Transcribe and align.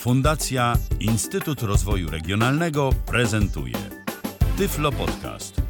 Fundacja 0.00 0.76
Instytut 1.00 1.62
Rozwoju 1.62 2.10
Regionalnego 2.10 2.90
prezentuje 3.06 3.74
Tyflo 4.58 4.92
Podcast. 4.92 5.62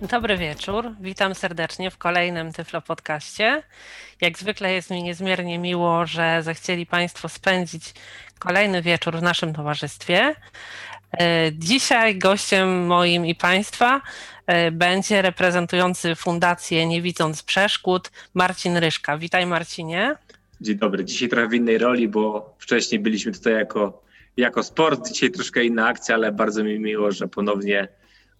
Dobry 0.00 0.36
wieczór, 0.36 0.94
witam 1.00 1.34
serdecznie 1.34 1.90
w 1.90 1.98
kolejnym 1.98 2.52
Tyflo 2.52 2.82
Podcaście. 2.82 3.62
Jak 4.20 4.38
zwykle 4.38 4.72
jest 4.72 4.90
mi 4.90 5.02
niezmiernie 5.02 5.58
miło, 5.58 6.06
że 6.06 6.42
zechcieli 6.42 6.86
Państwo 6.86 7.28
spędzić 7.28 7.94
kolejny 8.38 8.82
wieczór 8.82 9.16
w 9.16 9.22
naszym 9.22 9.54
towarzystwie. 9.54 10.34
E, 11.12 11.50
dzisiaj 11.52 12.18
gościem 12.18 12.86
moim 12.86 13.26
i 13.26 13.34
Państwa 13.34 14.00
e, 14.46 14.70
będzie 14.70 15.22
reprezentujący 15.22 16.14
Fundację 16.14 16.86
Nie 16.86 17.02
Widząc 17.02 17.42
Przeszkód 17.42 18.10
Marcin 18.34 18.76
Ryszka. 18.76 19.18
Witaj 19.18 19.46
Marcinie. 19.46 20.14
Dzień 20.60 20.76
dobry. 20.78 21.04
Dzisiaj 21.04 21.28
trochę 21.28 21.48
w 21.48 21.54
innej 21.54 21.78
roli, 21.78 22.08
bo 22.08 22.54
wcześniej 22.58 23.00
byliśmy 23.00 23.32
tutaj 23.32 23.52
jako, 23.52 24.02
jako 24.36 24.62
sport, 24.62 25.08
dzisiaj 25.08 25.30
troszkę 25.30 25.64
inna 25.64 25.86
akcja, 25.86 26.14
ale 26.14 26.32
bardzo 26.32 26.64
mi 26.64 26.78
miło, 26.78 27.12
że 27.12 27.28
ponownie 27.28 27.88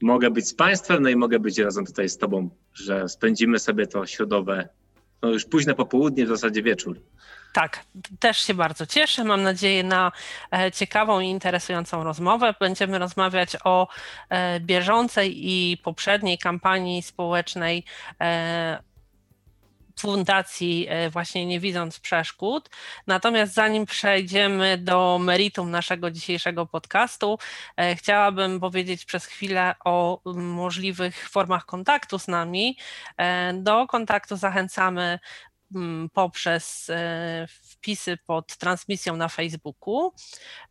mogę 0.03 0.31
być 0.31 0.49
z 0.49 0.55
Państwem, 0.55 1.03
no 1.03 1.09
i 1.09 1.17
mogę 1.17 1.39
być 1.39 1.59
razem 1.59 1.87
tutaj 1.87 2.09
z 2.09 2.19
Tobą, 2.19 2.51
że 2.75 3.09
spędzimy 3.09 3.59
sobie 3.59 3.87
to 3.87 4.07
środowe, 4.07 4.69
no 5.23 5.29
już 5.29 5.45
późne 5.45 5.75
popołudnie, 5.75 6.27
w 6.27 6.29
zasadzie 6.29 6.63
wieczór. 6.63 7.01
Tak, 7.53 7.85
też 8.21 8.39
się 8.39 8.55
bardzo 8.55 8.87
cieszę. 8.87 9.25
Mam 9.25 9.43
nadzieję 9.43 9.85
na 9.85 10.13
e, 10.53 10.73
ciekawą 10.73 11.21
i 11.21 11.29
interesującą 11.29 12.05
rozmowę. 12.05 12.55
Będziemy 12.61 12.99
rozmawiać 12.99 13.57
o 13.65 13.89
e, 14.29 14.61
bieżącej 14.61 15.35
i 15.49 15.77
poprzedniej 15.77 16.39
kampanii 16.39 17.03
społecznej 17.03 17.85
e, 18.21 18.89
fundacji 20.01 20.89
właśnie 21.11 21.47
nie 21.47 21.61
widząc 21.61 22.01
przeszkód. 22.01 22.71
Natomiast 23.07 23.55
zanim 23.55 23.87
przejdziemy 23.87 24.79
do 24.79 25.19
meritum 25.23 25.71
naszego 25.71 26.11
dzisiejszego 26.11 26.67
podcastu, 26.67 27.39
chciałabym 27.97 28.61
powiedzieć 28.61 29.05
przez 29.05 29.27
chwilę 29.27 29.75
o 29.85 30.21
możliwych 30.35 31.29
formach 31.29 31.67
kontaktu 31.67 32.19
z 32.19 32.29
nami. 32.29 32.77
Do 33.55 33.87
kontaktu 33.87 34.37
zachęcamy 34.37 35.19
poprzez 36.13 36.91
e, 36.91 37.47
wpisy 37.49 38.17
pod 38.17 38.57
transmisją 38.57 39.17
na 39.17 39.29
Facebooku, 39.29 40.13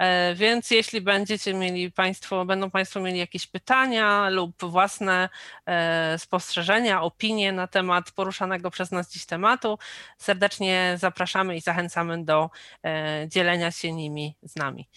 E, 0.03 0.34
więc 0.34 0.70
jeśli 0.70 1.00
będziecie 1.00 1.55
mieli 1.55 1.92
Państwo, 1.92 2.45
będą 2.45 2.70
Państwo 2.70 3.00
mieli 3.00 3.19
jakieś 3.19 3.47
pytania 3.47 4.28
lub 4.28 4.64
własne 4.64 5.28
e, 5.67 6.19
spostrzeżenia, 6.19 7.03
opinie 7.03 7.53
na 7.53 7.67
temat 7.67 8.11
poruszanego 8.11 8.70
przez 8.70 8.91
nas 8.91 9.12
dziś 9.12 9.27
tematu, 9.27 9.78
serdecznie 10.19 10.94
zapraszamy 10.98 11.56
i 11.56 11.61
zachęcamy 11.61 12.25
do 12.25 12.50
e, 12.84 13.25
dzielenia 13.28 13.70
się 13.70 13.92
nimi 13.92 14.36
z 14.42 14.56
nami. 14.56 14.89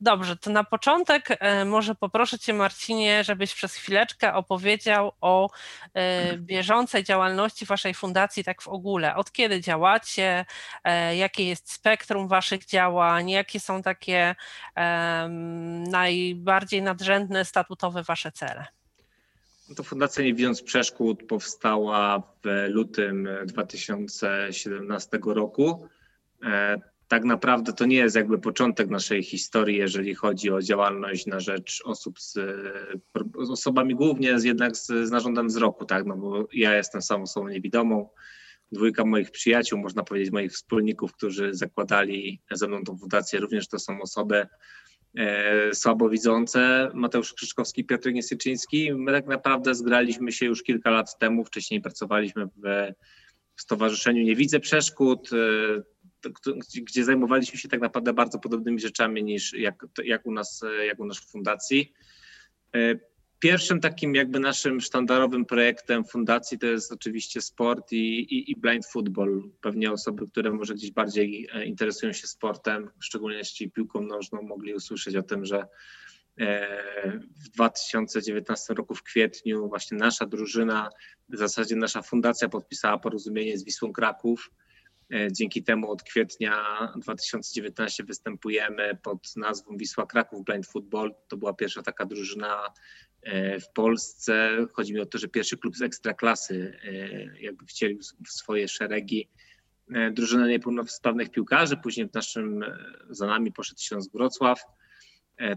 Dobrze, 0.00 0.36
to 0.36 0.50
na 0.50 0.64
początek 0.64 1.38
może 1.66 1.94
poproszę 1.94 2.38
Cię 2.38 2.52
Marcinie, 2.52 3.24
żebyś 3.24 3.54
przez 3.54 3.74
chwileczkę 3.74 4.34
opowiedział 4.34 5.12
o 5.20 5.50
bieżącej 6.36 7.04
działalności 7.04 7.66
Waszej 7.66 7.94
fundacji 7.94 8.44
tak 8.44 8.62
w 8.62 8.68
ogóle. 8.68 9.14
Od 9.16 9.32
kiedy 9.32 9.60
działacie, 9.60 10.44
jakie 11.16 11.48
jest 11.48 11.72
spektrum 11.72 12.28
Waszych 12.28 12.64
działań, 12.64 13.30
jakie 13.30 13.60
są 13.60 13.82
takie 13.82 14.05
takie 14.06 14.34
najbardziej 15.90 16.82
nadrzędne, 16.82 17.44
statutowe 17.44 18.02
Wasze 18.02 18.32
cele? 18.32 18.66
No 19.68 19.74
to 19.74 19.82
Fundacja 19.82 20.24
Nie 20.24 20.34
Widząc 20.34 20.62
Przeszkód 20.62 21.22
powstała 21.22 22.18
w 22.18 22.68
lutym 22.68 23.28
2017 23.46 25.18
roku. 25.26 25.88
E, 26.42 26.76
tak 27.08 27.24
naprawdę 27.24 27.72
to 27.72 27.86
nie 27.86 27.96
jest 27.96 28.16
jakby 28.16 28.38
początek 28.38 28.90
naszej 28.90 29.22
historii, 29.22 29.76
jeżeli 29.76 30.14
chodzi 30.14 30.50
o 30.50 30.62
działalność 30.62 31.26
na 31.26 31.40
rzecz 31.40 31.82
osób 31.84 32.20
z, 32.20 32.32
z 33.42 33.50
osobami 33.50 33.94
głównie 33.94 34.40
z, 34.40 34.44
jednak 34.44 34.76
z, 34.76 34.86
z 34.86 35.10
narządem 35.10 35.48
wzroku, 35.48 35.84
tak? 35.84 36.06
No 36.06 36.16
bo 36.16 36.48
ja 36.52 36.76
jestem 36.76 37.02
samą 37.02 37.22
osobą 37.22 37.48
niewidomą, 37.48 38.08
dwójka 38.72 39.04
moich 39.04 39.30
przyjaciół, 39.30 39.78
można 39.78 40.02
powiedzieć 40.02 40.32
moich 40.32 40.52
wspólników, 40.52 41.12
którzy 41.12 41.54
zakładali 41.54 42.40
ze 42.50 42.68
mną 42.68 42.84
tą 42.84 42.98
fundację, 42.98 43.40
również 43.40 43.68
to 43.68 43.78
są 43.78 44.00
osoby 44.00 44.46
e, 45.18 45.74
słabowidzące, 45.74 46.90
Mateusz 46.94 47.34
Krzyżkowski, 47.34 47.84
Piotr 47.84 48.12
Niesyczyński. 48.12 48.94
My 48.94 49.12
tak 49.12 49.26
naprawdę 49.26 49.74
zgraliśmy 49.74 50.32
się 50.32 50.46
już 50.46 50.62
kilka 50.62 50.90
lat 50.90 51.18
temu, 51.18 51.44
wcześniej 51.44 51.80
pracowaliśmy 51.80 52.46
w, 52.46 52.92
w 53.56 53.62
Stowarzyszeniu 53.62 54.22
Nie 54.22 54.36
Widzę 54.36 54.60
Przeszkód, 54.60 55.30
e, 55.32 55.96
gdzie 56.76 57.04
zajmowaliśmy 57.04 57.58
się 57.58 57.68
tak 57.68 57.80
naprawdę 57.80 58.12
bardzo 58.12 58.38
podobnymi 58.38 58.80
rzeczami 58.80 59.24
niż 59.24 59.52
jak, 59.52 59.86
jak, 60.04 60.26
u, 60.26 60.32
nas, 60.32 60.64
jak 60.86 61.00
u 61.00 61.06
nas 61.06 61.18
w 61.18 61.30
fundacji. 61.30 61.92
Pierwszym 63.38 63.80
takim 63.80 64.14
jakby 64.14 64.40
naszym 64.40 64.80
sztandarowym 64.80 65.44
projektem 65.44 66.04
fundacji 66.04 66.58
to 66.58 66.66
jest 66.66 66.92
oczywiście 66.92 67.40
sport 67.40 67.92
i, 67.92 68.18
i, 68.18 68.50
i, 68.50 68.56
blind 68.56 68.86
football. 68.86 69.50
Pewnie 69.60 69.92
osoby, 69.92 70.28
które 70.28 70.52
może 70.52 70.74
gdzieś 70.74 70.90
bardziej 70.90 71.48
e, 71.52 71.64
interesują 71.64 72.12
się 72.12 72.26
sportem, 72.26 72.90
w 73.00 73.04
szczególności 73.04 73.70
piłką 73.70 74.00
nożną, 74.00 74.42
mogli 74.42 74.74
usłyszeć 74.74 75.16
o 75.16 75.22
tym, 75.22 75.44
że 75.44 75.66
e, 76.40 77.18
w 77.44 77.48
2019 77.48 78.74
roku 78.74 78.94
w 78.94 79.02
kwietniu 79.02 79.68
właśnie 79.68 79.98
nasza 79.98 80.26
drużyna, 80.26 80.90
w 81.28 81.36
zasadzie 81.36 81.76
nasza 81.76 82.02
fundacja 82.02 82.48
podpisała 82.48 82.98
porozumienie 82.98 83.58
z 83.58 83.64
Wisłą 83.64 83.92
Kraków. 83.92 84.50
E, 85.14 85.32
dzięki 85.32 85.62
temu 85.62 85.90
od 85.90 86.02
kwietnia 86.02 86.62
2019 86.96 88.04
występujemy 88.04 88.98
pod 89.02 89.36
nazwą 89.36 89.76
Wisła 89.76 90.06
Kraków 90.06 90.44
Blind 90.44 90.66
Football. 90.66 91.14
To 91.28 91.36
była 91.36 91.54
pierwsza 91.54 91.82
taka 91.82 92.06
drużyna 92.06 92.62
w 93.60 93.72
Polsce. 93.74 94.56
Chodzi 94.72 94.94
mi 94.94 95.00
o 95.00 95.06
to, 95.06 95.18
że 95.18 95.28
pierwszy 95.28 95.56
klub 95.56 95.76
z 95.76 95.82
ekstraklasy 95.82 96.78
e, 96.84 97.40
jakby 97.40 97.66
wcielił 97.66 97.98
w 98.26 98.30
swoje 98.30 98.68
szeregi 98.68 99.28
e, 99.94 100.10
drużynę 100.10 100.48
niepełnosprawnych 100.48 101.30
piłkarzy. 101.30 101.76
Później 101.76 102.08
w 102.08 102.14
naszym, 102.14 102.64
za 103.10 103.26
nami 103.26 103.52
poszedł 103.52 103.80
Śląsk 103.80 104.12
Wrocław. 104.12 104.60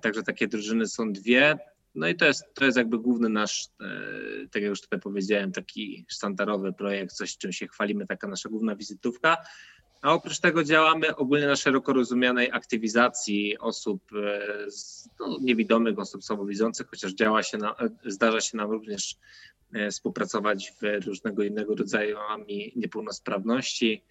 Także 0.02 0.24
takie 0.24 0.48
drużyny 0.48 0.88
są 0.88 1.14
dwie. 1.14 1.58
No 1.96 2.08
i 2.08 2.16
to 2.16 2.26
jest, 2.26 2.44
to 2.54 2.66
jest 2.66 2.78
jakby 2.78 3.00
główny 3.00 3.30
nasz, 3.30 3.68
tak 4.52 4.62
jak 4.62 4.70
już 4.70 4.82
tutaj 4.82 5.00
powiedziałem, 5.00 5.52
taki 5.52 6.06
sztandarowy 6.10 6.74
projekt, 6.74 7.14
coś 7.16 7.38
czym 7.38 7.52
się 7.52 7.68
chwalimy, 7.68 8.08
taka 8.08 8.28
nasza 8.28 8.50
główna 8.50 8.76
wizytówka. 8.76 9.38
A 10.02 10.14
oprócz 10.14 10.40
tego 10.40 10.64
działamy 10.64 11.16
ogólnie 11.16 11.48
na 11.48 11.56
szeroko 11.56 11.94
rozumianej 11.94 12.52
aktywizacji 12.52 13.58
osób 13.58 14.04
e, 14.14 14.68
no, 15.20 15.38
niewidomych, 15.42 16.00
osób 16.00 16.24
słabowidzących, 16.24 16.88
chociaż 16.88 17.14
działa 17.14 17.44
się 17.44 17.58
na, 17.58 17.72
e, 17.72 17.90
zdarza 18.06 18.42
się 18.42 18.58
nam 18.58 18.72
również 18.72 19.16
e, 19.74 19.92
współpracować 19.92 20.74
w 20.82 21.06
różnego 21.06 21.44
innego 21.44 21.76
rodzaju 21.76 22.18
niepełnosprawności. 22.76 24.04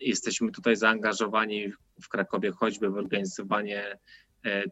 Jesteśmy 0.00 0.52
tutaj 0.52 0.76
zaangażowani 0.76 1.72
w 2.02 2.08
Krakowie 2.08 2.50
choćby 2.50 2.90
w 2.90 2.96
organizowanie 2.96 3.98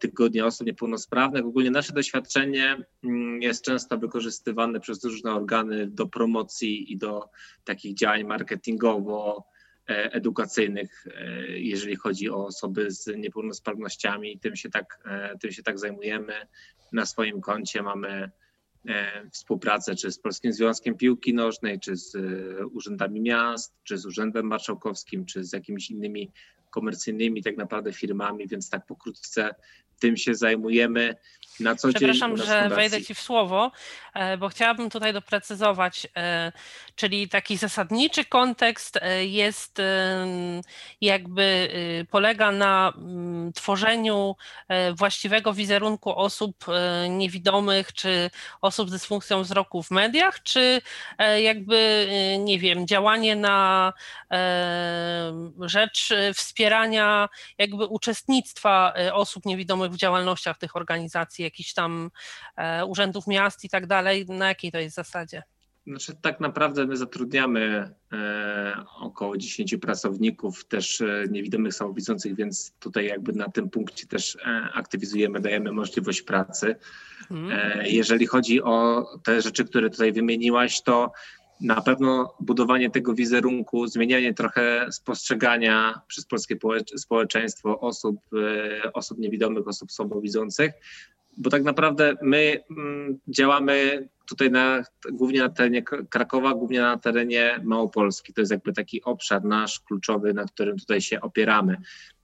tygodnia 0.01 0.47
osób 0.47 0.67
niepełnosprawnych. 0.67 1.47
Ogólnie 1.47 1.71
nasze 1.71 1.93
doświadczenie 1.93 2.77
mm, 3.05 3.43
jest 3.43 3.65
często 3.65 3.99
wykorzystywane 3.99 4.81
przez 4.81 5.05
różne 5.05 5.35
organy 5.35 5.87
do 5.87 6.07
promocji 6.07 6.93
i 6.93 6.99
do 6.99 7.31
takich 7.65 7.95
działań 7.95 8.25
marketingowo 8.25 9.47
edukacyjnych, 9.87 11.07
e, 11.07 11.49
jeżeli 11.59 11.97
chodzi 11.97 12.31
o 12.31 12.47
osoby 12.47 12.91
z 12.91 13.07
niepełnosprawnościami. 13.17 14.39
Tym 14.39 14.57
się 14.57 14.71
tak, 14.71 14.99
e, 15.05 15.39
tym 15.39 15.53
się 15.53 15.63
tak 15.63 15.79
zajmujemy. 15.79 16.33
Na 16.93 17.07
swoim 17.07 17.41
koncie 17.41 17.83
mamy 17.83 18.31
współpracę 19.33 19.95
czy 19.95 20.13
z 20.13 20.19
Polskim 20.19 20.53
Związkiem 20.53 20.97
Piłki 20.97 21.35
Nożnej, 21.35 21.81
czy 21.81 21.97
z 21.97 22.17
urzędami 22.73 23.21
miast, 23.21 23.75
czy 23.85 23.99
z 23.99 24.07
Urzędem 24.07 24.47
Marszałkowskim, 24.47 25.25
czy 25.25 25.45
z 25.45 25.53
jakimiś 25.53 25.91
innymi 25.91 26.33
komercyjnymi 26.71 27.43
tak 27.43 27.57
naprawdę 27.57 27.93
firmami, 27.93 28.49
więc 28.49 28.71
tak 28.71 28.87
pokrótce 28.87 29.55
tym 30.01 30.17
się 30.17 30.35
zajmujemy 30.35 31.17
na 31.61 31.77
co 31.77 31.89
Przepraszam, 31.89 32.37
że 32.37 32.69
wejdę 32.69 33.03
Ci 33.03 33.15
w 33.15 33.21
słowo, 33.21 33.73
e, 34.15 34.37
bo 34.37 34.49
chciałabym 34.49 34.91
tutaj 34.91 35.13
doprecyzować, 35.13 36.07
e, 36.17 36.53
czyli 36.95 37.29
taki 37.29 37.57
zasadniczy 37.57 38.25
kontekst 38.25 38.97
e, 38.97 39.27
jest 39.27 39.83
jakby 41.01 41.69
polega 42.11 42.53
na 42.53 42.93
mm, 42.97 43.53
tworzeniu 43.53 44.37
właściwego 44.95 45.53
wizerunku 45.53 46.19
osób 46.19 46.65
niewidomych 47.09 47.93
czy 47.93 48.31
osób 48.61 48.89
z 48.89 48.93
dysfunkcją 48.93 49.43
wzroku 49.43 49.83
w 49.83 49.91
mediach, 49.91 50.43
czy 50.43 50.81
jakby, 51.43 52.09
nie 52.39 52.59
wiem, 52.59 52.87
działanie 52.87 53.37
na 53.37 53.93
rzecz 55.61 56.15
wspierania 56.35 57.29
jakby 57.59 57.87
uczestnictwa 57.87 58.95
osób 59.13 59.47
niewidomych 59.47 59.86
w 59.89 59.97
działalnościach 59.97 60.59
tych 60.59 60.77
organizacji 60.77 61.45
jakichś 61.45 61.73
tam 61.73 62.11
e, 62.57 62.87
urzędów 62.87 63.27
miast 63.27 63.65
i 63.65 63.69
tak 63.69 63.87
dalej? 63.87 64.27
Na 64.29 64.49
jakiej 64.49 64.73
to 64.73 64.79
jest 64.79 64.97
zasadzie? 64.97 65.43
Znaczy, 65.87 66.13
tak 66.23 66.41
naprawdę 66.41 66.87
my 66.87 66.97
zatrudniamy 66.97 67.91
e, 68.13 68.85
około 69.01 69.37
10 69.37 69.77
pracowników, 69.77 70.65
też 70.65 71.01
e, 71.01 71.25
niewidomych, 71.31 71.75
samowidzących, 71.75 72.35
więc 72.37 72.73
tutaj 72.79 73.07
jakby 73.07 73.33
na 73.33 73.49
tym 73.49 73.71
punkcie 73.71 74.07
też 74.07 74.37
e, 74.37 74.69
aktywizujemy, 74.75 75.41
dajemy 75.41 75.73
możliwość 75.73 76.23
pracy. 76.23 76.77
Hmm. 77.29 77.81
Jeżeli 77.85 78.27
chodzi 78.27 78.63
o 78.63 79.07
te 79.25 79.43
rzeczy, 79.43 79.65
które 79.65 79.91
tutaj 79.91 80.13
wymieniłaś, 80.13 80.83
to 80.83 81.13
na 81.61 81.81
pewno 81.81 82.35
budowanie 82.41 82.91
tego 82.91 83.15
wizerunku, 83.15 83.87
zmienianie 83.87 84.35
trochę 84.35 84.87
spostrzegania 84.93 86.01
przez 86.07 86.27
polskie 86.27 86.57
społeczeństwo 86.97 87.81
osób, 87.81 88.17
osób 88.93 89.19
niewidomych, 89.19 89.69
osób 89.69 89.93
słabowidzących, 89.93 90.73
bo 91.37 91.51
tak 91.51 91.63
naprawdę 91.63 92.15
my 92.23 92.65
mm, 92.71 93.19
działamy 93.29 94.09
tutaj 94.29 94.51
na, 94.51 94.83
głównie 95.13 95.41
na 95.41 95.49
terenie 95.49 95.83
Krakowa, 95.83 96.55
głównie 96.55 96.81
na 96.81 96.99
terenie 96.99 97.61
Małopolski. 97.65 98.33
To 98.33 98.41
jest 98.41 98.53
jakby 98.53 98.73
taki 98.73 99.03
obszar 99.03 99.45
nasz 99.45 99.81
kluczowy, 99.81 100.35
na 100.35 100.45
którym 100.45 100.79
tutaj 100.79 101.01
się 101.01 101.21
opieramy. 101.21 101.77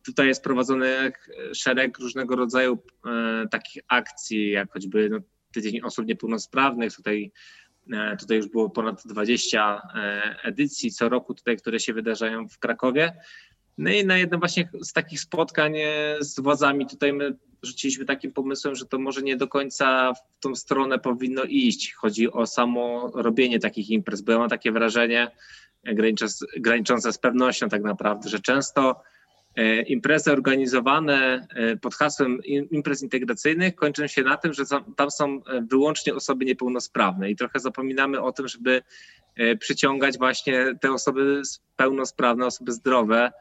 Tutaj 0.05 0.27
jest 0.27 0.45
prowadzony 0.45 1.13
szereg 1.55 1.99
różnego 1.99 2.37
rodzaju 2.37 2.79
e, 3.07 3.49
takich 3.49 3.83
akcji, 3.89 4.51
jak 4.51 4.73
choćby 4.73 5.09
no, 5.11 5.19
Tydzień 5.53 5.81
Osób 5.81 6.07
Niepełnosprawnych. 6.07 6.97
Tutaj, 6.97 7.25
e, 7.25 7.31
tutaj 8.21 8.37
już 8.37 8.49
było 8.49 8.71
ponad 8.71 9.03
20 9.05 9.83
e, 9.95 10.37
edycji 10.43 10.91
co 10.91 11.09
roku, 11.09 11.35
tutaj, 11.35 11.57
które 11.57 11.81
się 11.81 11.93
wydarzają 11.93 12.49
w 12.49 12.59
Krakowie. 12.59 13.13
No 13.79 13.91
i 13.91 14.07
na 14.07 14.19
jednym 14.19 14.41
właśnie 14.41 14.69
z 14.83 14.93
takich 14.93 15.21
spotkań 15.21 15.77
e, 15.77 16.17
z 16.21 16.41
władzami 16.41 16.87
tutaj 16.87 17.13
my 17.13 17.37
rzuciliśmy 17.63 18.05
takim 18.05 18.33
pomysłem, 18.33 18.75
że 18.75 18.87
to 18.87 18.99
może 18.99 19.23
nie 19.23 19.37
do 19.37 19.49
końca 19.49 20.13
w 20.15 20.41
tą 20.41 20.55
stronę 20.55 20.99
powinno 20.99 21.45
iść. 21.45 21.93
Chodzi 21.93 22.33
o 22.33 22.47
samo 22.47 23.11
robienie 23.15 23.61
takich 23.61 23.91
imprez, 23.91 24.21
bo 24.23 24.33
ja 24.33 24.39
mam 24.39 24.49
takie 24.49 24.73
wrażenie, 24.73 25.31
e, 25.85 25.95
graniczące 26.57 27.13
z 27.13 27.19
pewnością 27.19 27.69
tak 27.69 27.83
naprawdę, 27.83 28.29
że 28.29 28.41
często 28.41 28.91
e, 28.91 29.12
imprezy 29.87 30.33
organizowane 30.33 31.47
pod 31.81 31.95
hasłem 31.95 32.41
imprez 32.71 33.03
integracyjnych 33.03 33.75
kończą 33.75 34.07
się 34.07 34.23
na 34.23 34.37
tym, 34.37 34.53
że 34.53 34.63
tam 34.97 35.11
są 35.11 35.41
wyłącznie 35.71 36.15
osoby 36.15 36.45
niepełnosprawne 36.45 37.31
i 37.31 37.37
trochę 37.37 37.61
zapominamy 37.61 38.21
o 38.21 38.33
tym, 38.33 38.49
żeby 38.49 38.83
przyciągać 39.61 40.19
właśnie 40.19 40.75
te 40.81 40.93
osoby 40.93 41.43
pełnosprawne, 41.77 42.47
osoby 42.47 42.73
zdrowe, 42.73 43.33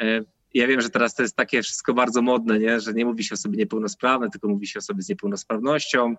E, 0.00 0.20
ja 0.54 0.66
wiem, 0.66 0.80
że 0.80 0.90
teraz 0.90 1.14
to 1.14 1.22
jest 1.22 1.36
takie 1.36 1.62
wszystko 1.62 1.94
bardzo 1.94 2.22
modne, 2.22 2.58
nie? 2.58 2.80
że 2.80 2.92
nie 2.92 3.04
mówi 3.04 3.24
się 3.24 3.34
o 3.34 3.36
sobie 3.36 3.58
niepełnosprawnej, 3.58 4.30
tylko 4.30 4.48
mówi 4.48 4.66
się 4.66 4.78
o 4.78 4.82
sobie 4.82 5.02
z 5.02 5.08
niepełnosprawnością, 5.08 6.14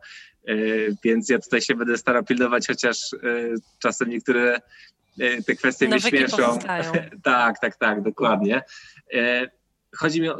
e, 0.47 0.55
więc 1.03 1.29
ja 1.29 1.39
tutaj 1.39 1.61
się 1.61 1.75
będę 1.75 1.97
starał 1.97 2.23
pilnować, 2.23 2.67
chociaż 2.67 3.13
e, 3.13 3.17
czasem 3.79 4.09
niektóre 4.09 4.61
te 5.47 5.55
kwestie 5.55 5.87
mnie 5.87 6.01
śmieszą. 6.01 6.59
tak, 7.23 7.59
tak, 7.59 7.75
tak, 7.75 8.01
dokładnie 8.01 8.63
chodzi 9.95 10.21
mi 10.21 10.29
o, 10.29 10.39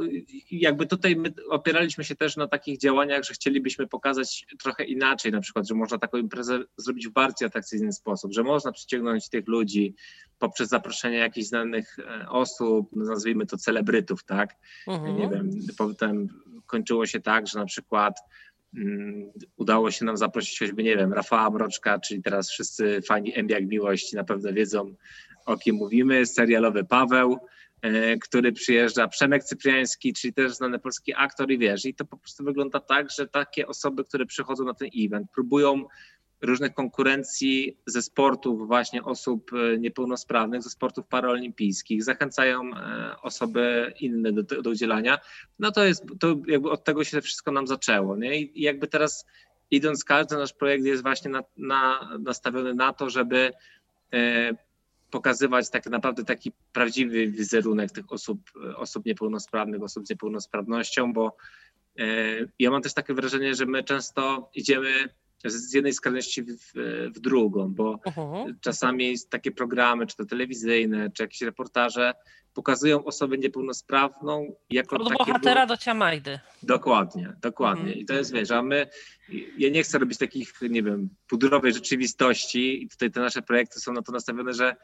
jakby 0.52 0.88
tutaj 0.88 1.16
my 1.16 1.34
opieraliśmy 1.50 2.04
się 2.04 2.16
też 2.16 2.38
na 2.38 2.48
takich 2.48 2.80
działaniach, 2.80 3.24
że 3.24 3.34
chcielibyśmy 3.34 3.88
pokazać 3.88 4.46
trochę 4.64 4.84
inaczej, 4.84 5.32
na 5.32 5.42
przykład, 5.42 5.68
że 5.68 5.76
można 5.76 5.98
taką 5.98 6.18
imprezę 6.18 6.64
zrobić 6.78 7.08
w 7.08 7.12
bardziej 7.12 7.48
atrakcyjny 7.48 7.94
sposób, 7.94 8.34
że 8.34 8.44
można 8.44 8.72
przyciągnąć 8.72 9.30
tych 9.30 9.48
ludzi 9.48 9.96
poprzez 10.40 10.70
zaproszenie 10.70 11.18
jakichś 11.18 11.48
znanych 11.48 11.98
e, 12.00 12.30
osób, 12.30 12.90
nazwijmy 12.96 13.46
to 13.46 13.58
celebrytów, 13.58 14.24
tak? 14.24 14.56
Mhm. 14.88 15.18
Nie 15.18 15.30
wiem, 15.30 15.50
potem 15.78 16.28
kończyło 16.66 17.06
się 17.06 17.22
tak, 17.22 17.48
że 17.48 17.60
na 17.60 17.66
przykład 17.66 18.20
udało 19.58 19.92
się 19.92 20.06
nam 20.06 20.18
zaprosić 20.18 20.60
choćby, 20.60 20.84
nie 20.84 20.98
wiem, 20.98 21.14
Rafała 21.14 21.50
Mroczka, 21.50 22.00
czyli 22.00 22.22
teraz 22.22 22.50
wszyscy 22.50 23.02
fani 23.02 23.32
M 23.36 23.50
jak 23.50 23.68
miłości 23.68 24.16
na 24.16 24.24
pewno 24.24 24.54
wiedzą, 24.54 24.96
o 25.46 25.58
kim 25.58 25.76
mówimy, 25.76 26.26
serialowy 26.26 26.84
Paweł, 26.84 27.40
E, 27.82 28.18
który 28.18 28.52
przyjeżdża, 28.52 29.08
Przemek 29.08 29.44
Cypriański, 29.44 30.14
czyli 30.14 30.34
też 30.34 30.54
znany 30.54 30.80
polski 30.80 31.14
aktor 31.18 31.52
i 31.52 31.58
wiesz, 31.58 31.86
i 31.86 31.96
to 31.96 32.06
po 32.06 32.18
prostu 32.18 32.44
wygląda 32.44 32.80
tak, 32.80 33.12
że 33.12 33.28
takie 33.28 33.68
osoby, 33.68 34.04
które 34.04 34.26
przychodzą 34.26 34.66
na 34.66 34.74
ten 34.74 34.90
event, 34.98 35.28
próbują 35.34 35.86
różnych 36.42 36.74
konkurencji 36.74 37.78
ze 37.86 38.02
sportów 38.02 38.68
właśnie 38.68 39.04
osób 39.04 39.52
e, 39.54 39.78
niepełnosprawnych, 39.78 40.64
ze 40.64 40.70
sportów 40.70 41.08
paraolimpijskich, 41.08 42.04
zachęcają 42.04 42.62
e, 42.76 43.16
osoby 43.22 43.94
inne 44.00 44.32
do, 44.32 44.62
do 44.62 44.70
udzielania, 44.70 45.20
no 45.60 45.72
to 45.72 45.86
jest, 45.86 46.04
to 46.20 46.36
jakby 46.48 46.72
od 46.72 46.84
tego 46.84 47.04
się 47.04 47.22
wszystko 47.22 47.52
nam 47.52 47.68
zaczęło, 47.68 48.18
nie? 48.18 48.42
I 48.42 48.62
jakby 48.62 48.88
teraz 48.88 49.26
idąc, 49.72 50.04
każdy 50.04 50.36
nasz 50.36 50.54
projekt 50.54 50.86
jest 50.86 51.04
właśnie 51.04 51.32
na, 51.32 51.44
na, 51.58 52.10
nastawiony 52.20 52.74
na 52.74 52.94
to, 52.94 53.10
żeby 53.10 53.52
pokazywać 55.12 55.70
tak 55.70 55.86
naprawdę 55.86 56.26
taki 56.26 56.52
prawdziwy 56.74 57.28
wizerunek 57.28 57.92
tych 57.92 58.12
osób, 58.12 58.40
osób 58.76 59.06
niepełnosprawnych, 59.06 59.84
osób 59.84 60.08
z 60.08 60.10
niepełnosprawnością, 60.10 61.14
bo 61.14 61.36
e, 62.00 62.04
ja 62.60 62.72
mam 62.72 62.82
też 62.82 62.94
takie 62.94 63.14
wrażenie, 63.14 63.56
że 63.56 63.66
my 63.66 63.84
często 63.84 64.50
idziemy 64.54 65.10
z 65.46 65.74
jednej 65.74 65.94
skrajności 65.94 66.44
w, 66.44 66.72
w 67.16 67.20
drugą, 67.20 67.74
bo 67.74 67.96
uh-huh. 67.96 68.54
czasami 68.62 69.16
takie 69.30 69.52
programy, 69.52 70.08
czy 70.08 70.16
to 70.16 70.26
telewizyjne, 70.26 71.12
czy 71.12 71.24
jakieś 71.24 71.42
reportaże 71.42 72.14
pokazują 72.54 73.04
osobę 73.04 73.38
niepełnosprawną 73.38 74.56
jako 74.70 74.96
Od 74.96 75.14
bohatera 75.14 75.66
do 75.66 75.78
ciamajdy. 75.78 76.40
Dokładnie, 76.64 77.34
dokładnie. 77.42 77.94
Uh-huh. 77.94 77.98
I 77.98 78.06
to 78.06 78.14
jest, 78.14 78.34
wiesz, 78.34 78.52
a 78.52 78.62
my, 78.62 78.88
ja 79.58 79.70
nie 79.70 79.84
chcę 79.84 80.00
robić 80.00 80.18
takich, 80.18 80.54
nie 80.62 80.84
wiem, 80.84 81.10
pudrowej 81.28 81.74
rzeczywistości 81.74 82.84
i 82.84 82.90
tutaj 82.90 83.12
te 83.12 83.20
nasze 83.20 83.42
projekty 83.42 83.80
są 83.80 83.94
na 83.94 84.02
to 84.02 84.12
nastawione, 84.12 84.54
że 84.54 84.76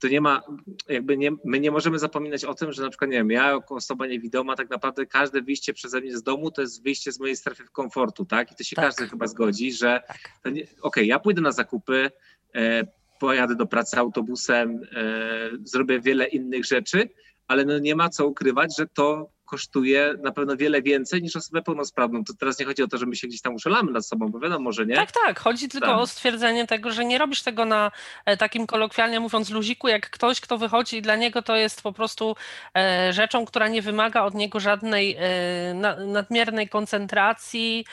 to 0.00 0.08
nie 0.08 0.20
ma, 0.20 0.42
jakby 0.88 1.16
nie, 1.16 1.30
my 1.44 1.60
nie 1.60 1.70
możemy 1.70 1.98
zapominać 1.98 2.44
o 2.44 2.54
tym, 2.54 2.72
że 2.72 2.82
na 2.82 2.88
przykład, 2.88 3.10
nie 3.10 3.16
wiem, 3.16 3.30
ja 3.30 3.50
jako 3.50 3.74
osoba 3.74 4.06
niewidoma, 4.06 4.56
tak 4.56 4.70
naprawdę 4.70 5.06
każde 5.06 5.42
wyjście 5.42 5.74
przeze 5.74 6.00
mnie 6.00 6.16
z 6.16 6.22
domu 6.22 6.50
to 6.50 6.60
jest 6.60 6.82
wyjście 6.82 7.12
z 7.12 7.20
mojej 7.20 7.36
strefy 7.36 7.64
komfortu, 7.72 8.24
tak? 8.24 8.52
I 8.52 8.54
to 8.54 8.64
się 8.64 8.76
tak. 8.76 8.84
każdy 8.84 9.08
chyba 9.08 9.26
zgodzi, 9.26 9.72
że 9.72 10.02
tak. 10.08 10.18
okej, 10.44 10.68
okay, 10.82 11.04
ja 11.04 11.18
pójdę 11.18 11.40
na 11.40 11.52
zakupy, 11.52 12.10
e, 12.54 12.86
pojadę 13.20 13.56
do 13.56 13.66
pracy 13.66 13.96
autobusem, 13.96 14.80
e, 14.92 15.50
zrobię 15.62 16.00
wiele 16.00 16.26
innych 16.26 16.64
rzeczy, 16.64 17.08
ale 17.48 17.64
no 17.64 17.78
nie 17.78 17.94
ma 17.94 18.08
co 18.08 18.26
ukrywać, 18.26 18.76
że 18.76 18.86
to 18.86 19.33
kosztuje 19.54 20.14
na 20.22 20.32
pewno 20.32 20.56
wiele 20.56 20.82
więcej 20.82 21.22
niż 21.22 21.36
osobę 21.36 21.62
pełnosprawną. 21.62 22.24
To 22.24 22.34
teraz 22.34 22.58
nie 22.58 22.66
chodzi 22.66 22.82
o 22.82 22.88
to, 22.88 22.98
że 22.98 23.06
my 23.06 23.16
się 23.16 23.28
gdzieś 23.28 23.40
tam 23.40 23.54
uszalamy 23.54 23.92
nad 23.92 24.06
sobą, 24.06 24.28
bo 24.28 24.38
wiadomo, 24.40 24.72
że 24.72 24.86
nie. 24.86 24.94
Tak, 24.94 25.12
tak. 25.12 25.40
Chodzi 25.40 25.68
tylko 25.68 25.86
tak. 25.86 25.98
o 25.98 26.06
stwierdzenie 26.06 26.66
tego, 26.66 26.90
że 26.90 27.04
nie 27.04 27.18
robisz 27.18 27.42
tego 27.42 27.64
na 27.64 27.90
e, 28.24 28.36
takim 28.36 28.66
kolokwialnie 28.66 29.20
mówiąc 29.20 29.50
luziku, 29.50 29.88
jak 29.88 30.10
ktoś, 30.10 30.40
kto 30.40 30.58
wychodzi 30.58 30.96
i 30.96 31.02
dla 31.02 31.16
niego 31.16 31.42
to 31.42 31.56
jest 31.56 31.82
po 31.82 31.92
prostu 31.92 32.36
e, 32.76 33.12
rzeczą, 33.12 33.44
która 33.44 33.68
nie 33.68 33.82
wymaga 33.82 34.22
od 34.22 34.34
niego 34.34 34.60
żadnej 34.60 35.16
e, 35.18 35.74
nadmiernej 36.06 36.68
koncentracji, 36.68 37.84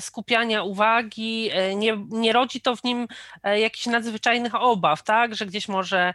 skupiania 0.00 0.62
uwagi, 0.62 1.50
nie, 1.76 2.04
nie 2.08 2.32
rodzi 2.32 2.60
to 2.60 2.76
w 2.76 2.84
nim 2.84 3.08
jakichś 3.56 3.86
nadzwyczajnych 3.86 4.54
obaw, 4.54 5.02
tak, 5.02 5.34
że 5.34 5.46
gdzieś 5.46 5.68
może, 5.68 6.14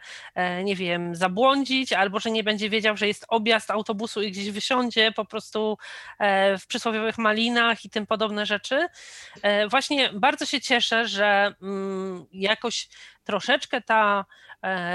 nie 0.63 0.75
wiem, 0.75 1.15
zabłądzić, 1.15 1.93
albo 1.93 2.19
że 2.19 2.31
nie 2.31 2.43
będzie 2.43 2.69
wiedział, 2.69 2.97
że 2.97 3.07
jest 3.07 3.25
objazd 3.29 3.71
autobusu 3.71 4.21
i 4.21 4.31
gdzieś 4.31 4.51
wysiądzie 4.51 4.84
po 5.11 5.25
prostu 5.25 5.77
e, 6.19 6.57
w 6.57 6.67
przysłowiowych 6.67 7.17
malinach 7.17 7.85
i 7.85 7.89
tym 7.89 8.07
podobne 8.07 8.45
rzeczy. 8.45 8.87
E, 9.41 9.67
właśnie 9.67 10.09
bardzo 10.13 10.45
się 10.45 10.61
cieszę, 10.61 11.07
że 11.07 11.55
mm, 11.61 12.25
jakoś 12.31 12.89
troszeczkę 13.23 13.81
ta 13.81 14.25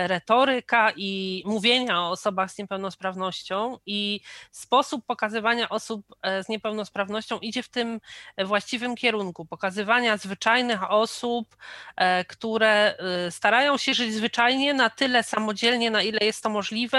retoryka 0.07 0.93
i 0.97 1.43
mówienia 1.47 2.01
o 2.01 2.11
osobach 2.11 2.51
z 2.51 2.59
niepełnosprawnością 2.59 3.79
i 3.87 4.21
sposób 4.51 5.07
pokazywania 5.07 5.69
osób 5.69 6.07
e, 6.23 6.45
z 6.45 6.49
niepełnosprawnością 6.49 7.39
idzie 7.39 7.63
w 7.63 7.69
tym 7.69 8.01
właściwym 8.39 8.97
kierunku. 8.97 9.47
Pokazywania 9.47 10.17
zwyczajnych 10.17 10.91
osób, 10.91 11.57
e, 11.97 12.25
które 12.25 12.95
starają 13.31 13.79
się 13.79 13.95
żyć 13.95 14.15
zwyczajnie 14.15 14.75
na 14.75 14.91
tyle 14.91 15.23
samodzielnie, 15.23 15.91
na 15.91 16.03
ile 16.03 16.19
jest 16.23 16.43
to 16.43 16.51
możliwe 16.51 16.99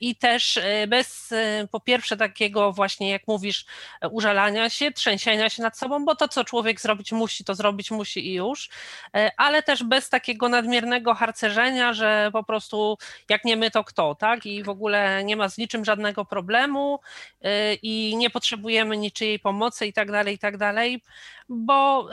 i 0.00 0.16
też 0.16 0.60
bez 0.88 1.34
po 1.70 1.80
pierwsze 1.80 2.16
takiego 2.16 2.72
właśnie, 2.72 3.10
jak 3.10 3.22
mówisz, 3.28 3.64
użalania 4.10 4.70
się, 4.70 4.92
trzęsienia 4.92 5.48
się 5.48 5.62
nad 5.62 5.78
sobą, 5.78 6.04
bo 6.04 6.16
to, 6.16 6.28
co 6.28 6.44
człowiek 6.44 6.80
zrobić 6.80 7.12
musi, 7.12 7.44
to 7.44 7.54
zrobić 7.54 7.90
musi 7.90 8.26
i 8.26 8.34
już, 8.34 8.68
ale 9.36 9.62
też 9.62 9.84
bez 9.84 10.08
takiego 10.08 10.48
nadmiernego 10.48 11.14
harcerzenia, 11.60 11.92
że 11.92 12.30
po 12.32 12.44
prostu 12.44 12.98
jak 13.28 13.44
nie 13.44 13.56
my, 13.56 13.70
to 13.70 13.84
kto, 13.84 14.14
tak? 14.14 14.46
I 14.46 14.62
w 14.62 14.68
ogóle 14.68 15.24
nie 15.24 15.36
ma 15.36 15.48
z 15.48 15.58
niczym 15.58 15.84
żadnego 15.84 16.24
problemu 16.24 17.00
y, 17.44 17.48
i 17.82 18.16
nie 18.16 18.30
potrzebujemy 18.30 18.96
niczyjej 18.96 19.38
pomocy 19.38 19.86
i 19.86 19.92
tak 19.92 20.10
dalej, 20.10 20.34
i 20.34 20.38
tak 20.38 20.56
dalej, 20.56 21.02
bo 21.52 22.08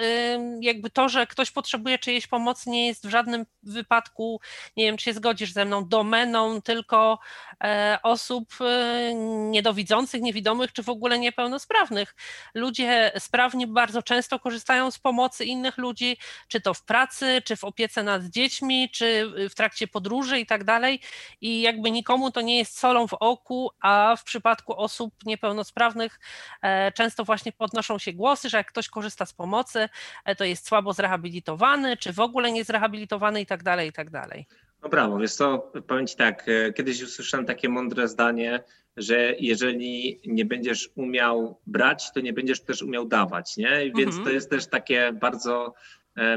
jakby 0.61 0.89
to, 0.89 1.09
że 1.09 1.27
ktoś 1.27 1.51
potrzebuje 1.51 1.99
czyjejś 1.99 2.27
pomocy 2.27 2.69
nie 2.69 2.87
jest 2.87 3.07
w 3.07 3.09
żadnym 3.09 3.45
wypadku, 3.63 4.41
nie 4.77 4.85
wiem, 4.85 4.97
czy 4.97 5.05
się 5.05 5.13
zgodzisz 5.13 5.53
ze 5.53 5.65
mną, 5.65 5.87
domeną 5.87 6.61
tylko 6.61 7.19
e, 7.63 7.99
osób 8.03 8.53
y, 8.61 9.13
niedowidzących, 9.49 10.21
niewidomych, 10.21 10.73
czy 10.73 10.83
w 10.83 10.89
ogóle 10.89 11.19
niepełnosprawnych. 11.19 12.15
Ludzie 12.53 13.11
sprawni 13.19 13.67
bardzo 13.67 14.03
często 14.03 14.39
korzystają 14.39 14.91
z 14.91 14.99
pomocy 14.99 15.45
innych 15.45 15.77
ludzi, 15.77 16.17
czy 16.47 16.61
to 16.61 16.73
w 16.73 16.83
pracy, 16.83 17.41
czy 17.45 17.55
w 17.55 17.63
opiece 17.63 18.03
nad 18.03 18.23
dziećmi, 18.23 18.89
czy 18.89 19.33
w 19.49 19.55
trakcie 19.55 19.87
podróży 19.87 20.39
i 20.39 20.45
tak 20.45 20.63
dalej. 20.63 20.99
I 21.41 21.61
jakby 21.61 21.91
nikomu 21.91 22.31
to 22.31 22.41
nie 22.41 22.57
jest 22.57 22.79
solą 22.79 23.07
w 23.07 23.13
oku, 23.13 23.71
a 23.81 24.15
w 24.15 24.23
przypadku 24.23 24.77
osób 24.77 25.13
niepełnosprawnych 25.25 26.19
e, 26.61 26.91
często 26.91 27.23
właśnie 27.23 27.51
podnoszą 27.51 27.99
się 27.99 28.13
głosy, 28.13 28.49
że 28.49 28.57
jak 28.57 28.67
ktoś 28.67 28.89
korzysta 28.89 29.25
z 29.25 29.33
pomocy, 29.33 29.89
e, 30.25 30.35
to 30.35 30.43
jest 30.43 30.67
słabo 30.67 30.93
zrehabilitowany, 30.93 31.97
czy 31.97 32.13
w 32.13 32.19
ogóle 32.19 32.51
nie 32.51 32.63
zrehabilitowany 32.63 33.41
i 33.41 33.45
tak 33.45 33.63
dalej, 33.63 33.89
i 33.89 33.93
tak 33.93 34.09
dalej. 34.09 34.45
No 34.83 34.89
brawo, 34.89 35.17
wiesz 35.17 35.33
co, 35.33 35.71
powiem 35.87 36.07
Ci 36.07 36.15
tak, 36.15 36.45
e, 36.49 36.73
kiedyś 36.73 37.01
usłyszałem 37.01 37.45
takie 37.45 37.69
mądre 37.69 38.07
zdanie, 38.07 38.63
że 38.97 39.35
jeżeli 39.39 40.21
nie 40.25 40.45
będziesz 40.45 40.89
umiał 40.95 41.59
brać, 41.67 42.11
to 42.13 42.19
nie 42.19 42.33
będziesz 42.33 42.61
też 42.61 42.81
umiał 42.81 43.05
dawać, 43.05 43.57
nie? 43.57 43.91
Więc 43.95 44.09
mhm. 44.09 44.23
to 44.23 44.29
jest 44.29 44.49
też 44.49 44.67
takie 44.67 45.13
bardzo 45.13 45.73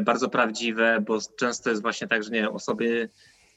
bardzo 0.03 0.29
prawdziwe, 0.29 1.05
bo 1.07 1.19
często 1.39 1.71
jest 1.71 1.83
właśnie 1.83 2.09
tak, 2.09 2.23
że 2.23 2.31
nie 2.31 2.51
osoby 2.51 3.09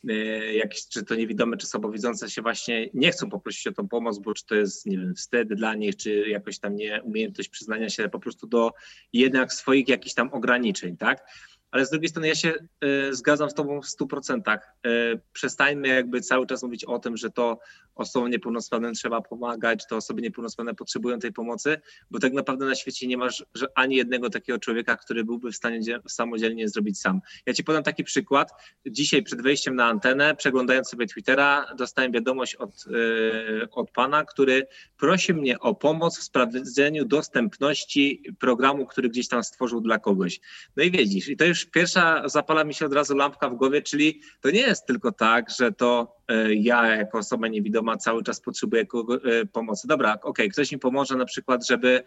e, 0.09 0.13
jakieś, 0.53 0.87
czy 0.87 1.03
to 1.03 1.15
niewidome, 1.15 1.57
czy 1.57 1.67
słabowidzące 1.67 2.29
się 2.29 2.41
właśnie 2.41 2.89
nie 2.93 3.11
chcą 3.11 3.29
poprosić 3.29 3.67
o 3.67 3.71
tą 3.71 3.87
pomoc, 3.87 4.19
bo 4.19 4.33
czy 4.33 4.45
to 4.45 4.55
jest, 4.55 4.85
nie 4.85 4.97
wiem, 4.97 5.15
wstyd 5.15 5.53
dla 5.53 5.75
nich, 5.75 5.95
czy 5.95 6.29
jakoś 6.29 6.59
tam 6.59 6.75
nie 6.75 7.01
umiejętność 7.03 7.49
przyznania 7.49 7.89
się 7.89 8.09
po 8.09 8.19
prostu 8.19 8.47
do 8.47 8.71
jednak 9.13 9.53
swoich 9.53 9.87
jakichś 9.87 10.13
tam 10.13 10.33
ograniczeń, 10.33 10.97
tak? 10.97 11.25
ale 11.73 11.85
z 11.85 11.89
drugiej 11.89 12.09
strony 12.09 12.27
ja 12.27 12.35
się 12.35 12.53
y, 12.83 13.15
zgadzam 13.15 13.49
z 13.49 13.53
Tobą 13.53 13.81
w 13.81 13.85
100%. 13.85 14.57
Y, 14.87 15.19
przestańmy 15.33 15.87
jakby 15.87 16.21
cały 16.21 16.47
czas 16.47 16.63
mówić 16.63 16.85
o 16.85 16.99
tym, 16.99 17.17
że 17.17 17.29
to 17.29 17.59
osobom 17.95 18.29
niepełnosprawnym 18.29 18.93
trzeba 18.93 19.21
pomagać, 19.21 19.87
to 19.87 19.95
osoby 19.95 20.21
niepełnosprawne 20.21 20.75
potrzebują 20.75 21.19
tej 21.19 21.33
pomocy, 21.33 21.81
bo 22.11 22.19
tak 22.19 22.33
naprawdę 22.33 22.65
na 22.65 22.75
świecie 22.75 23.07
nie 23.07 23.17
masz 23.17 23.45
ani 23.75 23.95
jednego 23.95 24.29
takiego 24.29 24.59
człowieka, 24.59 24.97
który 24.97 25.23
byłby 25.23 25.51
w 25.51 25.55
stanie 25.55 25.79
samodzielnie 26.07 26.69
zrobić 26.69 26.99
sam. 26.99 27.21
Ja 27.45 27.53
Ci 27.53 27.63
podam 27.63 27.83
taki 27.83 28.03
przykład. 28.03 28.51
Dzisiaj 28.85 29.23
przed 29.23 29.41
wejściem 29.41 29.75
na 29.75 29.85
antenę, 29.85 30.35
przeglądając 30.35 30.89
sobie 30.89 31.05
Twittera, 31.05 31.65
dostałem 31.77 32.11
wiadomość 32.11 32.55
od, 32.55 32.85
y, 32.87 33.67
od 33.71 33.91
Pana, 33.91 34.25
który 34.25 34.67
prosi 34.97 35.33
mnie 35.33 35.59
o 35.59 35.75
pomoc 35.75 36.19
w 36.19 36.23
sprawdzeniu 36.23 37.05
dostępności 37.05 38.23
programu, 38.39 38.85
który 38.85 39.09
gdzieś 39.09 39.27
tam 39.27 39.43
stworzył 39.43 39.81
dla 39.81 39.99
kogoś. 39.99 40.39
No 40.75 40.83
i 40.83 40.91
wiedzisz, 40.91 41.27
i 41.27 41.37
to 41.37 41.45
już 41.45 41.65
pierwsza 41.65 42.29
zapala 42.29 42.63
mi 42.63 42.73
się 42.73 42.85
od 42.85 42.93
razu 42.93 43.15
lampka 43.15 43.49
w 43.49 43.55
głowie, 43.55 43.81
czyli 43.81 44.21
to 44.41 44.51
nie 44.51 44.61
jest 44.61 44.85
tylko 44.85 45.11
tak, 45.11 45.49
że 45.49 45.71
to 45.71 46.22
ja 46.55 46.95
jako 46.95 47.17
osoba 47.17 47.47
niewidoma 47.47 47.97
cały 47.97 48.23
czas 48.23 48.41
potrzebuję 48.41 48.81
e, 48.81 49.45
pomocy. 49.45 49.87
Dobra, 49.87 50.13
okej, 50.13 50.23
okay, 50.23 50.49
ktoś 50.49 50.71
mi 50.71 50.79
pomoże 50.79 51.15
na 51.15 51.25
przykład, 51.25 51.67
żeby, 51.67 52.03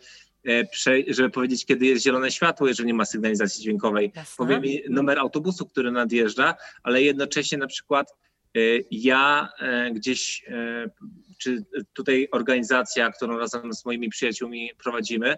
e, 0.48 0.62
żeby 1.08 1.30
powiedzieć, 1.30 1.66
kiedy 1.66 1.86
jest 1.86 2.04
zielone 2.04 2.30
światło, 2.30 2.68
jeżeli 2.68 2.86
nie 2.86 2.94
ma 2.94 3.04
sygnalizacji 3.04 3.62
dźwiękowej. 3.62 4.12
Jasne. 4.16 4.36
Powie 4.36 4.60
mi 4.60 4.80
numer 4.90 5.18
autobusu, 5.18 5.66
który 5.66 5.92
nadjeżdża, 5.92 6.54
ale 6.82 7.02
jednocześnie 7.02 7.58
na 7.58 7.66
przykład 7.66 8.14
ja 8.90 9.48
gdzieś, 9.92 10.44
czy 11.38 11.64
tutaj 11.92 12.28
organizacja, 12.32 13.10
którą 13.10 13.38
razem 13.38 13.72
z 13.72 13.84
moimi 13.84 14.08
przyjaciółmi 14.08 14.70
prowadzimy, 14.78 15.36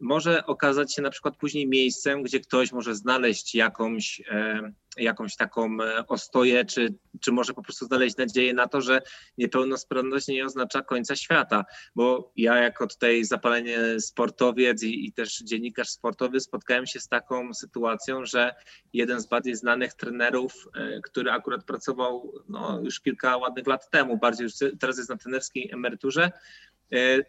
może 0.00 0.46
okazać 0.46 0.94
się 0.94 1.02
na 1.02 1.10
przykład 1.10 1.36
później 1.36 1.68
miejscem, 1.68 2.22
gdzie 2.22 2.40
ktoś 2.40 2.72
może 2.72 2.94
znaleźć 2.94 3.54
jakąś, 3.54 4.22
e, 4.30 4.72
jakąś 4.96 5.36
taką 5.36 5.82
e, 5.82 6.06
ostoję, 6.06 6.64
czy, 6.64 6.94
czy 7.20 7.32
może 7.32 7.54
po 7.54 7.62
prostu 7.62 7.86
znaleźć 7.86 8.16
nadzieję 8.16 8.54
na 8.54 8.68
to, 8.68 8.80
że 8.80 9.02
niepełnosprawność 9.38 10.28
nie 10.28 10.44
oznacza 10.44 10.82
końca 10.82 11.16
świata. 11.16 11.64
Bo 11.94 12.32
ja 12.36 12.56
jako 12.56 12.86
tutaj 12.86 13.24
zapalenie 13.24 14.00
sportowiec 14.00 14.82
i, 14.82 15.06
i 15.06 15.12
też 15.12 15.38
dziennikarz 15.38 15.88
sportowy 15.88 16.40
spotkałem 16.40 16.86
się 16.86 17.00
z 17.00 17.08
taką 17.08 17.54
sytuacją, 17.54 18.24
że 18.24 18.54
jeden 18.92 19.20
z 19.20 19.26
bardziej 19.26 19.56
znanych 19.56 19.94
trenerów, 19.94 20.68
e, 20.74 21.00
który 21.00 21.30
akurat 21.30 21.64
pracował 21.64 22.32
no, 22.48 22.80
już 22.84 23.00
kilka 23.00 23.36
ładnych 23.36 23.66
lat 23.66 23.90
temu, 23.90 24.18
bardziej 24.18 24.44
już 24.44 24.52
teraz 24.80 24.98
jest 24.98 25.10
na 25.10 25.16
trenerskiej 25.16 25.70
emeryturze, 25.72 26.32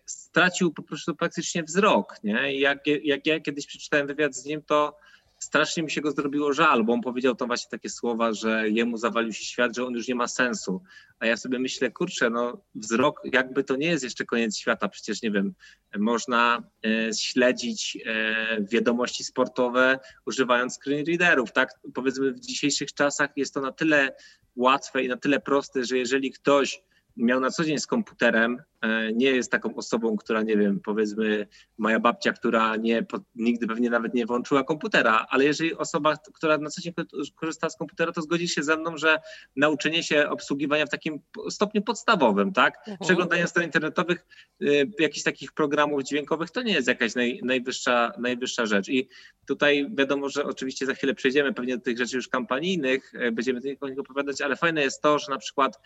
stracił 0.05 0.73
po 0.73 0.83
prostu 0.83 1.15
praktycznie 1.15 1.63
wzrok. 1.63 2.15
Nie? 2.23 2.59
Jak, 2.59 2.79
jak 3.03 3.25
ja 3.25 3.39
kiedyś 3.39 3.67
przeczytałem 3.67 4.07
wywiad 4.07 4.35
z 4.35 4.45
nim, 4.45 4.61
to 4.61 4.97
strasznie 5.39 5.83
mi 5.83 5.91
się 5.91 6.01
go 6.01 6.11
zrobiło 6.11 6.53
żal, 6.53 6.83
bo 6.83 6.93
on 6.93 7.01
powiedział 7.01 7.35
to 7.35 7.47
właśnie 7.47 7.69
takie 7.69 7.89
słowa, 7.89 8.33
że 8.33 8.69
jemu 8.69 8.97
zawalił 8.97 9.33
się 9.33 9.45
świat, 9.45 9.75
że 9.75 9.85
on 9.85 9.93
już 9.93 10.07
nie 10.07 10.15
ma 10.15 10.27
sensu. 10.27 10.81
A 11.19 11.25
ja 11.25 11.37
sobie 11.37 11.59
myślę, 11.59 11.91
kurczę, 11.91 12.29
no 12.29 12.61
wzrok 12.75 13.21
jakby 13.33 13.63
to 13.63 13.75
nie 13.75 13.87
jest 13.87 14.03
jeszcze 14.03 14.25
koniec 14.25 14.57
świata, 14.57 14.87
przecież 14.87 15.21
nie 15.21 15.31
wiem, 15.31 15.53
można 15.97 16.63
e, 16.85 17.13
śledzić 17.13 17.97
e, 18.05 18.57
wiadomości 18.61 19.23
sportowe 19.23 19.99
używając 20.25 20.79
screen 20.83 21.05
readerów, 21.05 21.51
tak? 21.51 21.69
Powiedzmy 21.93 22.31
w 22.31 22.39
dzisiejszych 22.39 22.93
czasach 22.93 23.29
jest 23.35 23.53
to 23.53 23.61
na 23.61 23.71
tyle 23.71 24.15
łatwe 24.55 25.03
i 25.03 25.07
na 25.07 25.17
tyle 25.17 25.39
proste, 25.39 25.83
że 25.83 25.97
jeżeli 25.97 26.31
ktoś 26.31 26.81
miał 27.17 27.39
na 27.39 27.51
co 27.51 27.63
dzień 27.63 27.79
z 27.79 27.87
komputerem, 27.87 28.57
e, 28.57 28.76
nie 29.13 29.31
jest 29.31 29.51
taką 29.51 29.75
osobą, 29.75 30.17
która, 30.17 30.41
nie 30.41 30.57
wiem, 30.57 30.79
powiedzmy 30.79 31.48
moja 31.77 32.00
babcia, 32.00 32.34
która 32.34 32.75
nie, 32.75 33.05
nigdy 33.36 33.67
pewnie 33.67 33.89
nawet 33.89 34.13
nie 34.13 34.25
włączyła 34.25 34.63
komputera, 34.63 35.25
ale 35.29 35.46
jeżeli 35.46 35.75
osoba, 35.75 36.17
która 36.34 36.57
na 36.57 36.69
co 36.69 36.81
dzień 36.81 36.93
korzysta 37.36 37.69
z 37.69 37.77
komputera, 37.77 38.12
to 38.12 38.22
zgodzi 38.22 38.48
się 38.48 38.63
ze 38.63 38.77
mną, 38.77 38.98
że 38.98 39.19
nauczenie 39.55 40.03
się 40.03 40.29
obsługiwania 40.29 40.86
w 40.86 40.89
takim 40.89 41.19
stopniu 41.50 41.81
podstawowym, 41.81 42.53
tak? 42.53 42.77
Mhm. 42.77 42.98
Przeglądanie 43.01 43.48
stron 43.48 43.65
internetowych, 43.65 44.25
y, 44.62 44.91
jakichś 45.00 45.24
takich 45.24 45.51
programów 45.51 46.03
dźwiękowych, 46.03 46.51
to 46.51 46.62
nie 46.62 46.74
jest 46.74 46.88
jakaś 46.88 47.15
naj, 47.15 47.39
najwyższa, 47.43 48.12
najwyższa 48.17 48.65
rzecz. 48.65 48.89
I 48.89 49.10
tutaj 49.48 49.89
wiadomo, 49.96 50.29
że 50.29 50.46
oczywiście 50.46 50.86
za 50.86 50.93
chwilę 50.93 51.13
przejdziemy 51.13 51.53
pewnie 51.53 51.77
do 51.77 51.84
tych 51.84 51.98
rzeczy 51.98 52.15
już 52.15 52.27
kampanijnych, 52.27 53.13
e, 53.15 53.31
będziemy 53.31 53.60
o 53.81 53.89
nich 53.89 54.00
opowiadać, 54.00 54.41
ale 54.41 54.55
fajne 54.55 54.81
jest 54.81 55.01
to, 55.01 55.19
że 55.19 55.31
na 55.31 55.38
przykład 55.38 55.79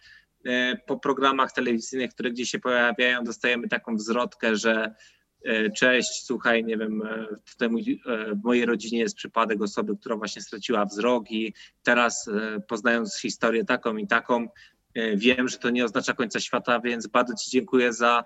E, 0.46 0.78
po 0.86 1.00
programach 1.00 1.52
telewizyjnych, 1.52 2.12
które 2.12 2.32
gdzieś 2.32 2.50
się 2.50 2.60
pojawiają, 2.60 2.81
dostajemy 3.24 3.68
taką 3.68 4.00
zwrotkę, 4.00 4.56
że 4.56 4.96
e, 5.46 5.70
cześć, 5.70 6.26
słuchaj, 6.26 6.64
nie 6.64 6.78
wiem, 6.78 7.02
e, 7.02 7.28
tutaj 7.52 7.70
mój, 7.70 8.02
w 8.36 8.44
mojej 8.44 8.66
rodzinie 8.66 9.00
jest 9.00 9.16
przypadek 9.16 9.62
osoby, 9.62 9.98
która 9.98 10.16
właśnie 10.16 10.42
straciła 10.42 10.86
wzrok 10.86 11.32
i 11.32 11.54
teraz 11.84 12.30
poznając 12.68 13.20
historię 13.20 13.66
taką 13.66 13.98
i 13.98 14.08
taką, 14.08 14.48
wiem, 15.16 15.48
że 15.48 15.58
to 15.58 15.70
nie 15.70 15.86
oznacza 15.86 16.14
końca 16.14 16.40
świata, 16.40 16.80
więc 16.80 17.08
bardzo 17.08 17.34
Ci 17.36 17.52
dziękuję 17.52 17.94
za 17.94 18.24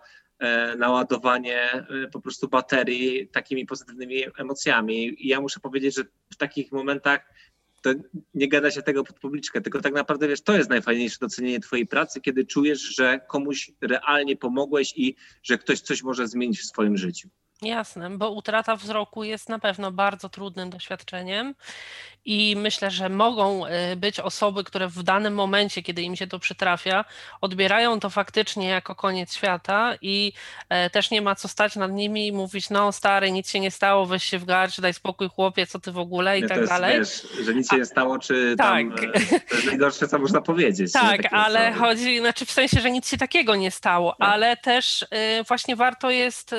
naładowanie 0.77 1.85
po 2.11 2.21
prostu 2.21 2.47
baterii 2.47 3.27
takimi 3.27 3.65
pozytywnymi 3.65 4.23
emocjami. 4.37 5.25
I 5.25 5.27
ja 5.27 5.41
muszę 5.41 5.59
powiedzieć, 5.59 5.95
że 5.95 6.03
w 6.33 6.37
takich 6.37 6.71
momentach 6.71 7.25
to 7.85 7.93
nie 8.33 8.47
gada 8.47 8.71
się 8.71 8.81
tego 8.81 9.03
pod 9.03 9.19
publiczkę, 9.19 9.61
tylko 9.61 9.81
tak 9.81 9.93
naprawdę 9.93 10.27
wiesz, 10.27 10.41
to 10.41 10.57
jest 10.57 10.69
najfajniejsze 10.69 11.17
docenienie 11.21 11.59
twojej 11.59 11.87
pracy, 11.87 12.21
kiedy 12.21 12.45
czujesz, 12.45 12.81
że 12.81 13.19
komuś 13.29 13.71
realnie 13.81 14.35
pomogłeś 14.37 14.93
i 14.97 15.15
że 15.43 15.57
ktoś 15.57 15.81
coś 15.81 16.03
może 16.03 16.27
zmienić 16.27 16.59
w 16.59 16.65
swoim 16.65 16.97
życiu. 16.97 17.29
Jasne, 17.65 18.09
bo 18.17 18.31
utrata 18.31 18.75
wzroku 18.75 19.23
jest 19.23 19.49
na 19.49 19.59
pewno 19.59 19.91
bardzo 19.91 20.29
trudnym 20.29 20.69
doświadczeniem 20.69 21.55
i 22.25 22.55
myślę, 22.57 22.91
że 22.91 23.09
mogą 23.09 23.65
y, 23.65 23.95
być 23.95 24.19
osoby, 24.19 24.63
które 24.63 24.87
w 24.87 25.03
danym 25.03 25.33
momencie, 25.33 25.83
kiedy 25.83 26.01
im 26.01 26.15
się 26.15 26.27
to 26.27 26.39
przytrafia, 26.39 27.05
odbierają 27.41 27.99
to 27.99 28.09
faktycznie 28.09 28.67
jako 28.67 28.95
koniec 28.95 29.35
świata 29.35 29.93
i 30.01 30.33
e, 30.69 30.89
też 30.89 31.11
nie 31.11 31.21
ma 31.21 31.35
co 31.35 31.47
stać 31.47 31.75
nad 31.75 31.91
nimi 31.91 32.27
i 32.27 32.31
mówić, 32.31 32.69
no 32.69 32.91
stary, 32.91 33.31
nic 33.31 33.49
się 33.49 33.59
nie 33.59 33.71
stało, 33.71 34.05
weź 34.05 34.23
się 34.23 34.39
w 34.39 34.45
garść, 34.45 34.81
daj 34.81 34.93
spokój 34.93 35.29
chłopie, 35.29 35.67
co 35.67 35.79
ty 35.79 35.91
w 35.91 35.97
ogóle 35.97 36.39
i 36.39 36.41
Nie, 36.41 36.47
tak 36.47 36.57
jest, 36.57 36.69
dalej. 36.69 36.99
Wiesz, 36.99 37.27
że 37.45 37.53
nic 37.53 37.69
się 37.69 37.77
nie 37.77 37.85
stało, 37.85 38.19
czy 38.19 38.55
tam, 38.57 38.91
Tak. 38.91 39.03
e, 39.03 39.39
to 39.49 39.55
jest 39.55 39.67
najgorsze, 39.67 40.07
co 40.07 40.19
można 40.19 40.41
powiedzieć. 40.41 40.91
Tak, 40.91 41.33
ale 41.33 41.69
osoby. 41.69 41.79
chodzi, 41.79 42.19
znaczy 42.19 42.45
w 42.45 42.51
sensie, 42.51 42.81
że 42.81 42.91
nic 42.91 43.09
się 43.09 43.17
takiego 43.17 43.55
nie 43.55 43.71
stało, 43.71 44.15
Tak. 44.19 44.29
ale 44.29 44.57
też 44.57 45.01
y, 45.01 45.07
właśnie 45.47 45.75
warto 45.75 46.09
jest 46.09 46.53
y, 46.53 46.57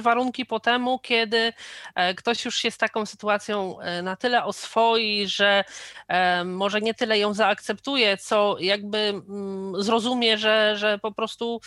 warunki 0.00 0.46
po 0.46 0.60
temu, 0.60 0.98
kiedy 0.98 1.52
e, 1.94 2.14
ktoś 2.14 2.44
już 2.44 2.56
się 2.56 2.70
z 2.70 2.78
taką 2.78 3.06
sytuacją 3.06 3.80
e, 3.80 4.02
na 4.02 4.16
tyle 4.16 4.44
oswoi, 4.44 5.26
że 5.28 5.64
e, 6.08 6.44
może 6.44 6.80
nie 6.80 6.94
tyle 6.94 7.18
ją 7.18 7.34
zaakceptuje, 7.34 8.16
co 8.16 8.56
jakby 8.60 8.98
mm, 8.98 9.82
zrozumie, 9.82 10.38
że, 10.38 10.76
że 10.76 10.98
po 10.98 11.12
prostu 11.12 11.60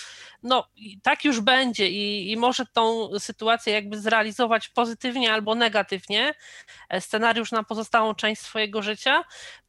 no 0.43 0.67
tak 1.03 1.25
już 1.25 1.41
będzie 1.41 1.89
i, 1.89 2.31
i 2.31 2.37
może 2.37 2.65
tą 2.65 3.09
sytuację 3.19 3.73
jakby 3.73 3.99
zrealizować 3.99 4.69
pozytywnie 4.69 5.33
albo 5.33 5.55
negatywnie, 5.55 6.33
scenariusz 6.99 7.51
na 7.51 7.63
pozostałą 7.63 8.15
część 8.15 8.41
swojego 8.41 8.81
życia, 8.81 9.23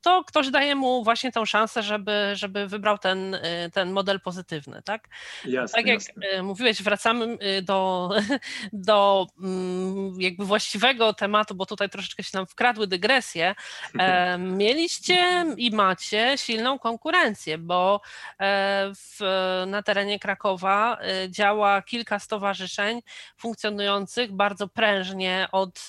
to 0.05 0.25
ktoś 0.25 0.51
daje 0.51 0.75
mu 0.75 1.05
właśnie 1.05 1.33
tą 1.33 1.45
szansę, 1.45 1.83
żeby, 1.83 2.31
żeby 2.35 2.67
wybrał 2.69 2.99
ten, 2.99 3.35
y, 3.35 3.71
ten 3.73 3.93
model 3.93 4.21
pozytywny, 4.21 4.83
tak? 4.83 5.09
Jasne, 5.45 5.77
Tak 5.77 5.87
jak 5.87 5.95
jasne. 5.99 6.27
y, 6.39 6.43
mówiłeś, 6.43 6.83
wracamy 6.83 7.39
y, 7.59 7.63
do, 7.63 8.11
do 8.73 9.27
mm, 9.41 10.21
jakby 10.21 10.45
właściwego 10.45 11.13
tematu, 11.15 11.55
bo 11.55 11.67
tutaj 11.67 11.91
troszeczkę 11.91 12.23
się 12.23 12.31
nam 12.35 12.47
wkradły 12.47 12.87
dygresje. 12.87 13.55
E, 13.99 14.39
Mieliście 14.39 15.47
i 15.57 15.71
macie 15.71 16.39
silną 16.39 16.79
konkurencję, 16.79 17.59
bo 17.59 18.01
e, 18.41 18.93
w, 18.95 19.21
na 19.67 19.83
terenie 19.83 20.19
Krakowa 20.19 20.99
działa 21.29 21.83
kilka 21.83 22.19
stowarzyszeń 22.19 23.01
funkcjonujących 23.37 24.33
bardzo 24.33 24.69
prężnie 24.69 25.49
od 25.53 25.89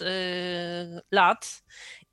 lat 1.12 1.64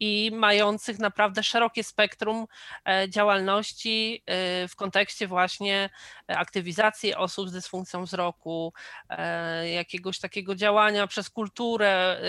i 0.03 0.31
mających 0.35 0.99
naprawdę 0.99 1.43
szerokie 1.43 1.85
spektrum 1.85 2.47
e, 2.89 3.09
działalności 3.09 4.23
e, 4.27 4.69
w 4.69 4.77
kontekście 4.77 5.27
właśnie 5.27 5.91
aktywizacji 6.29 7.15
osób 7.15 7.49
z 7.49 7.53
dysfunkcją 7.53 8.05
wzroku, 8.05 8.73
e, 9.09 9.69
jakiegoś 9.71 10.19
takiego 10.19 10.55
działania 10.55 11.07
przez 11.07 11.31
kulturę 11.31 12.21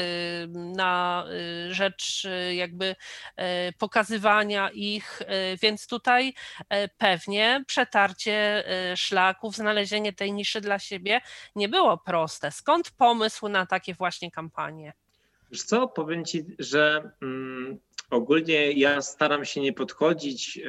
na 0.53 1.25
rzecz 1.69 2.27
jakby 2.51 2.95
e, 3.35 3.71
pokazywania 3.71 4.69
ich, 4.73 5.21
e, 5.21 5.57
więc 5.57 5.87
tutaj 5.87 6.33
e, 6.69 6.87
pewnie 6.87 7.63
przetarcie 7.67 8.67
e, 8.67 8.97
szlaków, 8.97 9.55
znalezienie 9.55 10.13
tej 10.13 10.33
niszy 10.33 10.61
dla 10.61 10.79
siebie 10.79 11.21
nie 11.55 11.69
było 11.69 11.97
proste. 11.97 12.51
Skąd 12.51 12.91
pomysł 12.91 13.47
na 13.47 13.65
takie 13.65 13.93
właśnie 13.93 14.31
kampanie? 14.31 15.02
Wiesz 15.53 15.63
co, 15.63 15.87
powiem 15.87 16.25
ci, 16.25 16.45
że 16.59 17.11
mm, 17.21 17.77
ogólnie 18.09 18.71
ja 18.71 19.01
staram 19.01 19.45
się 19.45 19.61
nie 19.61 19.73
podchodzić 19.73 20.57
e, 20.57 20.61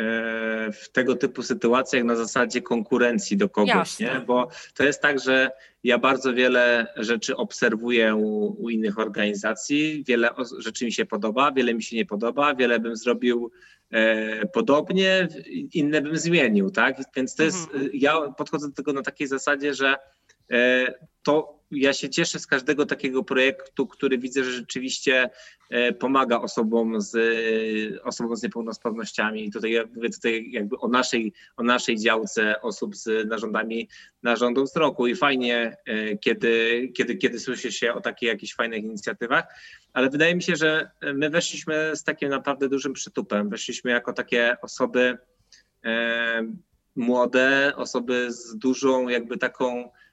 w 0.73 0.89
tego 0.93 1.17
typu 1.17 1.43
sytuacjach 1.43 2.05
na 2.05 2.17
zasadzie 2.17 2.63
konkurencji 2.63 3.37
do 3.37 3.49
kogoś, 3.49 3.69
Jasne. 3.69 4.15
nie? 4.15 4.21
bo 4.21 4.49
to 4.75 4.85
jest 4.85 5.03
tak, 5.03 5.21
że 5.21 5.51
ja 5.85 5.99
bardzo 5.99 6.35
wiele 6.35 6.87
rzeczy 6.97 7.37
obserwuję 7.37 8.15
u, 8.15 8.57
u 8.65 8.71
innych 8.71 8.99
organizacji, 8.99 10.05
wiele 10.09 10.31
rzeczy 10.59 10.85
mi 10.85 10.93
się 10.93 11.07
podoba, 11.07 11.53
wiele 11.53 11.75
mi 11.75 11.83
się 11.83 11.97
nie 11.97 12.07
podoba, 12.07 12.55
wiele 12.55 12.81
bym 12.81 12.97
zrobił 12.97 13.51
e, 13.91 14.47
podobnie, 14.47 15.29
inne 15.75 16.03
bym 16.03 16.17
zmienił, 16.17 16.71
tak? 16.71 16.97
Więc 17.17 17.35
to 17.35 17.43
jest, 17.43 17.69
Mhm. 17.75 17.91
ja 17.95 18.21
podchodzę 18.21 18.69
do 18.69 18.75
tego 18.75 18.93
na 18.93 19.03
takiej 19.03 19.27
zasadzie, 19.27 19.75
że 19.75 19.97
to 21.23 21.65
ja 21.71 21.93
się 21.93 22.11
cieszę 22.11 22.39
z 22.39 22.47
każdego 22.47 22.87
takiego 22.87 23.25
projektu, 23.25 23.87
który 23.87 24.19
widzę, 24.19 24.45
że 24.45 24.53
rzeczywiście 24.53 25.31
e, 25.71 25.93
pomaga 25.93 26.41
osobom 26.41 27.01
z, 27.01 27.15
e, 27.15 28.03
osobom 28.03 28.37
z 28.37 28.43
niepełnosprawnościami. 28.43 29.53
Tutaj 29.53 29.71
ja 29.71 29.85
mówię 29.95 30.11
tutaj 30.11 30.51
jakby 30.51 30.79
o 30.79 30.89
naszej, 30.89 31.33
o 31.57 31.63
naszej 31.63 31.99
działce 31.99 32.61
osób 32.61 32.97
z 32.97 33.29
narządami 33.29 33.89
narządu 34.23 34.65
wzroku 34.65 35.07
i 35.07 35.17
fajnie, 35.17 35.77
e, 35.87 36.19
kiedy, 36.19 36.89
kiedy, 36.97 37.17
kiedy 37.17 37.41
słyszy 37.41 37.73
się 37.73 37.95
o 37.95 38.01
takich 38.01 38.29
jakichś 38.29 38.55
fajnych 38.55 38.85
inicjatywach, 38.85 39.45
ale 39.93 40.11
wydaje 40.11 40.35
mi 40.35 40.43
się, 40.43 40.57
że 40.57 40.91
my 41.15 41.31
weszliśmy 41.31 41.91
z 41.95 42.05
takim 42.05 42.29
naprawdę 42.29 42.69
dużym 42.69 42.93
przytupem. 42.93 43.49
Weszliśmy 43.49 43.91
jako 43.91 44.13
takie 44.13 44.57
osoby 44.63 45.19
e, 45.85 46.47
młode, 46.97 47.73
osoby 47.77 48.33
z 48.33 48.57
dużą 48.57 49.09
jakby 49.09 49.39
taką 49.39 49.85
e, 49.85 50.04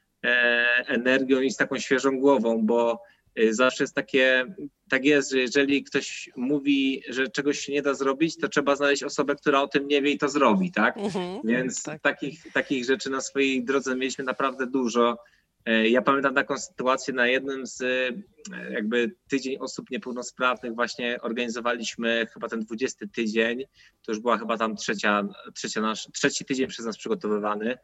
energią 0.88 1.42
i 1.42 1.52
z 1.52 1.58
taką 1.58 1.80
świeżą 1.80 2.20
głową, 2.20 2.66
bo 2.66 3.04
y, 3.40 3.54
zawsze 3.54 3.84
jest 3.84 3.96
takie, 3.96 4.46
tak 4.90 5.06
jest, 5.06 5.32
że 5.32 5.40
jeżeli 5.40 5.84
ktoś 5.84 6.30
mówi, 6.36 7.04
że 7.10 7.28
czegoś 7.28 7.60
się 7.60 7.74
nie 7.74 7.82
da 7.82 7.94
zrobić, 7.94 8.38
to 8.38 8.48
trzeba 8.48 8.76
znaleźć 8.76 9.04
osobę, 9.04 9.36
która 9.36 9.62
o 9.62 9.68
tym 9.68 9.88
nie 9.88 10.02
wie 10.02 10.12
i 10.12 10.18
to 10.18 10.30
zrobi, 10.30 10.72
tak? 10.72 10.98
Mhm. 10.98 11.40
Więc 11.44 11.84
tak. 11.84 12.02
takich, 12.02 12.52
takich 12.54 12.86
rzeczy 12.86 13.10
na 13.10 13.22
swojej 13.22 13.66
drodze 13.66 13.96
mieliśmy 13.96 14.24
naprawdę 14.24 14.68
dużo. 14.68 15.18
E, 15.66 15.90
Ja 15.90 16.02
pamiętam 16.02 16.36
taką 16.36 16.58
sytuację 16.58 17.14
na 17.14 17.28
jednym 17.28 17.68
z 17.68 17.82
e, 17.82 18.72
jakby 18.72 19.16
tydzień 19.30 19.58
osób 19.60 19.92
niepełnosprawnych 19.92 20.76
właśnie 20.76 21.22
organizowaliśmy 21.22 22.28
chyba 22.34 22.48
ten 22.48 22.60
20 22.60 23.06
tydzień. 23.14 23.64
To 24.06 24.12
już 24.12 24.20
była 24.20 24.38
chyba 24.38 24.58
tam 24.58 24.76
trzecia, 24.76 25.28
trzecia 25.56 25.82
nasz, 25.82 26.08
trzeci 26.14 26.46
tydzień 26.46 26.68
przez 26.68 26.86
nas 26.86 26.98
przygotowywany. 26.98 27.78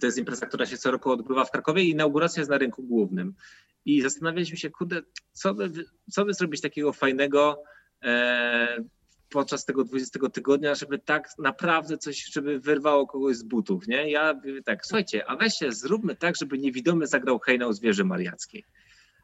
To 0.00 0.06
jest 0.06 0.18
impreza, 0.18 0.46
która 0.46 0.66
się 0.66 0.78
co 0.78 0.90
roku 0.90 1.10
odbywa 1.10 1.44
w 1.44 1.50
Krakowie 1.50 1.82
i 1.82 1.90
inauguracja 1.90 2.40
jest 2.40 2.50
na 2.50 2.58
rynku 2.58 2.82
głównym. 2.82 3.34
I 3.84 4.02
zastanawialiśmy 4.02 4.56
się, 4.56 4.70
kurde, 4.70 5.02
co 5.32 5.54
by, 5.54 5.70
co 6.10 6.24
by 6.24 6.34
zrobić 6.34 6.60
takiego 6.60 6.92
fajnego 6.92 7.62
e, 8.02 8.84
podczas 9.30 9.64
tego 9.64 9.84
20 9.84 10.28
tygodnia, 10.32 10.74
żeby 10.74 10.98
tak 10.98 11.28
naprawdę 11.38 11.98
coś, 11.98 12.24
żeby 12.24 12.60
wyrwało 12.60 13.06
kogoś 13.06 13.36
z 13.36 13.42
butów, 13.42 13.88
nie? 13.88 14.10
Ja 14.10 14.40
tak, 14.64 14.86
słuchajcie, 14.86 15.30
a 15.30 15.36
weźcie, 15.36 15.72
zróbmy 15.72 16.16
tak, 16.16 16.36
żeby 16.36 16.58
niewidomy 16.58 17.06
zagrał 17.06 17.38
hejnał 17.38 17.72
z 17.72 17.80
wieży 17.80 18.04
mariackiej. 18.04 18.64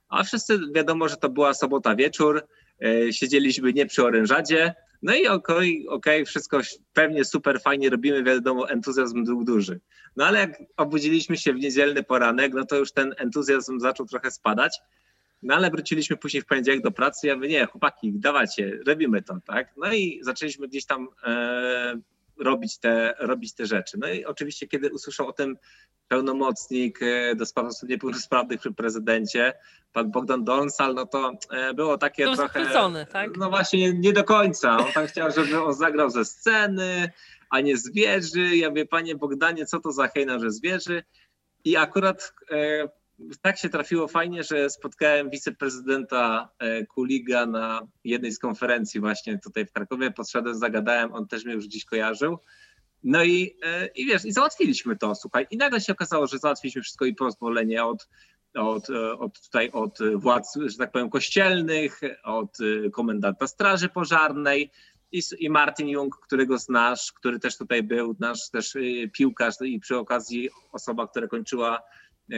A 0.09 0.23
wszyscy 0.23 0.59
wiadomo, 0.75 1.09
że 1.09 1.17
to 1.17 1.29
była 1.29 1.55
sobota 1.55 1.97
wieczór, 1.97 2.47
e, 2.83 3.13
siedzieliśmy 3.13 3.73
nie 3.73 3.87
przy 3.87 4.05
orężadzie, 4.05 4.75
no 5.07 5.15
i 5.15 5.27
okej, 5.27 5.89
okej, 5.89 6.25
wszystko 6.25 6.61
pewnie 6.93 7.25
super 7.25 7.61
fajnie 7.61 7.91
robimy, 7.91 8.23
wiadomo, 8.23 8.71
entuzjazm 8.71 9.25
był 9.25 9.45
duży. 9.45 9.81
No 10.17 10.27
ale 10.27 10.39
jak 10.39 10.63
obudziliśmy 10.77 11.37
się 11.37 11.53
w 11.53 11.57
niedzielny 11.57 12.03
poranek, 12.03 12.53
no 12.55 12.65
to 12.65 12.77
już 12.77 12.93
ten 12.93 13.15
entuzjazm 13.19 13.81
zaczął 13.81 14.07
trochę 14.07 14.31
spadać. 14.31 14.79
No 15.43 15.55
ale 15.55 15.71
wróciliśmy 15.71 16.17
później 16.17 16.43
w 16.43 16.47
poniedziałek 16.47 16.83
do 16.83 16.91
pracy. 16.91 17.27
Ja 17.27 17.35
mówię, 17.35 17.49
nie, 17.49 17.67
chłopaki, 17.67 18.13
dawajcie, 18.13 18.79
robimy 18.87 19.23
to, 19.23 19.39
tak? 19.47 19.73
No 19.77 19.93
i 19.93 20.19
zaczęliśmy 20.23 20.69
gdzieś 20.69 20.87
tam 20.87 21.09
e, 21.25 22.01
robić, 22.39 22.79
te, 22.79 23.15
robić 23.19 23.55
te 23.55 23.67
rzeczy. 23.67 23.99
No 23.99 24.09
i 24.09 24.25
oczywiście, 24.25 24.69
kiedy 24.69 24.91
usłyszał 24.91 25.29
o 25.29 25.33
tym 25.33 25.57
pełnomocnik 26.09 27.03
e, 27.03 27.35
do 27.35 27.47
spraw 27.47 27.67
osób 27.67 27.89
niepełnosprawnych 27.89 28.61
przy 28.61 28.73
prezydencie, 28.73 29.53
pan 29.93 30.11
Bogdan 30.11 30.45
Donsal, 30.45 30.95
no 30.95 31.07
to 31.07 31.33
e, 31.51 31.75
było 31.75 31.99
takie 31.99 32.25
Był 32.25 32.35
trochę... 32.35 32.61
zachwycony, 32.61 33.07
tak? 33.13 33.37
No 33.37 33.51
właśnie, 33.51 33.93
nie 33.93 34.13
do 34.13 34.25
końca. 34.25 34.77
On 34.77 34.93
tam 34.93 35.07
chciał, 35.07 35.31
żeby 35.31 35.63
on 35.63 35.75
zagrał 35.75 36.11
ze 36.11 36.25
sceny, 36.25 37.11
a 37.51 37.61
nie 37.61 37.77
z 37.77 37.93
wieży. 37.93 38.57
Ja 38.57 38.69
mówię, 38.69 38.87
panie 38.87 39.15
Bogdanie, 39.15 39.67
co 39.67 39.81
to 39.81 39.93
za 39.93 40.09
hejna, 40.09 40.39
że 40.39 40.51
z 40.51 40.61
wieży? 40.61 41.03
I 41.65 41.77
akurat 41.77 42.35
e, 42.51 42.89
tak 43.43 43.59
się 43.59 43.69
trafiło 43.69 44.09
fajnie, 44.09 44.43
że 44.43 44.71
spotkałem 44.71 45.31
wiceprezydenta 45.31 46.49
e, 46.59 46.87
Kuliga 46.87 47.47
na 47.47 47.81
jednej 48.05 48.33
z 48.33 48.39
konferencji 48.39 49.01
właśnie 49.01 49.39
tutaj 49.39 49.67
w 49.67 49.73
Krakowie. 49.73 50.11
Podszedłem, 50.11 50.55
zagadałem, 50.55 51.15
on 51.15 51.29
też 51.29 51.45
mnie 51.45 51.55
już 51.55 51.65
dziś 51.65 51.85
kojarzył. 51.85 52.39
No 53.05 53.25
i, 53.25 53.57
e, 53.63 53.87
i 53.87 54.07
wiesz, 54.07 54.25
i 54.25 54.33
załatwiliśmy 54.33 54.97
to, 54.97 55.15
słuchaj. 55.15 55.47
I 55.51 55.57
nagle 55.57 55.81
się 55.81 55.93
okazało, 55.93 56.27
że 56.27 56.39
załatwiliśmy 56.39 56.83
wszystko 56.83 57.05
i 57.05 57.15
pozwolenie 57.15 57.85
od, 57.85 58.09
od, 58.55 58.91
e, 58.91 59.19
od 59.19 59.41
tutaj 59.41 59.71
od 59.71 59.99
władz, 60.15 60.59
że 60.67 60.77
tak 60.77 60.93
powiem, 60.93 61.11
kościelnych, 61.11 62.01
od 62.25 62.59
komendanta 62.93 63.47
Straży 63.47 63.89
Pożarnej 63.89 64.71
i, 65.39 65.51
Martin 65.51 65.89
Jung, 65.89 66.17
którego 66.17 66.59
znasz, 66.59 67.13
który 67.13 67.39
też 67.39 67.57
tutaj 67.57 67.83
był, 67.83 68.17
nasz 68.19 68.51
też 68.51 68.77
piłkarz 69.13 69.55
i 69.61 69.81
przy 69.81 69.97
okazji 69.97 70.51
osoba, 70.73 71.07
która 71.07 71.29
kończyła 71.29 71.83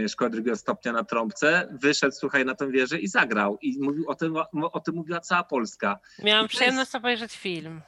szkołę 0.09 0.31
drugiego 0.31 0.57
stopnia 0.57 0.93
na 0.93 1.05
trąbce, 1.05 1.77
wyszedł, 1.83 2.15
słuchaj, 2.15 2.45
na 2.45 2.55
tę 2.55 2.71
wieżę 2.71 2.99
i 2.99 3.09
zagrał. 3.09 3.59
I 3.63 3.79
mówił 3.81 4.09
o 4.09 4.15
tym, 4.15 4.37
o 4.73 4.81
tym 4.81 4.95
mówiła 4.95 5.21
cała 5.21 5.45
Polska. 5.45 5.99
Miałam 6.25 6.47
I 6.47 6.49
przyjemność 6.49 6.95
obejrzeć 6.95 7.37
film. 7.37 7.81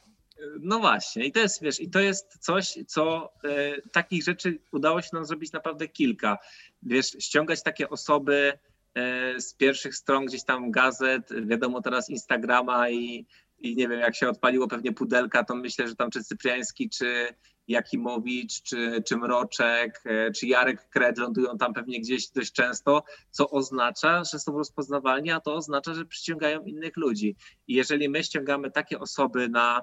No 0.60 0.78
właśnie, 0.78 1.24
i 1.24 1.32
to 1.32 1.40
jest, 1.40 1.62
wiesz, 1.62 1.80
i 1.80 1.90
to 1.90 2.00
jest 2.00 2.38
coś, 2.38 2.78
co 2.86 3.32
e, 3.44 3.82
takich 3.92 4.24
rzeczy 4.24 4.58
udało 4.72 5.02
się 5.02 5.08
nam 5.12 5.24
zrobić 5.24 5.52
naprawdę 5.52 5.88
kilka. 5.88 6.38
Wiesz, 6.82 7.06
ściągać 7.06 7.62
takie 7.62 7.88
osoby 7.88 8.58
z 9.38 9.54
pierwszych 9.54 9.94
stron 9.94 10.24
gdzieś 10.24 10.44
tam 10.44 10.70
gazet, 10.70 11.46
wiadomo 11.46 11.82
teraz 11.82 12.10
Instagrama 12.10 12.90
i, 12.90 13.26
i 13.58 13.76
nie 13.76 13.88
wiem, 13.88 14.00
jak 14.00 14.16
się 14.16 14.28
odpaliło 14.28 14.68
pewnie 14.68 14.92
pudelka, 14.92 15.44
to 15.44 15.54
myślę, 15.54 15.88
że 15.88 15.96
tam 15.96 16.10
czy 16.10 16.24
Cypriański, 16.24 16.90
czy 16.90 17.26
Jakimowicz, 17.70 18.62
czy, 18.62 19.02
czy 19.06 19.16
Mroczek, 19.16 20.02
e, 20.04 20.30
czy 20.30 20.46
Jarek 20.46 20.88
Kred 20.88 21.18
lądują 21.18 21.58
tam 21.58 21.74
pewnie 21.74 22.00
gdzieś 22.00 22.28
dość 22.28 22.52
często, 22.52 23.02
co 23.30 23.50
oznacza, 23.50 24.24
że 24.24 24.38
są 24.38 24.58
rozpoznawalni, 24.58 25.30
a 25.30 25.40
to 25.40 25.54
oznacza, 25.54 25.94
że 25.94 26.04
przyciągają 26.04 26.64
innych 26.64 26.96
ludzi. 26.96 27.36
I 27.68 27.74
jeżeli 27.74 28.08
my 28.08 28.24
ściągamy 28.24 28.70
takie 28.70 28.98
osoby 28.98 29.48
na 29.48 29.82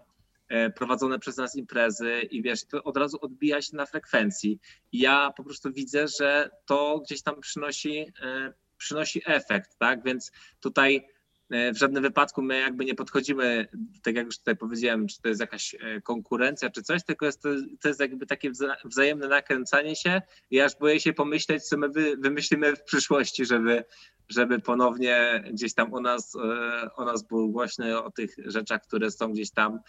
e, 0.50 0.70
prowadzone 0.70 1.20
przez 1.20 1.38
nas 1.38 1.56
imprezy 1.56 2.22
i 2.22 2.42
wiesz, 2.42 2.66
to 2.66 2.84
od 2.84 2.98
razu 2.98 3.18
odbija 3.22 3.62
się 3.62 3.76
na 3.76 3.86
frekwencji. 3.86 4.60
Ja 4.92 5.34
po 5.38 5.44
prostu 5.44 5.74
widzę, 5.74 6.08
że 6.08 6.50
to 6.66 7.02
gdzieś 7.06 7.22
tam 7.22 7.42
przynosi, 7.42 8.06
e, 8.22 8.54
przynosi 8.78 9.22
efekt, 9.26 9.78
tak? 9.78 10.04
Więc 10.04 10.32
tutaj 10.60 11.08
w 11.50 11.78
żadnym 11.78 12.04
wypadku 12.04 12.42
my 12.42 12.60
jakby 12.60 12.86
nie 12.86 12.96
podchodzimy, 12.96 13.68
tak 14.04 14.16
jak 14.16 14.26
już 14.26 14.38
tutaj 14.38 14.58
powiedziałem, 14.58 15.08
czy 15.08 15.22
to 15.22 15.30
jest 15.30 15.42
jakaś 15.42 15.76
e, 15.76 16.02
konkurencja, 16.02 16.70
czy 16.70 16.84
coś, 16.84 17.04
tylko 17.04 17.26
jest 17.26 17.42
to, 17.42 17.50
to 17.82 17.88
jest 17.88 18.00
jakby 18.00 18.26
takie 18.26 18.52
wzajemne 18.86 19.28
nakręcanie 19.28 19.96
się. 19.96 20.22
Ja 20.52 20.66
aż 20.66 20.76
boję 20.76 21.00
się 21.00 21.14
pomyśleć, 21.14 21.64
co 21.64 21.78
my 21.78 21.90
wymyślimy 22.20 22.76
w 22.76 22.84
przyszłości, 22.84 23.46
żeby, 23.46 23.84
żeby 24.30 24.60
ponownie 24.60 25.44
gdzieś 25.52 25.74
tam 25.74 25.94
u 25.94 26.02
nas, 26.02 26.36
e, 26.36 26.96
o 26.96 27.06
nas 27.06 27.24
było 27.24 27.48
głośno 27.48 28.06
o 28.06 28.12
tych 28.12 28.36
rzeczach, 28.46 28.82
które 28.82 29.12
są 29.12 29.32
gdzieś 29.32 29.52
tam 29.52 29.80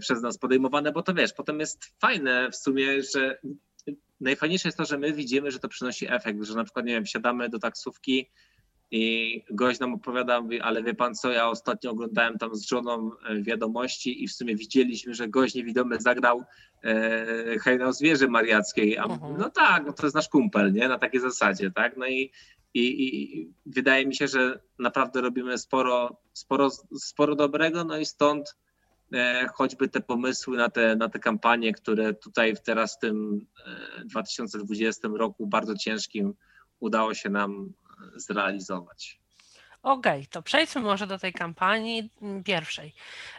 przez 0.00 0.22
nas 0.22 0.38
podejmowane, 0.38 0.92
bo 0.92 1.02
to 1.02 1.14
wiesz, 1.14 1.32
potem 1.32 1.60
jest 1.60 1.92
fajne 2.00 2.50
w 2.50 2.56
sumie, 2.56 3.02
że 3.02 3.38
najfajniejsze 4.20 4.68
jest 4.68 4.78
to, 4.78 4.84
że 4.84 4.98
my 4.98 5.12
widzimy, 5.12 5.50
że 5.50 5.58
to 5.58 5.68
przynosi 5.68 6.12
efekt, 6.12 6.42
że 6.42 6.54
na 6.54 6.64
przykład, 6.64 6.86
nie 6.86 6.92
wiem, 6.92 7.06
siadamy 7.06 7.48
do 7.48 7.58
taksówki, 7.58 8.30
i 8.90 9.44
gość 9.50 9.80
nam 9.80 9.94
opowiada, 9.94 10.40
mówi, 10.40 10.60
ale 10.60 10.82
wie 10.82 10.94
pan 10.94 11.14
co, 11.14 11.30
ja 11.30 11.48
ostatnio 11.48 11.90
oglądałem 11.90 12.38
tam 12.38 12.54
z 12.54 12.68
żoną 12.68 13.10
e, 13.28 13.42
wiadomości 13.42 14.24
i 14.24 14.28
w 14.28 14.32
sumie 14.32 14.56
widzieliśmy, 14.56 15.14
że 15.14 15.28
gość 15.28 15.54
niewidomy 15.54 16.00
zagrał 16.00 16.44
e, 16.84 17.58
hejnał 17.58 17.92
zwierzy 17.92 18.28
mariackiej. 18.28 18.98
A 18.98 19.04
uh-huh. 19.04 19.38
no 19.38 19.50
tak, 19.50 19.86
no 19.86 19.92
to 19.92 20.06
jest 20.06 20.16
nasz 20.16 20.28
kumpel, 20.28 20.72
nie? 20.72 20.88
Na 20.88 20.98
takiej 20.98 21.20
zasadzie, 21.20 21.70
tak? 21.70 21.96
No 21.96 22.06
i, 22.06 22.32
i, 22.74 23.16
i 23.40 23.48
wydaje 23.66 24.06
mi 24.06 24.14
się, 24.14 24.28
że 24.28 24.60
naprawdę 24.78 25.20
robimy 25.20 25.58
sporo, 25.58 26.16
sporo, 26.32 26.70
sporo 26.98 27.34
dobrego, 27.34 27.84
no 27.84 27.98
i 27.98 28.06
stąd 28.06 28.56
e, 29.12 29.46
choćby 29.54 29.88
te 29.88 30.00
pomysły 30.00 30.56
na 30.56 30.70
te, 30.70 30.96
na 30.96 31.08
te 31.08 31.18
kampanie, 31.18 31.72
które 31.72 32.14
tutaj 32.14 32.54
teraz 32.64 32.96
w 32.96 32.98
tym 32.98 33.46
e, 34.00 34.04
2020 34.04 35.08
roku 35.14 35.46
bardzo 35.46 35.74
ciężkim 35.74 36.34
udało 36.80 37.14
się 37.14 37.30
nam 37.30 37.72
zrealizować. 38.16 39.20
Okej, 39.86 40.20
okay, 40.20 40.26
to 40.30 40.42
przejdźmy 40.42 40.80
może 40.80 41.06
do 41.06 41.18
tej 41.18 41.32
kampanii 41.32 42.10
pierwszej. 42.44 42.94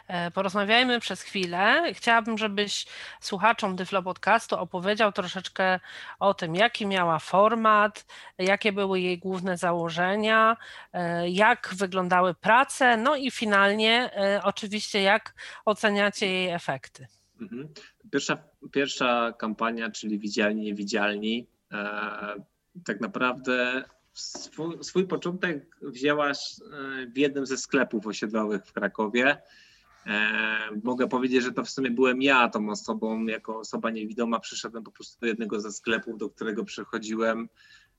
E, 0.08 0.32
porozmawiajmy 0.32 1.00
przez 1.00 1.22
chwilę. 1.22 1.93
Chciałabym, 1.93 2.38
żebyś 2.38 2.86
słuchaczom 3.22 3.76
Dyflo 3.76 4.04
Podcastu 4.04 4.56
opowiedział 4.56 5.12
troszeczkę 5.12 5.80
o 6.20 6.34
tym, 6.34 6.56
jaki 6.56 6.86
miała 6.86 7.20
format, 7.20 8.06
jakie 8.38 8.72
były 8.72 9.00
jej 9.00 9.20
główne 9.20 9.58
założenia, 9.58 10.58
e, 10.93 11.30
jak 11.30 11.70
wyglądały 11.78 12.34
prace, 12.34 12.98
no 12.98 13.15
i 13.15 13.32
finalnie 13.32 14.12
e, 14.13 14.41
oczywiście 14.43 15.02
jak 15.02 15.34
oceniacie 15.65 16.28
jej 16.28 16.50
efekty. 16.50 17.08
Mhm. 17.41 17.67
Pierwsza, 18.12 18.38
pierwsza 18.72 19.34
kampania, 19.39 19.91
czyli 19.91 20.20
Widzialni, 20.20 20.62
Niewidzialni, 20.62 21.48
tak 22.86 23.02
naprawdę 23.02 23.84
swój, 24.19 24.84
swój 24.84 25.08
początek 25.08 25.77
wzięłaś 25.82 26.56
e, 26.60 27.08
w 27.08 27.17
jednym 27.17 27.45
ze 27.45 27.58
sklepów 27.58 28.08
osiedlowych 28.08 28.65
w 28.65 28.73
Krakowie. 28.73 29.41
E, 30.06 30.58
mogę 30.84 31.08
powiedzieć, 31.08 31.43
że 31.43 31.51
to 31.51 31.63
w 31.63 31.69
sumie 31.69 31.91
byłem 31.91 32.21
ja 32.21 32.49
tą 32.49 32.69
osobą, 32.69 33.25
jako 33.25 33.60
osoba 33.60 33.89
niewidoma 33.89 34.39
przyszedłem 34.39 34.84
po 34.84 34.91
prostu 34.91 35.19
do 35.19 35.27
jednego 35.27 35.60
ze 35.62 35.71
sklepów, 35.71 36.17
do 36.17 36.30
którego 36.30 36.65
przychodziłem 36.65 37.49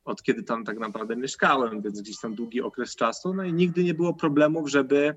od 0.05 0.23
kiedy 0.23 0.43
tam 0.43 0.65
tak 0.65 0.79
naprawdę 0.79 1.17
mieszkałem, 1.17 1.83
więc 1.83 2.01
gdzieś 2.01 2.21
tam 2.21 2.35
długi 2.35 2.63
okres 2.63 2.97
czasu, 2.97 3.35
no 3.35 3.45
i 3.45 3.53
nigdy 3.53 3.85
nie 3.85 3.95
było 3.95 4.15
problemów, 4.15 4.71
żeby 4.71 5.17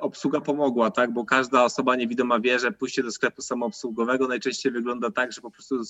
obsługa 0.00 0.40
pomogła, 0.40 0.90
tak? 0.90 1.12
Bo 1.12 1.24
każda 1.24 1.64
osoba 1.64 1.96
niewidoma 1.96 2.40
wie, 2.40 2.58
że 2.58 2.72
pójście 2.72 3.02
do 3.02 3.12
sklepu 3.12 3.42
samoobsługowego 3.42 4.28
najczęściej 4.28 4.72
wygląda 4.72 5.10
tak, 5.10 5.32
że 5.32 5.40
po 5.40 5.50
prostu 5.50 5.82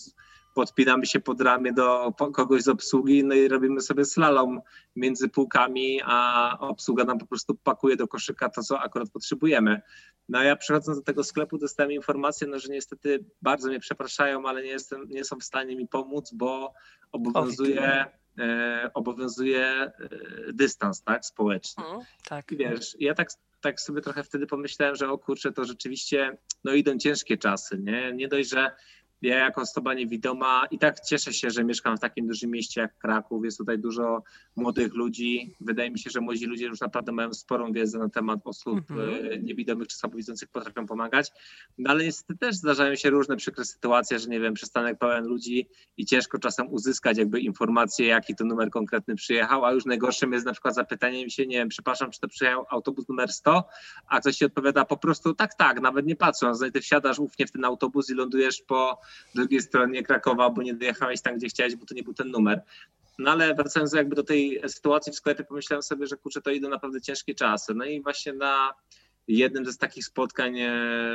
podpinamy 0.54 1.06
się 1.06 1.20
pod 1.20 1.40
ramię 1.40 1.72
do 1.72 2.12
kogoś 2.32 2.62
z 2.62 2.68
obsługi, 2.68 3.24
no 3.24 3.34
i 3.34 3.48
robimy 3.48 3.80
sobie 3.80 4.04
slalom 4.04 4.60
między 4.96 5.28
półkami, 5.28 6.00
a 6.04 6.56
obsługa 6.60 7.04
nam 7.04 7.18
po 7.18 7.26
prostu 7.26 7.54
pakuje 7.54 7.96
do 7.96 8.08
koszyka 8.08 8.48
to, 8.48 8.62
co 8.62 8.80
akurat 8.80 9.10
potrzebujemy. 9.10 9.80
No 10.28 10.38
a 10.38 10.44
ja 10.44 10.56
przychodząc 10.56 10.98
do 10.98 11.04
tego 11.04 11.24
sklepu 11.24 11.58
dostałem 11.58 11.92
informację, 11.92 12.46
no, 12.46 12.58
że 12.58 12.68
niestety 12.68 13.24
bardzo 13.42 13.68
mnie 13.68 13.80
przepraszają, 13.80 14.48
ale 14.48 14.62
nie, 14.62 14.68
jestem, 14.68 15.08
nie 15.08 15.24
są 15.24 15.36
w 15.36 15.44
stanie 15.44 15.76
mi 15.76 15.88
pomóc, 15.88 16.32
bo 16.32 16.72
obowiązuje, 17.12 18.06
e, 18.38 18.90
obowiązuje 18.94 19.66
e, 19.66 19.92
dystans 20.52 21.02
tak, 21.02 21.26
społeczny. 21.26 21.84
Mm, 21.84 22.00
tak. 22.28 22.52
I 22.52 22.56
wiesz, 22.56 22.96
ja 23.00 23.14
tak 23.14 23.30
tak 23.64 23.80
sobie 23.80 24.00
trochę 24.00 24.24
wtedy 24.24 24.46
pomyślałem, 24.46 24.96
że 24.96 25.08
o 25.08 25.18
kurczę, 25.18 25.52
to 25.52 25.64
rzeczywiście 25.64 26.38
no 26.64 26.74
idą 26.74 26.98
ciężkie 26.98 27.36
czasy, 27.38 27.78
nie? 27.78 28.12
Nie 28.12 28.28
dość, 28.28 28.50
że 28.50 28.70
ja 29.28 29.38
jako 29.38 29.60
osoba 29.60 29.94
niewidoma 29.94 30.66
i 30.70 30.78
tak 30.78 31.00
cieszę 31.00 31.32
się, 31.32 31.50
że 31.50 31.64
mieszkam 31.64 31.96
w 31.96 32.00
takim 32.00 32.26
dużym 32.26 32.50
mieście 32.50 32.80
jak 32.80 32.98
Kraków. 32.98 33.44
Jest 33.44 33.58
tutaj 33.58 33.78
dużo 33.78 34.22
młodych 34.56 34.94
ludzi. 34.94 35.54
Wydaje 35.60 35.90
mi 35.90 35.98
się, 35.98 36.10
że 36.10 36.20
młodzi 36.20 36.46
ludzie 36.46 36.66
już 36.66 36.80
naprawdę 36.80 37.12
mają 37.12 37.34
sporą 37.34 37.72
wiedzę 37.72 37.98
na 37.98 38.08
temat 38.08 38.40
osób 38.44 38.80
mm-hmm. 38.80 39.42
niewidomych 39.42 39.88
czy 39.88 39.96
słabowidzących, 39.96 40.48
potrafią 40.48 40.86
pomagać. 40.86 41.32
No 41.78 41.90
ale 41.90 42.04
niestety 42.04 42.38
też 42.38 42.54
zdarzają 42.54 42.94
się 42.94 43.10
różne 43.10 43.36
przykre 43.36 43.64
sytuacje, 43.64 44.18
że 44.18 44.28
nie 44.28 44.40
wiem, 44.40 44.54
przystanek 44.54 44.98
pełen 44.98 45.24
ludzi 45.26 45.68
i 45.96 46.06
ciężko 46.06 46.38
czasem 46.38 46.68
uzyskać 46.68 47.18
jakby 47.18 47.40
informację, 47.40 48.06
jaki 48.06 48.34
to 48.34 48.44
numer 48.44 48.70
konkretny 48.70 49.14
przyjechał, 49.14 49.64
a 49.64 49.72
już 49.72 49.84
najgorszym 49.84 50.32
jest 50.32 50.46
na 50.46 50.52
przykład 50.52 50.74
zapytanie 50.74 51.24
mi 51.24 51.30
się, 51.30 51.46
nie 51.46 51.56
wiem, 51.56 51.68
przepraszam, 51.68 52.10
czy 52.10 52.20
to 52.20 52.28
przyjechał 52.28 52.66
autobus 52.70 53.08
numer 53.08 53.32
100, 53.32 53.64
a 54.08 54.20
ktoś 54.20 54.36
ci 54.36 54.44
odpowiada 54.44 54.84
po 54.84 54.96
prostu 54.96 55.34
tak, 55.34 55.54
tak, 55.54 55.80
nawet 55.80 56.06
nie 56.06 56.16
patrząc, 56.16 56.60
no 56.60 56.70
ty 56.70 56.80
wsiadasz 56.80 57.18
ufnie 57.18 57.46
w 57.46 57.50
ten 57.52 57.64
autobus 57.64 58.10
i 58.10 58.14
lądujesz 58.14 58.62
po 58.62 59.00
drugiej 59.34 59.62
stronie 59.62 60.02
Krakowa, 60.02 60.50
bo 60.50 60.62
nie 60.62 60.74
dojechałeś 60.74 61.20
tam, 61.20 61.36
gdzie 61.36 61.48
chciałeś, 61.48 61.76
bo 61.76 61.86
to 61.86 61.94
nie 61.94 62.02
był 62.02 62.14
ten 62.14 62.30
numer. 62.30 62.62
No 63.18 63.30
ale 63.30 63.54
wracając 63.54 63.92
jakby 63.92 64.16
do 64.16 64.22
tej 64.22 64.60
sytuacji 64.66 65.12
w 65.12 65.16
sklepie, 65.16 65.44
pomyślałem 65.44 65.82
sobie, 65.82 66.06
że 66.06 66.16
kurczę, 66.16 66.42
to 66.42 66.50
idą 66.50 66.68
naprawdę 66.68 67.00
ciężkie 67.00 67.34
czasy. 67.34 67.74
No 67.74 67.84
i 67.84 68.02
właśnie 68.02 68.32
na 68.32 68.74
jednym 69.28 69.72
z 69.72 69.78
takich 69.78 70.04
spotkań 70.04 70.60
e, 70.60 70.72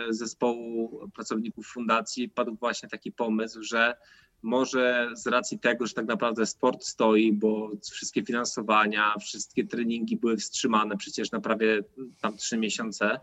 zespołu 0.09 1.09
pracowników 1.15 1.67
fundacji 1.67 2.29
padł 2.29 2.55
właśnie 2.55 2.89
taki 2.89 3.12
pomysł, 3.12 3.63
że 3.63 3.95
może 4.41 5.09
z 5.13 5.27
racji 5.27 5.59
tego, 5.59 5.88
że 5.88 5.93
tak 5.93 6.05
naprawdę 6.05 6.45
sport 6.45 6.83
stoi, 6.83 7.33
bo 7.33 7.71
wszystkie 7.91 8.25
finansowania, 8.25 9.15
wszystkie 9.19 9.63
treningi 9.63 10.17
były 10.17 10.38
wstrzymane 10.38 10.97
przecież 10.97 11.31
na 11.31 11.41
prawie 11.41 11.83
tam 12.21 12.38
trzy 12.38 12.57
miesiące, 12.57 13.19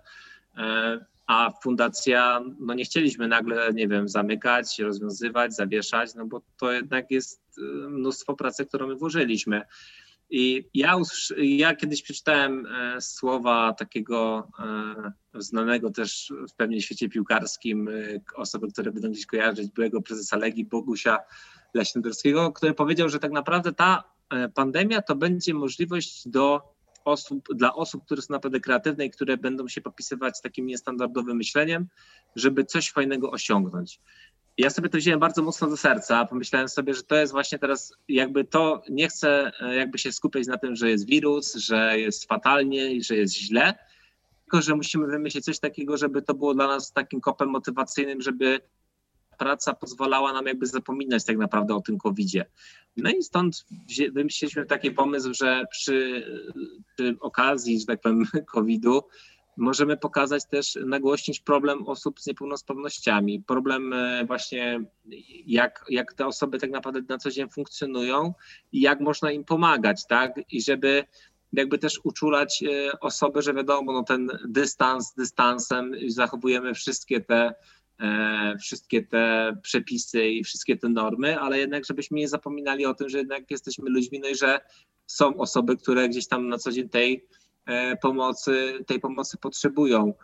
e, 0.56 1.04
a 1.26 1.50
fundacja, 1.62 2.40
no 2.58 2.74
nie 2.74 2.84
chcieliśmy 2.84 3.28
nagle, 3.28 3.74
nie 3.74 3.88
wiem, 3.88 4.08
zamykać, 4.08 4.78
rozwiązywać, 4.78 5.54
zawieszać, 5.54 6.14
no 6.14 6.26
bo 6.26 6.42
to 6.56 6.72
jednak 6.72 7.10
jest 7.10 7.58
y, 7.58 7.62
mnóstwo 7.88 8.34
pracy, 8.34 8.66
którą 8.66 8.86
my 8.86 8.96
włożyliśmy. 8.96 9.62
I 10.30 10.68
ja, 10.74 10.96
ja 11.36 11.74
kiedyś 11.74 12.02
przeczytałem 12.02 12.66
e, 12.66 13.00
słowa 13.00 13.72
takiego 13.72 14.48
e, 15.34 15.40
znanego 15.42 15.90
też 15.90 16.32
w 16.50 16.54
pewnym 16.54 16.80
świecie 16.80 17.08
piłkarskim, 17.08 17.88
e, 17.88 17.92
osoby, 18.34 18.68
które 18.72 18.92
będą 18.92 19.10
gdzieś 19.10 19.26
kojarzyć, 19.26 19.70
byłego 19.70 20.02
prezesa 20.02 20.36
Legii 20.36 20.64
Bogusia 20.64 21.18
Leśnodorskiego, 21.74 22.52
który 22.52 22.74
powiedział, 22.74 23.08
że 23.08 23.18
tak 23.18 23.32
naprawdę 23.32 23.72
ta 23.72 24.16
pandemia 24.54 25.02
to 25.02 25.16
będzie 25.16 25.54
możliwość 25.54 26.28
do 26.28 26.75
osób, 27.06 27.48
dla 27.54 27.74
osób, 27.74 28.04
które 28.04 28.22
są 28.22 28.34
naprawdę 28.34 28.60
kreatywne 28.60 29.06
i 29.06 29.10
które 29.10 29.36
będą 29.36 29.68
się 29.68 29.80
popisywać 29.80 30.40
takim 30.40 30.66
niestandardowym 30.66 31.36
myśleniem, 31.36 31.86
żeby 32.36 32.64
coś 32.64 32.90
fajnego 32.90 33.30
osiągnąć. 33.30 34.00
Ja 34.58 34.70
sobie 34.70 34.88
to 34.88 34.98
wziąłem 34.98 35.20
bardzo 35.20 35.42
mocno 35.42 35.68
do 35.68 35.76
serca. 35.76 36.24
Pomyślałem 36.24 36.68
sobie, 36.68 36.94
że 36.94 37.02
to 37.02 37.16
jest 37.16 37.32
właśnie 37.32 37.58
teraz, 37.58 37.94
jakby 38.08 38.44
to 38.44 38.82
nie 38.90 39.08
chcę 39.08 39.52
e, 39.60 39.76
jakby 39.76 39.98
się 39.98 40.12
skupiać 40.12 40.46
na 40.46 40.58
tym, 40.58 40.76
że 40.76 40.90
jest 40.90 41.06
wirus, 41.06 41.54
że 41.54 41.98
jest 41.98 42.28
fatalnie 42.28 42.92
i 42.92 43.02
że 43.02 43.16
jest 43.16 43.34
źle, 43.34 43.74
tylko 44.44 44.62
że 44.62 44.74
musimy 44.74 45.06
wymyślić 45.06 45.44
coś 45.44 45.58
takiego, 45.58 45.96
żeby 45.96 46.22
to 46.22 46.34
było 46.34 46.54
dla 46.54 46.66
nas 46.66 46.92
takim 46.92 47.20
kopem 47.20 47.48
motywacyjnym, 47.48 48.20
żeby 48.20 48.60
praca 49.36 49.74
pozwalała 49.74 50.32
nam 50.32 50.46
jakby 50.46 50.66
zapominać 50.66 51.24
tak 51.24 51.38
naprawdę 51.38 51.74
o 51.74 51.80
tym 51.80 51.98
COVID-zie. 51.98 52.44
No 52.96 53.10
i 53.10 53.22
stąd 53.22 53.66
wymyśliliśmy 54.12 54.66
taki 54.66 54.90
pomysł, 54.90 55.34
że 55.34 55.64
przy, 55.70 56.26
przy 56.94 57.16
okazji, 57.20 57.80
że 57.80 57.86
tak 57.86 58.00
powiem, 58.00 58.24
COVID-u 58.54 59.02
możemy 59.56 59.96
pokazać 59.96 60.42
też, 60.50 60.78
nagłośnić 60.86 61.40
problem 61.40 61.86
osób 61.86 62.20
z 62.20 62.26
niepełnosprawnościami, 62.26 63.42
problem 63.42 63.94
właśnie 64.26 64.80
jak, 65.46 65.84
jak 65.88 66.12
te 66.12 66.26
osoby 66.26 66.58
tak 66.58 66.70
naprawdę 66.70 67.00
na 67.08 67.18
co 67.18 67.30
dzień 67.30 67.48
funkcjonują 67.48 68.34
i 68.72 68.80
jak 68.80 69.00
można 69.00 69.32
im 69.32 69.44
pomagać, 69.44 70.06
tak? 70.06 70.40
I 70.50 70.62
żeby 70.62 71.04
jakby 71.52 71.78
też 71.78 72.00
uczulać 72.04 72.64
osoby, 73.00 73.42
że 73.42 73.54
wiadomo, 73.54 73.92
no 73.92 74.02
ten 74.02 74.28
dystans 74.48 75.14
dystansem 75.14 75.92
zachowujemy 76.08 76.74
wszystkie 76.74 77.20
te 77.20 77.54
E, 77.54 77.54
wszystkie 78.60 79.02
te 79.02 79.56
przepisy 79.62 80.28
i 80.28 80.44
wszystkie 80.44 80.76
te 80.76 80.88
normy, 80.88 81.40
ale 81.40 81.58
jednak 81.58 81.84
żebyśmy 81.84 82.18
nie 82.18 82.28
zapominali 82.28 82.86
o 82.86 82.94
tym, 82.94 83.08
że 83.08 83.18
jednak 83.18 83.50
jesteśmy 83.50 83.90
ludźmi, 83.90 84.20
no 84.20 84.28
i 84.28 84.34
że 84.34 84.60
są 85.06 85.36
osoby, 85.36 85.76
które 85.76 86.08
gdzieś 86.08 86.28
tam 86.28 86.48
na 86.48 86.58
co 86.58 86.72
dzień 86.72 86.88
tej 86.88 87.26
e, 87.66 87.96
pomocy, 87.96 88.84
tej 88.86 89.00
pomocy 89.00 89.36
potrzebują. 89.36 90.14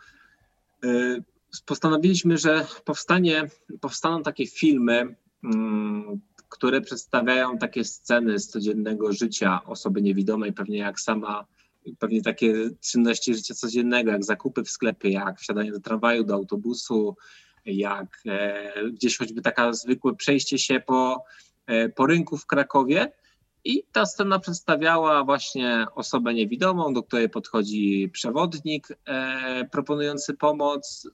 E, 0.84 0.88
postanowiliśmy, 1.66 2.38
że 2.38 2.66
powstanie, 2.84 3.48
powstaną 3.80 4.22
takie 4.22 4.46
filmy, 4.46 5.16
mm, 5.44 6.20
które 6.48 6.80
przedstawiają 6.80 7.58
takie 7.58 7.84
sceny 7.84 8.38
z 8.38 8.48
codziennego 8.48 9.12
życia 9.12 9.60
osoby 9.66 10.02
niewidomej, 10.02 10.52
pewnie 10.52 10.78
jak 10.78 11.00
sama, 11.00 11.46
pewnie 11.98 12.22
takie 12.22 12.54
czynności 12.80 13.34
życia 13.34 13.54
codziennego, 13.54 14.10
jak 14.10 14.24
zakupy 14.24 14.64
w 14.64 14.70
sklepie, 14.70 15.10
jak 15.10 15.40
wsiadanie 15.40 15.72
do 15.72 15.80
tramwaju, 15.80 16.24
do 16.24 16.34
autobusu, 16.34 17.16
jak 17.64 18.22
e, 18.26 18.72
gdzieś 18.90 19.18
choćby 19.18 19.42
taka 19.42 19.72
zwykłe 19.72 20.14
przejście 20.14 20.58
się 20.58 20.80
po, 20.80 21.24
e, 21.66 21.88
po 21.88 22.06
rynku 22.06 22.36
w 22.36 22.46
Krakowie. 22.46 23.12
I 23.64 23.82
ta 23.92 24.06
scena 24.06 24.38
przedstawiała 24.38 25.24
właśnie 25.24 25.86
osobę 25.94 26.34
niewidomą, 26.34 26.94
do 26.94 27.02
której 27.02 27.28
podchodzi 27.28 28.10
przewodnik 28.12 28.88
e, 29.06 29.64
proponujący 29.72 30.34
pomoc. 30.34 31.08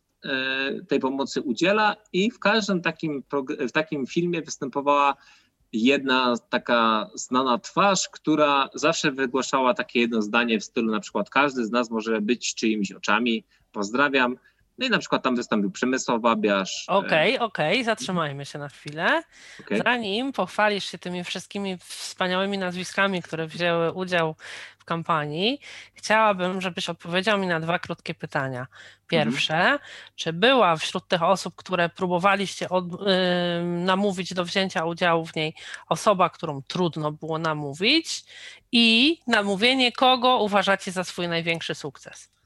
Tej 0.89 1.01
pomocy 1.01 1.43
udziela 1.43 1.97
i 2.13 2.31
w 2.31 2.39
każdym 2.39 2.83
takim, 2.83 3.23
w 3.69 3.73
takim 3.73 4.07
filmie 4.07 4.43
występowała 4.43 5.17
jedna 5.73 6.35
taka 6.51 7.11
znana 7.15 7.59
twarz, 7.59 8.09
która 8.09 8.69
zawsze 8.75 9.13
wygłaszała 9.13 9.75
takie 9.75 10.01
jedno 10.01 10.23
zdanie 10.23 10.61
w 10.61 10.65
stylu 10.65 10.93
na 10.93 11.01
przykład 11.01 11.31
każdy 11.31 11.65
z 11.65 11.71
nas 11.71 11.91
może 11.91 12.21
być 12.21 12.55
czyimiś 12.55 12.93
oczami, 12.93 13.45
pozdrawiam, 13.73 14.37
no 14.79 14.87
i 14.87 14.91
na 14.91 14.99
przykład 14.99 15.23
tam 15.23 15.37
wystąpił 15.37 15.71
Przemysław 15.71 16.21
Babiarz. 16.21 16.87
E, 16.89 16.93
okej, 16.93 17.35
okay, 17.35 17.47
okej, 17.47 17.73
okay. 17.73 17.85
zatrzymajmy 17.85 18.47
się 18.47 18.59
na 18.59 18.69
chwilę. 18.69 19.23
Okay. 19.61 19.79
Zanim 19.85 20.33
pochwalisz 20.33 20.85
się 20.85 20.99
tymi 20.99 21.25
wszystkimi 21.25 21.79
wspaniałymi 21.79 22.59
nazwiskami, 22.59 23.23
które 23.23 23.47
wzięły 23.47 23.93
udział 23.93 24.35
w 24.79 24.85
kampanii, 24.85 25.61
chciałabym, 25.95 26.61
żebyś 26.61 26.89
odpowiedział 26.89 27.39
mi 27.39 27.47
na 27.47 27.61
dwa 27.61 27.79
krótkie 27.79 28.15
pytania. 28.15 28.67
Pierwsze, 29.09 29.55
mhm. 29.55 29.79
czy 30.17 30.33
była 30.33 30.77
wśród 30.77 31.09
tych 31.09 31.23
osób, 31.23 31.55
które 31.57 31.89
próbowaliście 31.89 32.69
od, 32.69 32.93
yy, 32.93 32.99
namówić 33.65 34.35
do 34.35 34.45
wzięcia 34.45 34.85
udziału 34.85 35.27
w 35.27 35.35
niej 35.35 35.55
osoba, 35.89 36.31
którą 36.31 36.63
trudno 36.63 37.13
było 37.13 37.39
namówić 37.39 38.25
i 38.73 39.19
namówienie 39.27 39.93
kogo 39.93 40.39
uważacie 40.39 40.93
za 40.93 41.05
swój 41.05 41.29
największy 41.29 41.75
sukces? 41.75 42.38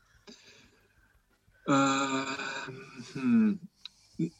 Hmm. 1.66 3.59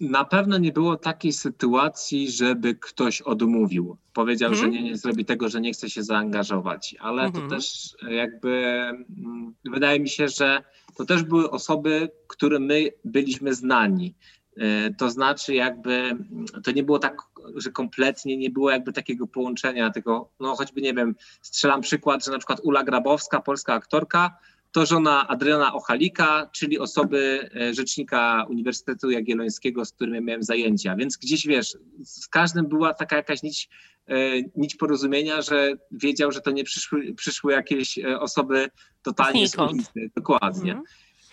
Na 0.01 0.25
pewno 0.25 0.59
nie 0.59 0.73
było 0.73 0.97
takiej 0.97 1.33
sytuacji, 1.33 2.31
żeby 2.31 2.75
ktoś 2.75 3.21
odmówił. 3.21 3.97
Powiedział, 4.13 4.55
że 4.55 4.65
mhm. 4.65 4.73
nie, 4.73 4.91
nie 4.91 4.97
zrobi 4.97 5.25
tego, 5.25 5.49
że 5.49 5.61
nie 5.61 5.73
chce 5.73 5.91
się 5.91 6.03
zaangażować, 6.03 6.97
ale 7.01 7.23
to 7.23 7.39
mhm. 7.39 7.51
też 7.51 7.95
jakby 8.11 8.51
mm, 9.19 9.55
wydaje 9.65 10.01
mi 10.01 10.09
się, 10.09 10.29
że 10.29 10.63
to 10.97 11.05
też 11.05 11.23
były 11.23 11.51
osoby, 11.51 12.11
które 12.27 12.59
my 12.59 12.91
byliśmy 13.05 13.55
znani. 13.55 14.15
E, 14.57 14.95
to 14.95 15.11
znaczy, 15.11 15.55
jakby 15.55 16.17
to 16.65 16.73
nie 16.73 16.83
było 16.83 16.99
tak, 16.99 17.17
że 17.57 17.71
kompletnie 17.71 18.37
nie 18.37 18.51
było 18.51 18.71
jakby 18.71 18.93
takiego 18.93 19.27
połączenia, 19.27 19.91
tylko 19.91 20.33
no 20.41 20.57
choćby 20.57 20.81
nie 20.81 20.95
wiem, 20.95 21.15
strzelam 21.43 21.81
przykład, 21.81 22.25
że 22.25 22.33
na 22.33 22.39
przykład 22.39 22.61
Ula 22.63 22.85
Grabowska, 22.85 23.41
polska 23.41 23.75
aktorka, 23.75 24.39
to 24.73 24.87
żona 24.87 25.29
Adriana 25.29 25.75
Ochalika, 25.75 26.51
czyli 26.53 26.79
osoby 26.79 27.51
e, 27.57 27.75
rzecznika 27.75 28.47
Uniwersytetu 28.51 29.11
Jagiellońskiego, 29.11 29.85
z 29.85 29.93
którym 29.93 30.15
ja 30.15 30.21
miałem 30.21 30.43
zajęcia. 30.43 30.97
Więc 30.97 31.17
gdzieś 31.17 31.47
wiesz, 31.47 31.77
z 32.05 32.29
każdym 32.29 32.69
była 32.69 32.95
taka 32.95 33.17
jakaś 33.17 33.43
nić, 33.43 33.69
e, 34.09 34.15
nić 34.57 34.77
porozumienia, 34.77 35.43
że 35.43 35.73
wiedział, 35.91 36.33
że 36.33 36.41
to 36.41 36.51
nie 36.51 36.65
przyszły, 36.65 37.15
przyszły 37.15 37.53
jakieś 37.53 37.99
e, 37.99 38.21
osoby 38.21 38.71
totalnie 39.03 39.49
z 39.49 39.59
ulicy. 39.59 40.11
Dokładnie. 40.17 40.73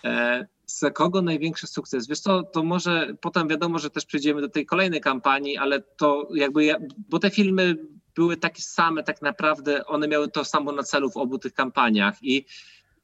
Mhm. 0.04 0.46
Z 0.66 0.94
kogo 0.94 1.22
największy 1.22 1.68
sukces? 1.68 2.08
Wiesz 2.08 2.20
co, 2.20 2.44
to 2.44 2.64
może 2.64 3.16
potem 3.22 3.48
wiadomo, 3.48 3.80
że 3.80 3.90
też 3.90 4.06
przejdziemy 4.06 4.42
do 4.42 4.50
tej 4.50 4.66
kolejnej 4.66 5.02
kampanii, 5.02 5.58
ale 5.58 5.82
to 5.82 6.28
jakby, 6.34 6.66
ja, 6.66 6.78
bo 7.10 7.20
te 7.20 7.30
filmy 7.30 7.76
były 8.16 8.38
takie 8.38 8.62
same 8.62 9.04
tak 9.04 9.22
naprawdę, 9.22 9.86
one 9.86 10.08
miały 10.08 10.28
to 10.28 10.46
samo 10.46 10.72
na 10.72 10.84
celu 10.84 11.12
w 11.12 11.18
obu 11.18 11.38
tych 11.38 11.54
kampaniach 11.54 12.16
i 12.22 12.46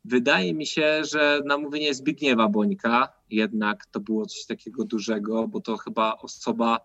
Wydaje 0.08 0.54
mi 0.54 0.66
się, 0.66 1.02
że 1.12 1.42
namówienie 1.46 1.94
Zbigniewa 1.94 2.50
Bońka 2.50 3.10
jednak 3.30 3.86
to 3.86 4.00
było 4.00 4.26
coś 4.26 4.46
takiego 4.46 4.86
dużego, 4.86 5.48
bo 5.48 5.62
to 5.62 5.78
chyba 5.78 6.18
osoba, 6.18 6.80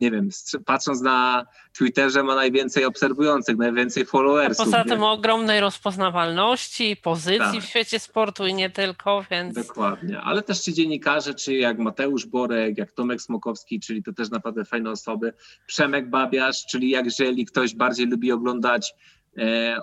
nie 0.00 0.10
wiem, 0.10 0.28
patrząc 0.64 1.00
na 1.00 1.46
Twitterze 1.78 2.22
ma 2.22 2.34
najwięcej 2.34 2.84
obserwujących, 2.84 3.56
najwięcej 3.56 4.04
followersów. 4.04 4.64
Poza 4.64 4.84
tym 4.84 5.00
nie? 5.00 5.06
ogromnej 5.06 5.60
rozpoznawalności, 5.60 6.96
pozycji 6.96 7.38
tak. 7.38 7.60
w 7.60 7.64
świecie 7.64 7.98
sportu 7.98 8.46
i 8.46 8.54
nie 8.54 8.70
tylko, 8.70 9.24
więc... 9.30 9.54
Dokładnie, 9.54 10.20
ale 10.20 10.42
też 10.42 10.60
ci 10.60 10.74
dziennikarze, 10.74 11.34
czy 11.34 11.54
jak 11.54 11.78
Mateusz 11.78 12.26
Borek, 12.26 12.78
jak 12.78 12.92
Tomek 12.92 13.22
Smokowski, 13.22 13.80
czyli 13.80 14.02
to 14.02 14.12
też 14.12 14.30
naprawdę 14.30 14.64
fajne 14.64 14.90
osoby, 14.90 15.32
Przemek 15.66 16.10
Babiarz, 16.10 16.66
czyli 16.66 16.90
jak 16.90 17.04
jeżeli 17.04 17.44
ktoś 17.44 17.74
bardziej 17.74 18.06
lubi 18.06 18.32
oglądać 18.32 18.94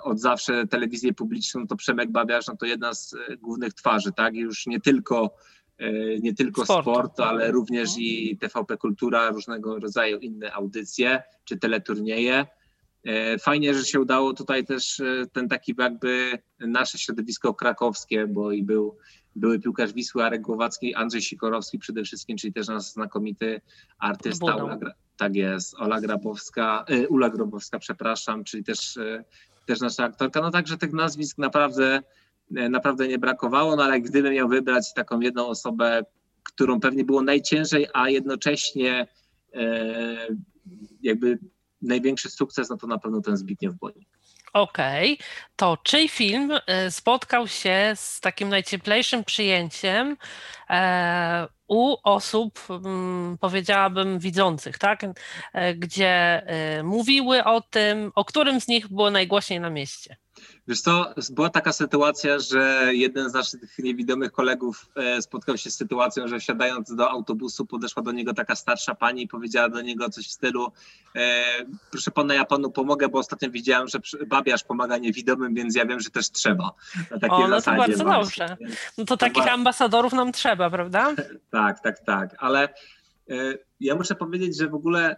od 0.02 0.20
zawsze 0.20 0.66
telewizję 0.66 1.12
publiczną, 1.12 1.66
to 1.66 1.76
Przemek 1.76 2.10
Babiarz, 2.10 2.46
no 2.46 2.56
to 2.56 2.66
jedna 2.66 2.94
z 2.94 3.14
e, 3.14 3.36
głównych 3.36 3.74
twarzy, 3.74 4.12
tak? 4.12 4.34
Już 4.34 4.66
nie 4.66 4.80
tylko, 4.80 5.34
e, 5.78 6.18
nie 6.18 6.34
tylko 6.34 6.64
sport. 6.64 6.82
sport, 6.82 7.20
ale 7.20 7.50
również 7.50 7.90
i 7.98 8.38
TVP 8.40 8.76
Kultura, 8.76 9.30
różnego 9.30 9.78
rodzaju 9.78 10.18
inne 10.18 10.52
audycje 10.52 11.22
czy 11.44 11.56
teleturnieje. 11.56 12.46
Fajnie, 13.40 13.74
że 13.74 13.84
się 13.84 14.00
udało 14.00 14.32
tutaj 14.32 14.64
też 14.64 15.02
ten 15.32 15.48
taki 15.48 15.74
jakby 15.78 16.38
nasze 16.60 16.98
środowisko 16.98 17.54
krakowskie, 17.54 18.26
bo 18.26 18.52
i 18.52 18.62
był 18.62 18.98
były 19.36 19.60
piłkarz 19.60 19.92
Wisły 19.92 20.24
Arek 20.24 20.42
Głowacki, 20.42 20.94
Andrzej 20.94 21.22
Sikorowski 21.22 21.78
przede 21.78 22.04
wszystkim, 22.04 22.36
czyli 22.36 22.52
też 22.52 22.68
nasz 22.68 22.82
znakomity 22.82 23.60
artysta, 23.98 24.56
tak 25.16 25.36
jest, 25.36 25.74
Ola 25.74 26.00
Grabowska, 26.00 26.84
y, 26.90 27.08
Ula 27.08 27.30
Grabowska, 27.30 27.78
przepraszam, 27.78 28.44
czyli 28.44 28.64
też, 28.64 28.96
y, 28.96 29.24
też 29.66 29.80
nasza 29.80 30.04
aktorka. 30.04 30.40
No 30.40 30.50
także 30.50 30.78
tych 30.78 30.92
nazwisk 30.92 31.38
naprawdę, 31.38 32.02
y, 32.58 32.68
naprawdę 32.68 33.08
nie 33.08 33.18
brakowało, 33.18 33.76
no 33.76 33.84
ale 33.84 34.00
gdybym 34.00 34.32
miał 34.32 34.48
wybrać 34.48 34.94
taką 34.94 35.20
jedną 35.20 35.46
osobę, 35.46 36.02
którą 36.42 36.80
pewnie 36.80 37.04
było 37.04 37.22
najciężej, 37.22 37.86
a 37.92 38.10
jednocześnie 38.10 39.06
jakby 41.02 41.38
największy 41.82 42.30
sukces, 42.30 42.70
no 42.70 42.76
to 42.76 42.86
na 42.86 42.98
pewno 42.98 43.20
ten 43.20 43.36
Zbigniew 43.36 43.74
Bonik. 43.74 44.13
Okej, 44.54 45.12
okay. 45.14 45.26
to 45.56 45.76
czyj 45.76 46.08
film 46.08 46.52
spotkał 46.90 47.48
się 47.48 47.92
z 47.94 48.20
takim 48.20 48.48
najcieplejszym 48.48 49.24
przyjęciem 49.24 50.16
e, 50.70 51.48
u 51.68 51.96
osób, 52.02 52.60
mm, 52.70 53.38
powiedziałabym, 53.38 54.18
widzących, 54.18 54.78
tak? 54.78 55.00
E, 55.52 55.74
gdzie 55.74 56.42
e, 56.46 56.82
mówiły 56.82 57.44
o 57.44 57.60
tym, 57.60 58.12
o 58.14 58.24
którym 58.24 58.60
z 58.60 58.68
nich 58.68 58.88
było 58.88 59.10
najgłośniej 59.10 59.60
na 59.60 59.70
mieście. 59.70 60.16
Wiesz 60.68 60.80
co, 60.80 61.14
była 61.30 61.50
taka 61.50 61.72
sytuacja, 61.72 62.38
że 62.38 62.90
jeden 62.92 63.30
z 63.30 63.32
naszych 63.32 63.78
niewidomych 63.78 64.32
kolegów 64.32 64.90
e, 64.96 65.22
spotkał 65.22 65.56
się 65.58 65.70
z 65.70 65.76
sytuacją, 65.76 66.28
że 66.28 66.38
wsiadając 66.38 66.94
do 66.94 67.10
autobusu 67.10 67.66
podeszła 67.66 68.02
do 68.02 68.12
niego 68.12 68.34
taka 68.34 68.56
starsza 68.56 68.94
pani 68.94 69.22
i 69.22 69.28
powiedziała 69.28 69.68
do 69.68 69.80
niego 69.80 70.10
coś 70.10 70.28
w 70.28 70.32
stylu 70.32 70.72
e, 71.16 71.44
proszę 71.90 72.10
pana, 72.10 72.34
ja 72.34 72.44
panu 72.44 72.70
pomogę, 72.70 73.08
bo 73.08 73.18
ostatnio 73.18 73.50
widziałem, 73.50 73.88
że 73.88 73.98
babiarz 74.26 74.64
pomaga 74.64 74.98
niewidomym, 74.98 75.54
więc 75.54 75.76
ja 75.76 75.86
wiem, 75.86 76.00
że 76.00 76.10
też 76.10 76.30
trzeba. 76.30 76.72
Na 77.10 77.18
takiej 77.18 77.44
o, 77.44 77.48
no 77.48 77.60
to 77.60 77.74
bardzo 77.74 78.04
właśnie. 78.04 78.46
dobrze. 78.46 78.56
No 78.98 79.04
to 79.04 79.16
takich 79.16 79.52
ambasadorów 79.52 80.12
nam 80.12 80.32
trzeba, 80.32 80.70
prawda? 80.70 81.14
tak, 81.50 81.80
tak, 81.80 82.04
tak, 82.04 82.36
ale 82.38 82.68
e, 83.30 83.34
ja 83.80 83.94
muszę 83.94 84.14
powiedzieć, 84.14 84.58
że 84.58 84.68
w 84.68 84.74
ogóle 84.74 85.16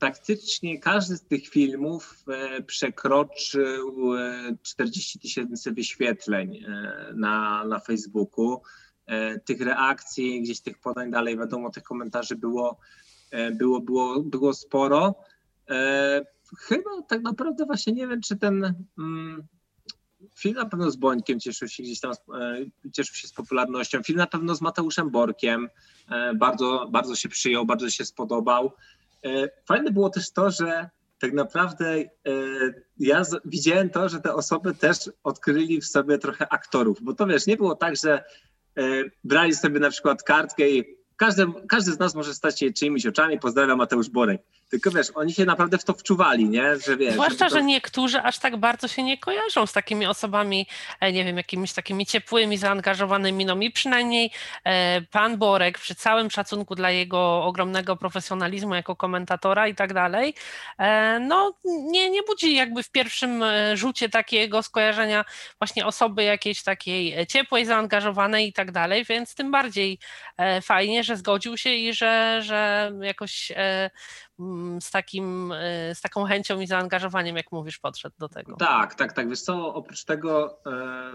praktycznie 0.00 0.80
każdy 0.80 1.16
z 1.16 1.24
tych 1.24 1.48
filmów 1.48 2.24
e, 2.28 2.62
przekroczył 2.62 4.12
40 4.62 5.18
e, 5.18 5.20
tysięcy 5.20 5.72
wyświetleń 5.72 6.56
e, 6.56 7.12
na, 7.14 7.64
na 7.64 7.80
Facebooku. 7.80 8.62
Tych 9.44 9.60
reakcji, 9.60 10.42
gdzieś 10.42 10.60
tych 10.60 10.78
podań 10.78 11.10
dalej, 11.10 11.38
wiadomo, 11.38 11.70
tych 11.70 11.82
komentarzy 11.82 12.36
było, 12.36 12.78
było, 13.52 13.80
było, 13.80 14.22
było 14.22 14.54
sporo. 14.54 15.14
Chyba 16.58 17.02
tak 17.08 17.22
naprawdę 17.22 17.64
właśnie 17.66 17.92
nie 17.92 18.08
wiem, 18.08 18.20
czy 18.20 18.36
ten, 18.36 18.84
mm, 18.98 19.42
film 20.38 20.54
na 20.54 20.66
pewno 20.66 20.90
z 20.90 20.96
Bońkiem 20.96 21.40
cieszył 21.40 21.68
się 21.68 21.82
gdzieś 21.82 22.00
tam, 22.00 22.12
cieszył 22.92 23.14
się 23.14 23.28
z 23.28 23.32
popularnością. 23.32 24.02
Film 24.02 24.18
na 24.18 24.26
pewno 24.26 24.54
z 24.54 24.60
Mateuszem 24.60 25.10
Borkiem 25.10 25.68
bardzo, 26.34 26.88
bardzo 26.90 27.16
się 27.16 27.28
przyjął, 27.28 27.66
bardzo 27.66 27.90
się 27.90 28.04
spodobał. 28.04 28.72
Fajne 29.68 29.90
było 29.90 30.10
też 30.10 30.32
to, 30.32 30.50
że 30.50 30.90
tak 31.20 31.32
naprawdę 31.32 32.04
ja 32.98 33.22
widziałem 33.44 33.90
to, 33.90 34.08
że 34.08 34.20
te 34.20 34.34
osoby 34.34 34.74
też 34.74 35.10
odkryli 35.22 35.80
w 35.80 35.86
sobie 35.86 36.18
trochę 36.18 36.52
aktorów, 36.52 37.02
bo 37.02 37.14
to 37.14 37.26
wiesz, 37.26 37.46
nie 37.46 37.56
było 37.56 37.74
tak, 37.74 37.96
że 37.96 38.24
brali 39.24 39.54
sobie 39.54 39.80
na 39.80 39.90
przykład 39.90 40.22
kartkę 40.22 40.70
i 40.70 40.84
każdy, 41.16 41.46
każdy 41.68 41.92
z 41.92 41.98
nas 41.98 42.14
może 42.14 42.34
stać 42.34 42.60
się 42.60 42.72
czyimiś 42.72 43.06
oczami. 43.06 43.38
Pozdrawiam 43.38 43.78
Mateusz 43.78 44.10
Borek. 44.10 44.42
Tylko 44.72 44.90
wiesz, 44.90 45.06
oni 45.14 45.32
się 45.32 45.44
naprawdę 45.44 45.78
w 45.78 45.84
to 45.84 45.92
wczuwali, 45.92 46.48
nie? 46.48 46.76
Że 46.86 46.96
wiesz, 46.96 47.12
Zwłaszcza, 47.12 47.48
to... 47.48 47.54
że 47.54 47.62
niektórzy 47.62 48.22
aż 48.22 48.38
tak 48.38 48.56
bardzo 48.56 48.88
się 48.88 49.02
nie 49.02 49.18
kojarzą 49.18 49.66
z 49.66 49.72
takimi 49.72 50.06
osobami, 50.06 50.66
e, 51.00 51.12
nie 51.12 51.24
wiem, 51.24 51.36
jakimiś 51.36 51.72
takimi 51.72 52.06
ciepłymi, 52.06 52.58
zaangażowanymi. 52.58 53.44
No 53.44 53.56
mi 53.56 53.70
przynajmniej 53.70 54.30
e, 54.64 55.00
pan 55.02 55.38
Borek, 55.38 55.78
przy 55.78 55.94
całym 55.94 56.30
szacunku 56.30 56.74
dla 56.74 56.90
jego 56.90 57.44
ogromnego 57.44 57.96
profesjonalizmu 57.96 58.74
jako 58.74 58.96
komentatora 58.96 59.68
i 59.68 59.74
tak 59.74 59.94
dalej, 59.94 60.34
e, 60.78 61.18
no 61.20 61.54
nie, 61.64 62.10
nie 62.10 62.22
budzi 62.22 62.54
jakby 62.54 62.82
w 62.82 62.90
pierwszym 62.90 63.44
rzucie 63.74 64.08
takiego 64.08 64.62
skojarzenia 64.62 65.24
właśnie 65.60 65.86
osoby 65.86 66.22
jakiejś 66.22 66.62
takiej 66.62 67.26
ciepłej, 67.26 67.66
zaangażowanej 67.66 68.48
i 68.48 68.52
tak 68.52 68.72
dalej, 68.72 69.04
więc 69.04 69.34
tym 69.34 69.50
bardziej 69.50 69.98
fajnie, 70.62 71.04
że 71.04 71.16
zgodził 71.16 71.56
się 71.56 71.70
i 71.70 71.94
że, 71.94 72.40
że 72.42 72.92
jakoś 73.02 73.52
z, 74.80 74.90
takim, 74.90 75.52
e, 75.52 75.94
z 75.94 76.00
taką 76.00 76.24
chęcią 76.24 76.60
i 76.60 76.66
zaangażowaniem, 76.66 77.36
jak 77.36 77.52
mówisz, 77.52 77.78
podszedł 77.78 78.14
do 78.18 78.28
tego. 78.28 78.56
Tak, 78.56 78.94
tak, 78.94 79.12
tak. 79.12 79.28
Wiesz 79.28 79.42
co, 79.42 79.74
oprócz 79.74 80.04
tego. 80.04 80.58
E, 80.66 81.12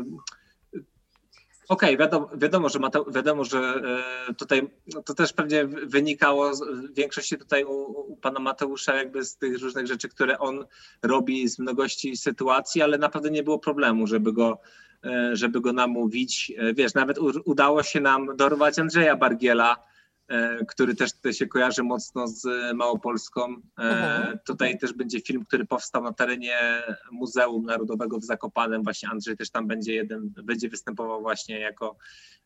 okej, 1.69 1.95
okay, 1.95 1.97
wiadomo, 1.97 2.30
wiadomo, 2.38 2.69
że, 2.69 2.80
wiadomo, 3.13 3.43
że 3.43 3.60
e, 4.30 4.34
tutaj 4.34 4.69
no 4.93 5.03
to 5.03 5.13
też 5.13 5.34
pewnie 5.34 5.65
wynikało 5.65 6.51
w 6.56 6.93
większości 6.93 7.38
tutaj 7.38 7.63
u, 7.63 7.71
u, 8.12 8.17
pana 8.17 8.39
Mateusza 8.39 8.95
jakby 8.95 9.25
z 9.25 9.38
tych 9.38 9.62
różnych 9.62 9.88
rzeczy, 9.88 10.10
które 10.10 10.39
on 10.39 10.65
robi 11.03 11.47
z 11.47 11.60
mnogości 11.60 12.17
sytuacji, 12.17 12.82
ale 12.82 12.97
naprawdę 12.97 13.32
nie 13.32 13.43
było 13.43 13.60
problemu, 13.60 14.08
żeby 14.08 14.34
go, 14.34 14.60
żeby 15.34 15.62
go 15.62 15.73
namówić. 15.73 16.51
Wiesz, 16.73 16.93
nawet 16.93 17.17
udało 17.45 17.84
się 17.84 18.01
nam 18.01 18.38
dorwać 18.38 18.80
Andrzeja 18.80 19.15
Bargiela, 19.15 19.88
który 20.67 20.95
też 20.95 21.13
tutaj 21.13 21.33
się 21.33 21.47
kojarzy 21.47 21.83
mocno 21.83 22.27
z 22.27 22.47
Małopolską. 22.75 23.55
E, 23.79 23.81
mhm. 23.81 24.39
Tutaj 24.45 24.77
też 24.77 24.93
będzie 24.93 25.21
film, 25.21 25.45
który 25.45 25.65
powstał 25.65 26.03
na 26.03 26.13
terenie 26.13 26.83
Muzeum 27.11 27.65
Narodowego 27.65 28.19
w 28.19 28.23
Zakopanem. 28.23 28.83
Właśnie 28.83 29.09
Andrzej 29.09 29.37
też 29.37 29.49
tam 29.49 29.67
będzie 29.67 29.93
jeden, 29.93 30.33
będzie 30.43 30.69
występował 30.69 31.21
właśnie 31.21 31.59
jako, 31.59 31.97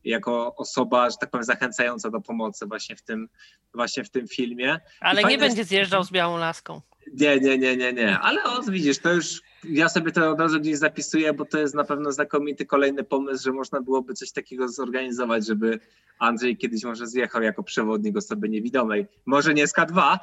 jako 0.04 0.56
osoba, 0.56 1.10
że 1.10 1.16
tak 1.18 1.30
powiem, 1.30 1.44
zachęcająca 1.44 2.10
do 2.10 2.22
pomocy 2.22 2.66
właśnie 2.66 2.96
w 2.96 3.02
tym, 3.02 3.30
właśnie 3.74 4.04
w 4.04 4.10
tym 4.10 4.28
filmie. 4.28 4.80
Ale 5.00 5.24
nie 5.24 5.38
będzie 5.38 5.64
zjeżdżał 5.64 6.04
z 6.04 6.12
białą 6.12 6.38
laską. 6.38 6.82
Nie, 7.14 7.40
nie, 7.40 7.58
nie, 7.58 7.78
nie, 7.78 7.94
nie. 7.94 8.20
Ale 8.20 8.44
o, 8.44 8.62
widzisz, 8.62 9.00
to 9.00 9.14
już 9.14 9.42
ja 9.64 9.90
sobie 9.90 10.12
to 10.12 10.32
od 10.32 10.40
razu 10.40 10.60
gdzieś 10.60 10.78
zapisuję, 10.78 11.34
bo 11.34 11.46
to 11.46 11.60
jest 11.60 11.76
na 11.76 11.84
pewno 11.84 12.12
znakomity 12.12 12.66
kolejny 12.66 13.04
pomysł, 13.04 13.44
że 13.44 13.52
można 13.52 13.82
byłoby 13.82 14.14
coś 14.14 14.32
takiego 14.32 14.70
zorganizować, 14.70 15.48
żeby 15.48 15.80
Andrzej 16.20 16.58
kiedyś 16.58 16.84
może 16.84 17.08
zjechał 17.08 17.42
jako 17.42 17.64
przewodnik 17.64 18.18
osoby 18.18 18.50
niewidomej. 18.50 19.08
Może 19.26 19.54
nie 19.54 19.68
z 19.68 19.74
K2, 19.74 20.18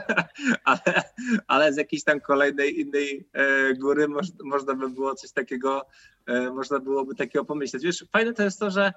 ale, 0.64 1.02
ale 1.46 1.72
z 1.72 1.76
jakiejś 1.76 2.04
tam 2.04 2.20
kolejnej 2.20 2.80
innej 2.80 3.28
e, 3.32 3.74
góry 3.74 4.08
moż, 4.08 4.26
można 4.44 4.74
by 4.74 4.90
było 4.90 5.14
coś 5.14 5.32
takiego, 5.32 5.86
e, 6.26 6.50
można 6.50 6.78
byłoby 6.78 7.14
takiego 7.14 7.44
pomyśleć. 7.44 7.84
Wiesz, 7.84 8.04
fajne 8.12 8.32
to 8.34 8.42
jest 8.42 8.60
to, 8.60 8.70
że 8.70 8.92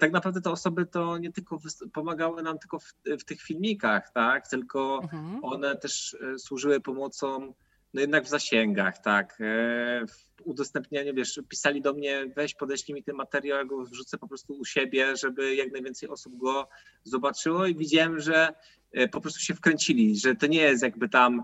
tak 0.00 0.12
naprawdę 0.12 0.40
te 0.40 0.50
osoby 0.50 0.86
to 0.86 1.18
nie 1.18 1.32
tylko 1.32 1.58
pomagały 1.92 2.42
nam 2.42 2.58
tylko 2.58 2.78
w, 2.78 2.94
w 3.20 3.24
tych 3.24 3.42
filmikach, 3.42 4.12
tak, 4.12 4.48
tylko 4.48 5.00
mhm. 5.02 5.44
one 5.44 5.76
też 5.76 6.16
e, 6.34 6.38
służyły 6.38 6.80
pomocą 6.80 7.54
no 7.94 8.00
jednak 8.00 8.24
w 8.24 8.28
zasięgach, 8.28 8.98
tak. 8.98 9.40
E, 9.40 10.06
w 10.06 10.42
udostępnianiu, 10.44 11.14
wiesz, 11.14 11.40
pisali 11.48 11.82
do 11.82 11.92
mnie, 11.92 12.32
weź 12.36 12.54
podeślij 12.54 12.94
mi 12.94 13.02
ten 13.02 13.16
materiał, 13.16 13.58
ja 13.58 13.64
go 13.64 13.84
wrzucę 13.84 14.18
po 14.18 14.28
prostu 14.28 14.54
u 14.54 14.64
siebie, 14.64 15.16
żeby 15.16 15.54
jak 15.54 15.72
najwięcej 15.72 16.08
osób 16.08 16.36
go 16.36 16.68
zobaczyło 17.04 17.66
i 17.66 17.76
widziałem, 17.76 18.20
że 18.20 18.54
e, 18.92 19.08
po 19.08 19.20
prostu 19.20 19.40
się 19.40 19.54
wkręcili, 19.54 20.18
że 20.18 20.34
to 20.34 20.46
nie 20.46 20.60
jest 20.60 20.82
jakby 20.82 21.08
tam 21.08 21.42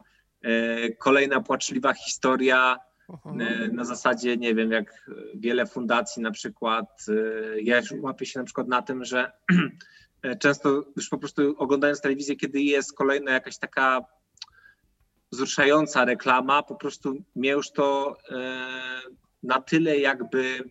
kolejna 0.99 1.41
płaczliwa 1.41 1.95
historia. 1.95 2.77
Na 3.73 3.85
zasadzie, 3.85 4.37
nie 4.37 4.55
wiem, 4.55 4.73
jak 4.73 5.11
wiele 5.35 5.67
fundacji 5.67 6.23
na 6.23 6.31
przykład, 6.31 7.07
y, 7.09 7.61
ja 7.63 7.81
łapię 8.01 8.27
się 8.27 8.39
na 8.39 8.45
przykład 8.45 8.69
na 8.69 8.83
tym, 8.83 9.05
że 9.05 9.33
często 10.43 10.85
już 10.97 11.09
po 11.09 11.19
prostu 11.19 11.55
oglądając 11.59 12.01
telewizję, 12.01 12.37
kiedy 12.37 12.61
jest 12.61 12.97
kolejna 12.97 13.33
jakaś 13.33 13.59
taka 13.59 14.05
wzruszająca 15.33 16.05
reklama, 16.05 16.63
po 16.63 16.75
prostu 16.75 17.15
mnie 17.37 17.51
już 17.51 17.71
to 17.71 18.17
e, 18.31 18.67
na 19.43 19.61
tyle 19.61 19.99
jakby 19.99 20.65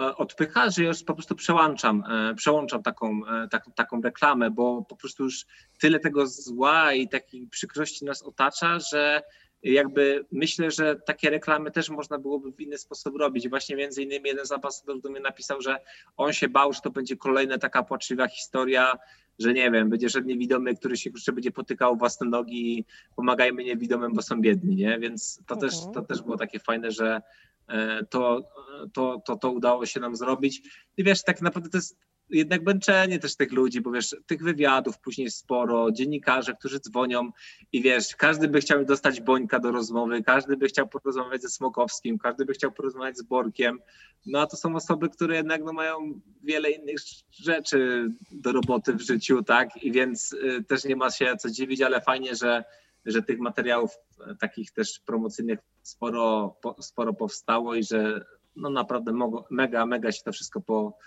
e, 0.00 0.16
odpycha, 0.16 0.70
że 0.70 0.84
już 0.84 1.02
po 1.04 1.14
prostu 1.14 1.34
przełączam, 1.34 2.04
e, 2.10 2.34
przełączam 2.34 2.82
taką, 2.82 3.20
tak, 3.50 3.64
taką 3.74 4.00
reklamę, 4.00 4.50
bo 4.50 4.82
po 4.82 4.96
prostu 4.96 5.24
już 5.24 5.46
tyle 5.78 6.00
tego 6.00 6.26
zła 6.26 6.92
i 6.92 7.08
takiej 7.08 7.46
przykrości 7.46 8.04
nas 8.04 8.22
otacza, 8.22 8.78
że 8.78 9.22
jakby 9.62 10.24
myślę, 10.32 10.70
że 10.70 10.96
takie 10.96 11.30
reklamy 11.30 11.70
też 11.70 11.90
można 11.90 12.18
byłoby 12.18 12.52
w 12.52 12.60
inny 12.60 12.78
sposób 12.78 13.16
robić. 13.16 13.48
Właśnie 13.48 13.76
między 13.76 14.02
innymi 14.02 14.28
jeden 14.28 14.46
z 14.46 14.52
ambasadorów 14.52 15.02
do 15.02 15.10
mnie 15.10 15.20
napisał, 15.20 15.60
że 15.60 15.78
on 16.16 16.32
się 16.32 16.48
bał, 16.48 16.72
że 16.72 16.80
to 16.80 16.90
będzie 16.90 17.16
kolejna 17.16 17.58
taka 17.58 17.82
płaczliwa 17.82 18.28
historia, 18.28 18.98
że 19.38 19.52
nie 19.52 19.70
wiem, 19.70 19.90
będzie 19.90 20.08
żadny 20.08 20.32
niewidomy, 20.32 20.76
który 20.76 20.96
się 20.96 21.10
jeszcze 21.10 21.32
będzie 21.32 21.50
potykał 21.50 21.96
własne 21.96 22.26
nogi 22.26 22.78
i 22.78 22.84
pomagajmy 23.16 23.64
niewidomym, 23.64 24.12
bo 24.14 24.22
są 24.22 24.40
biedni, 24.40 24.76
nie? 24.76 24.98
Więc 24.98 25.40
to, 25.46 25.56
też, 25.56 25.74
to 25.94 26.02
też 26.02 26.22
było 26.22 26.36
takie 26.36 26.58
fajne, 26.58 26.90
że 26.90 27.22
e, 27.68 28.04
to, 28.10 28.48
to, 28.92 29.22
to, 29.26 29.36
to 29.36 29.50
udało 29.50 29.86
się 29.86 30.00
nam 30.00 30.16
zrobić. 30.16 30.62
I 30.96 31.04
wiesz, 31.04 31.22
tak 31.22 31.42
naprawdę 31.42 31.70
to 31.70 31.78
jest 31.78 31.98
jednak 32.32 32.62
męczenie 32.62 33.18
też 33.18 33.36
tych 33.36 33.52
ludzi, 33.52 33.80
bo 33.80 33.90
wiesz, 33.90 34.16
tych 34.26 34.42
wywiadów 34.42 34.98
później 34.98 35.30
sporo, 35.30 35.92
dziennikarze, 35.92 36.54
którzy 36.54 36.80
dzwonią 36.80 37.30
i 37.72 37.82
wiesz, 37.82 38.16
każdy 38.16 38.48
by 38.48 38.60
chciał 38.60 38.84
dostać 38.84 39.20
Bońka 39.20 39.58
do 39.58 39.72
rozmowy, 39.72 40.22
każdy 40.22 40.56
by 40.56 40.68
chciał 40.68 40.88
porozmawiać 40.88 41.42
ze 41.42 41.48
Smokowskim, 41.48 42.18
każdy 42.18 42.44
by 42.44 42.52
chciał 42.52 42.72
porozmawiać 42.72 43.18
z 43.18 43.22
Borkiem, 43.22 43.78
no 44.26 44.40
a 44.40 44.46
to 44.46 44.56
są 44.56 44.76
osoby, 44.76 45.08
które 45.08 45.36
jednak 45.36 45.62
no, 45.64 45.72
mają 45.72 46.20
wiele 46.42 46.70
innych 46.70 46.96
rzeczy 47.30 48.08
do 48.32 48.52
roboty 48.52 48.92
w 48.92 49.00
życiu, 49.00 49.42
tak, 49.42 49.82
i 49.82 49.92
więc 49.92 50.32
y, 50.32 50.64
też 50.68 50.84
nie 50.84 50.96
ma 50.96 51.10
się 51.10 51.36
co 51.36 51.50
dziwić, 51.50 51.82
ale 51.82 52.00
fajnie, 52.00 52.34
że, 52.34 52.64
że 53.06 53.22
tych 53.22 53.38
materiałów 53.38 53.90
y, 53.92 54.36
takich 54.36 54.72
też 54.72 55.00
promocyjnych 55.06 55.58
sporo, 55.82 56.56
po, 56.62 56.82
sporo 56.82 57.14
powstało 57.14 57.74
i 57.74 57.84
że 57.84 58.24
no 58.56 58.70
naprawdę 58.70 59.12
mega, 59.50 59.86
mega 59.86 60.12
się 60.12 60.22
to 60.24 60.32
wszystko 60.32 60.60
po, 60.60 60.98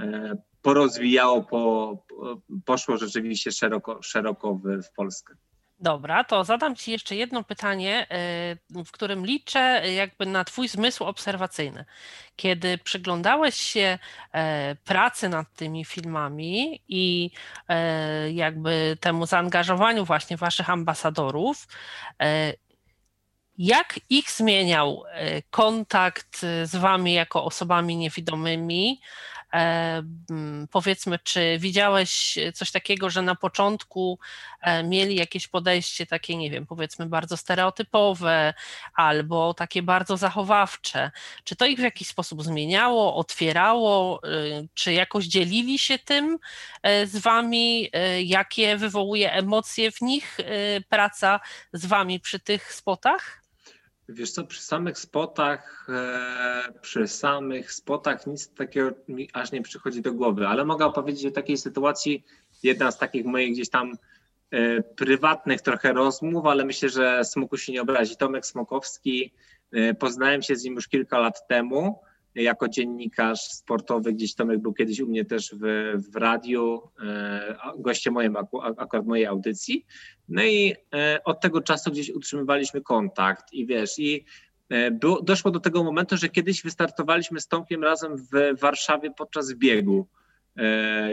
E, 0.00 0.36
porozwijało, 0.64 1.42
po, 1.42 1.96
poszło 2.64 2.96
rzeczywiście 2.96 3.52
szeroko, 3.52 4.02
szeroko 4.02 4.54
w, 4.54 4.82
w 4.82 4.92
Polskę. 4.92 5.34
Dobra, 5.80 6.24
to 6.24 6.44
zadam 6.44 6.76
Ci 6.76 6.90
jeszcze 6.90 7.16
jedno 7.16 7.44
pytanie, 7.44 8.06
e, 8.10 8.84
w 8.84 8.90
którym 8.90 9.26
liczę 9.26 9.82
jakby 9.94 10.26
na 10.26 10.44
Twój 10.44 10.68
zmysł 10.68 11.04
obserwacyjny. 11.04 11.84
Kiedy 12.36 12.78
przyglądałeś 12.78 13.54
się 13.54 13.98
e, 14.32 14.76
pracy 14.84 15.28
nad 15.28 15.54
tymi 15.56 15.84
filmami 15.84 16.82
i 16.88 17.30
jakby 18.32 18.96
temu 19.00 19.26
zaangażowaniu 19.26 20.04
właśnie 20.04 20.36
Waszych 20.36 20.70
ambasadorów, 20.70 21.66
jak 23.58 24.00
ich 24.10 24.30
zmieniał 24.30 25.04
kontakt 25.50 26.38
z 26.64 26.76
Wami 26.76 27.14
jako 27.14 27.44
osobami 27.44 27.96
niewidomymi? 27.96 29.00
E, 29.54 30.02
powiedzmy, 30.70 31.18
czy 31.18 31.56
widziałeś 31.58 32.38
coś 32.54 32.70
takiego, 32.70 33.10
że 33.10 33.22
na 33.22 33.34
początku 33.34 34.18
e, 34.60 34.84
mieli 34.84 35.16
jakieś 35.16 35.48
podejście 35.48 36.06
takie, 36.06 36.36
nie 36.36 36.50
wiem, 36.50 36.66
powiedzmy 36.66 37.06
bardzo 37.06 37.36
stereotypowe 37.36 38.54
albo 38.94 39.54
takie 39.54 39.82
bardzo 39.82 40.16
zachowawcze? 40.16 41.10
Czy 41.44 41.56
to 41.56 41.66
ich 41.66 41.78
w 41.78 41.82
jakiś 41.82 42.08
sposób 42.08 42.42
zmieniało, 42.42 43.16
otwierało, 43.16 44.20
y, 44.28 44.68
czy 44.74 44.92
jakoś 44.92 45.24
dzielili 45.24 45.78
się 45.78 45.98
tym 45.98 46.38
e, 46.82 47.06
z 47.06 47.16
wami? 47.16 47.90
Jakie 48.24 48.76
wywołuje 48.76 49.32
emocje 49.32 49.90
w 49.92 50.00
nich 50.00 50.38
praca 50.88 51.40
z 51.72 51.86
wami 51.86 52.20
przy 52.20 52.38
tych 52.40 52.74
spotach? 52.74 53.43
Wiesz 54.08 54.30
co, 54.30 54.44
przy 54.44 54.62
samych 54.62 54.98
spotach, 54.98 55.86
e, 55.88 56.72
przy 56.80 57.08
samych 57.08 57.72
spotach 57.72 58.26
nic 58.26 58.48
takiego 58.48 58.90
mi 59.08 59.28
aż 59.32 59.52
nie 59.52 59.62
przychodzi 59.62 60.02
do 60.02 60.12
głowy, 60.12 60.46
ale 60.46 60.64
mogę 60.64 60.84
opowiedzieć 60.86 61.26
o 61.26 61.30
takiej 61.30 61.56
sytuacji, 61.56 62.24
jedna 62.62 62.90
z 62.90 62.98
takich 62.98 63.24
moich 63.24 63.52
gdzieś 63.52 63.70
tam 63.70 63.92
e, 64.50 64.82
prywatnych 64.82 65.60
trochę 65.60 65.92
rozmów, 65.92 66.46
ale 66.46 66.64
myślę, 66.64 66.88
że 66.88 67.24
Smoku 67.24 67.56
się 67.56 67.72
nie 67.72 67.82
obrazi. 67.82 68.16
Tomek 68.16 68.46
Smokowski 68.46 69.32
Poznałem 69.98 70.42
się 70.42 70.56
z 70.56 70.64
nim 70.64 70.74
już 70.74 70.88
kilka 70.88 71.18
lat 71.18 71.46
temu 71.46 72.00
jako 72.34 72.68
dziennikarz 72.68 73.40
sportowy, 73.40 74.12
gdzieś 74.12 74.34
Tomek 74.34 74.58
był 74.58 74.74
kiedyś 74.74 75.00
u 75.00 75.06
mnie 75.06 75.24
też 75.24 75.54
w, 75.54 75.92
w 76.12 76.16
radiu, 76.16 76.82
e, 77.02 77.56
gościem 77.78 78.14
moim, 78.14 78.36
akurat 78.76 79.06
mojej 79.06 79.26
audycji. 79.26 79.86
No 80.28 80.44
i 80.44 80.74
e, 80.94 81.20
od 81.24 81.40
tego 81.40 81.60
czasu 81.60 81.90
gdzieś 81.90 82.10
utrzymywaliśmy 82.10 82.80
kontakt 82.80 83.52
i 83.52 83.66
wiesz, 83.66 83.98
i 83.98 84.24
e, 84.68 84.90
było, 84.90 85.22
doszło 85.22 85.50
do 85.50 85.60
tego 85.60 85.84
momentu, 85.84 86.16
że 86.16 86.28
kiedyś 86.28 86.62
wystartowaliśmy 86.62 87.40
z 87.40 87.48
Tomkiem 87.48 87.84
razem 87.84 88.16
w 88.16 88.60
Warszawie 88.60 89.10
podczas 89.10 89.54
biegu, 89.54 90.06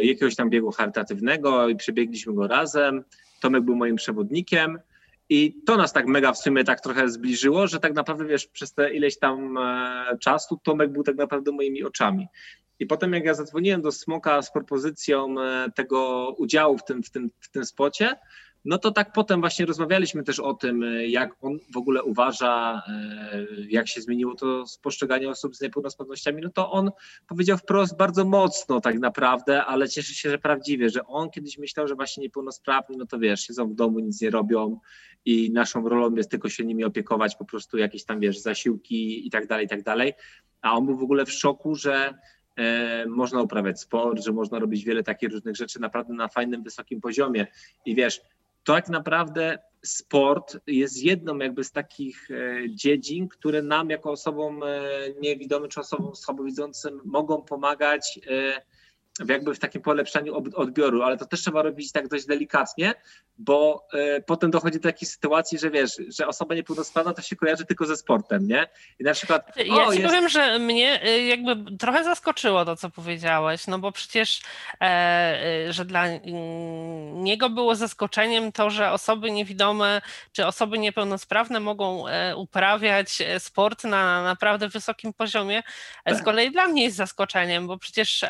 jakiegoś 0.02 0.36
tam 0.36 0.50
biegu 0.50 0.72
charytatywnego 0.72 1.70
i 1.70 1.76
przebiegliśmy 1.76 2.34
go 2.34 2.48
razem. 2.48 3.04
Tomek 3.42 3.64
był 3.64 3.76
moim 3.76 3.96
przewodnikiem. 3.96 4.80
I 5.34 5.56
to 5.66 5.78
nas 5.78 5.94
tak 5.94 6.08
mega 6.08 6.34
w 6.34 6.38
sumie 6.38 6.64
tak 6.64 6.82
trochę 6.82 7.10
zbliżyło, 7.10 7.68
że 7.68 7.80
tak 7.80 7.94
naprawdę 7.94 8.26
wiesz, 8.26 8.48
przez 8.48 8.74
te 8.74 8.94
ileś 8.94 9.20
tam 9.20 9.58
e, 9.58 10.18
czasu 10.18 10.60
Tomek 10.64 10.92
był 10.92 11.04
tak 11.04 11.16
naprawdę 11.16 11.52
moimi 11.52 11.84
oczami. 11.84 12.28
I 12.80 12.86
potem 12.86 13.14
jak 13.14 13.26
ja 13.26 13.34
zadzwoniłem 13.34 13.82
do 13.82 13.92
Smoka 13.92 14.42
z 14.42 14.52
propozycją 14.52 15.36
e, 15.42 15.72
tego 15.76 16.30
udziału 16.38 16.78
w 16.78 16.84
tym, 16.84 17.04
w 17.04 17.10
tym, 17.10 17.32
w 17.40 17.52
tym 17.52 17.66
spocie, 17.66 18.16
no 18.66 18.78
to 18.78 18.92
tak 18.92 19.14
potem 19.14 19.40
właśnie 19.40 19.66
rozmawialiśmy 19.66 20.24
też 20.24 20.40
o 20.40 20.54
tym, 20.54 20.84
e, 20.84 21.08
jak 21.08 21.36
on 21.42 21.60
w 21.74 21.78
ogóle 21.78 22.04
uważa, 22.04 22.84
e, 22.88 23.46
jak 23.70 23.88
się 23.88 24.02
zmieniło 24.02 24.36
to 24.36 24.64
postrzeganie 24.82 25.30
osób 25.30 25.56
z 25.56 25.62
niepełnosprawnościami. 25.62 26.42
No 26.42 26.50
to 26.50 26.72
on 26.72 26.92
powiedział 27.28 27.58
wprost 27.58 27.98
bardzo 27.98 28.26
mocno 28.26 28.82
tak 28.82 29.00
naprawdę, 29.00 29.66
ale 29.66 29.90
cieszę 29.90 30.14
się, 30.14 30.30
że 30.30 30.38
prawdziwie, 30.38 30.90
że 30.90 31.06
on 31.08 31.30
kiedyś 31.30 31.58
myślał, 31.58 31.88
że 31.88 31.96
właśnie 31.96 32.24
niepełnosprawni, 32.24 32.98
no 32.98 33.06
to 33.06 33.20
wiesz, 33.20 33.42
siedzą 33.42 33.70
w 33.70 33.76
domu, 33.76 34.00
nic 34.00 34.22
nie 34.22 34.30
robią 34.30 34.80
i 35.26 35.52
naszą 35.52 35.90
rolą 35.90 36.16
jest 36.16 36.32
tylko 36.32 36.50
się 36.50 36.66
nimi 36.66 36.84
opiekować, 36.84 37.36
po 37.36 37.46
prostu 37.46 37.78
jakieś 37.78 38.04
tam, 38.04 38.20
wiesz, 38.20 38.40
zasiłki 38.40 39.28
i 39.28 39.30
tak 39.30 39.48
dalej, 39.48 39.66
i 39.66 39.70
tak 39.70 39.84
dalej. 39.84 40.14
A 40.62 40.78
on 40.78 40.86
był 40.86 40.98
w 40.98 41.04
ogóle 41.04 41.26
w 41.26 41.32
szoku, 41.32 41.76
że 41.76 42.14
e, 42.58 43.06
można 43.06 43.42
uprawiać 43.42 43.82
sport, 43.82 44.24
że 44.24 44.32
można 44.32 44.60
robić 44.60 44.84
wiele 44.84 45.04
takich 45.04 45.32
różnych 45.32 45.56
rzeczy 45.56 45.80
naprawdę 45.80 46.14
na 46.14 46.28
fajnym, 46.28 46.64
wysokim 46.64 47.02
poziomie. 47.02 47.48
I 47.86 47.96
wiesz, 47.96 48.22
tak 48.64 48.90
naprawdę 48.90 49.60
sport 49.86 50.58
jest 50.68 51.04
jedną 51.04 51.38
jakby 51.38 51.64
z 51.64 51.72
takich 51.72 52.32
e, 52.32 52.36
dziedzin, 52.70 53.28
które 53.28 53.62
nam 53.62 53.90
jako 53.90 54.12
osobom 54.12 54.64
e, 54.64 54.82
niewidomym 55.22 55.70
czy 55.70 55.80
osobom 55.80 56.16
słabowidzącym 56.16 57.02
mogą 57.06 57.42
pomagać 57.42 58.20
e, 58.28 58.62
jakby 59.28 59.56
w 59.56 59.60
takim 59.60 59.82
polepszaniu 59.82 60.36
odbioru, 60.56 61.04
ale 61.04 61.18
to 61.18 61.26
też 61.26 61.42
trzeba 61.42 61.62
robić 61.62 61.92
tak 61.92 62.08
dość 62.08 62.26
delikatnie, 62.26 62.94
bo 63.38 63.88
y, 63.94 64.24
potem 64.28 64.52
dochodzi 64.52 64.80
do 64.80 64.90
takiej 64.90 65.08
sytuacji, 65.08 65.60
że 65.60 65.70
wiesz, 65.70 65.92
że 66.18 66.28
osoba 66.28 66.56
niepełnosprawna 66.56 67.14
to 67.14 67.22
się 67.22 67.36
kojarzy 67.36 67.66
tylko 67.66 67.86
ze 67.86 67.98
sportem, 67.98 68.48
nie? 68.48 68.68
I 69.00 69.04
na 69.04 69.14
przykład. 69.14 69.58
Ja 69.58 69.88
o, 69.88 69.94
ci 69.94 70.00
jest... 70.00 70.14
powiem, 70.14 70.30
że 70.30 70.60
mnie 70.60 71.08
y, 71.08 71.24
jakby 71.24 71.78
trochę 71.78 72.04
zaskoczyło 72.04 72.66
to, 72.66 72.76
co 72.76 72.90
powiedziałeś, 72.90 73.68
no 73.68 73.80
bo 73.80 73.92
przecież, 73.92 74.42
e, 74.82 74.86
e, 74.86 75.74
że 75.74 75.86
dla 75.86 76.06
niego 77.14 77.50
było 77.50 77.76
zaskoczeniem 77.76 78.52
to, 78.52 78.70
że 78.70 78.92
osoby 78.92 79.32
niewidome 79.32 80.02
czy 80.32 80.46
osoby 80.46 80.80
niepełnosprawne 80.80 81.60
mogą 81.60 82.08
e, 82.08 82.36
uprawiać 82.36 83.18
sport 83.40 83.84
na 83.84 84.24
naprawdę 84.24 84.70
wysokim 84.70 85.14
poziomie. 85.14 85.64
Z 86.06 86.16
tak. 86.16 86.24
kolei 86.24 86.52
dla 86.52 86.68
mnie 86.68 86.84
jest 86.84 86.98
zaskoczeniem, 86.98 87.68
bo 87.68 87.78
przecież 87.78 88.26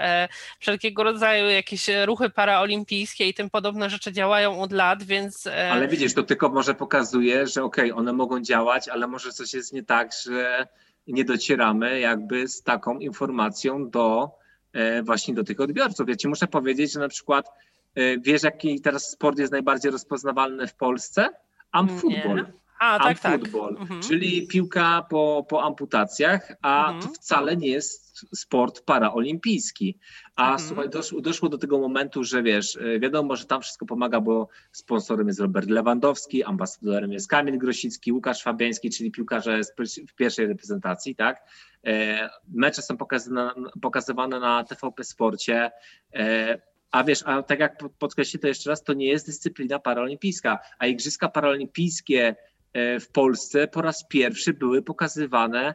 wszelkiego 0.81 1.03
rodzaju 1.03 1.49
jakieś 1.49 1.87
ruchy 2.05 2.29
paraolimpijskie 2.29 3.27
i 3.29 3.33
tym 3.33 3.49
podobne 3.49 3.89
rzeczy 3.89 4.11
działają 4.11 4.61
od 4.61 4.71
lat, 4.71 5.03
więc... 5.03 5.47
E, 5.47 5.71
ale 5.71 5.87
widzisz, 5.87 6.13
to 6.13 6.23
tylko 6.23 6.49
może 6.49 6.73
pokazuje, 6.73 7.47
że 7.47 7.63
okej, 7.63 7.91
okay, 7.91 7.99
one 7.99 8.13
mogą 8.13 8.41
działać, 8.41 8.89
ale 8.89 9.07
może 9.07 9.31
coś 9.31 9.53
jest 9.53 9.73
nie 9.73 9.83
tak, 9.83 10.11
że 10.25 10.67
nie 11.07 11.25
docieramy 11.25 11.99
jakby 11.99 12.47
z 12.47 12.63
taką 12.63 12.99
informacją 12.99 13.89
do 13.89 14.31
e, 14.73 15.03
właśnie 15.03 15.33
do 15.33 15.43
tych 15.43 15.59
odbiorców. 15.59 16.09
Ja 16.09 16.15
ci 16.15 16.27
muszę 16.27 16.47
powiedzieć, 16.47 16.91
że 16.91 16.99
na 16.99 17.09
przykład 17.09 17.49
e, 17.95 18.17
wiesz, 18.17 18.43
jaki 18.43 18.81
teraz 18.81 19.09
sport 19.09 19.39
jest 19.39 19.51
najbardziej 19.51 19.91
rozpoznawalny 19.91 20.67
w 20.67 20.73
Polsce? 20.73 21.29
Amfootball. 21.71 22.45
A, 22.81 22.99
tak, 22.99 23.19
tak. 23.19 23.41
Mhm. 23.79 24.01
czyli 24.01 24.47
piłka 24.47 25.05
po, 25.09 25.45
po 25.49 25.63
amputacjach, 25.63 26.53
a 26.61 26.91
mhm. 26.91 27.01
to 27.01 27.07
wcale 27.13 27.57
nie 27.57 27.67
jest 27.67 28.25
sport 28.35 28.81
paraolimpijski. 28.81 29.99
A 30.35 30.51
mhm. 30.51 30.67
słuchaj, 30.67 30.89
doszło, 30.89 31.21
doszło, 31.21 31.49
do 31.49 31.57
tego 31.57 31.79
momentu, 31.79 32.23
że 32.23 32.43
wiesz, 32.43 32.75
e, 32.75 32.99
wiadomo, 32.99 33.35
że 33.35 33.45
tam 33.45 33.61
wszystko 33.61 33.85
pomaga, 33.85 34.21
bo 34.21 34.47
sponsorem 34.71 35.27
jest 35.27 35.39
Robert 35.39 35.69
Lewandowski, 35.69 36.43
ambasadorem 36.43 37.11
jest 37.11 37.27
Kamil 37.27 37.57
Grosicki, 37.57 38.11
Łukasz 38.11 38.43
Fabiański, 38.43 38.89
czyli 38.89 39.11
piłkarze 39.11 39.61
w 40.09 40.15
pierwszej 40.15 40.47
reprezentacji, 40.47 41.15
tak? 41.15 41.41
E, 41.85 42.29
mecze 42.47 42.81
są 42.81 42.97
pokazywane, 42.97 43.53
pokazywane 43.81 44.39
na 44.39 44.63
TVP 44.63 45.03
Sporcie. 45.03 45.71
E, 46.13 46.61
a 46.91 47.03
wiesz, 47.03 47.23
a 47.25 47.43
tak 47.43 47.59
jak 47.59 47.77
podkreślę 47.99 48.39
to 48.39 48.47
jeszcze 48.47 48.69
raz, 48.69 48.83
to 48.83 48.93
nie 48.93 49.07
jest 49.07 49.25
dyscyplina 49.25 49.79
paraolimpijska, 49.79 50.59
a 50.79 50.87
Igrzyska 50.87 51.29
Paraolimpijskie 51.29 52.35
w 52.73 53.07
Polsce 53.13 53.67
po 53.67 53.81
raz 53.81 54.07
pierwszy 54.07 54.53
były 54.53 54.81
pokazywane 54.81 55.67
e, 55.67 55.73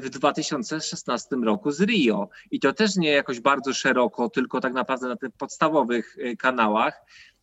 w 0.00 0.10
2016 0.10 1.36
roku 1.36 1.70
z 1.70 1.80
Rio. 1.80 2.28
I 2.50 2.60
to 2.60 2.72
też 2.72 2.96
nie 2.96 3.10
jakoś 3.10 3.40
bardzo 3.40 3.74
szeroko, 3.74 4.30
tylko 4.30 4.60
tak 4.60 4.72
naprawdę 4.72 5.08
na 5.08 5.16
tych 5.16 5.30
podstawowych 5.38 6.16
e, 6.20 6.36
kanałach. 6.36 7.00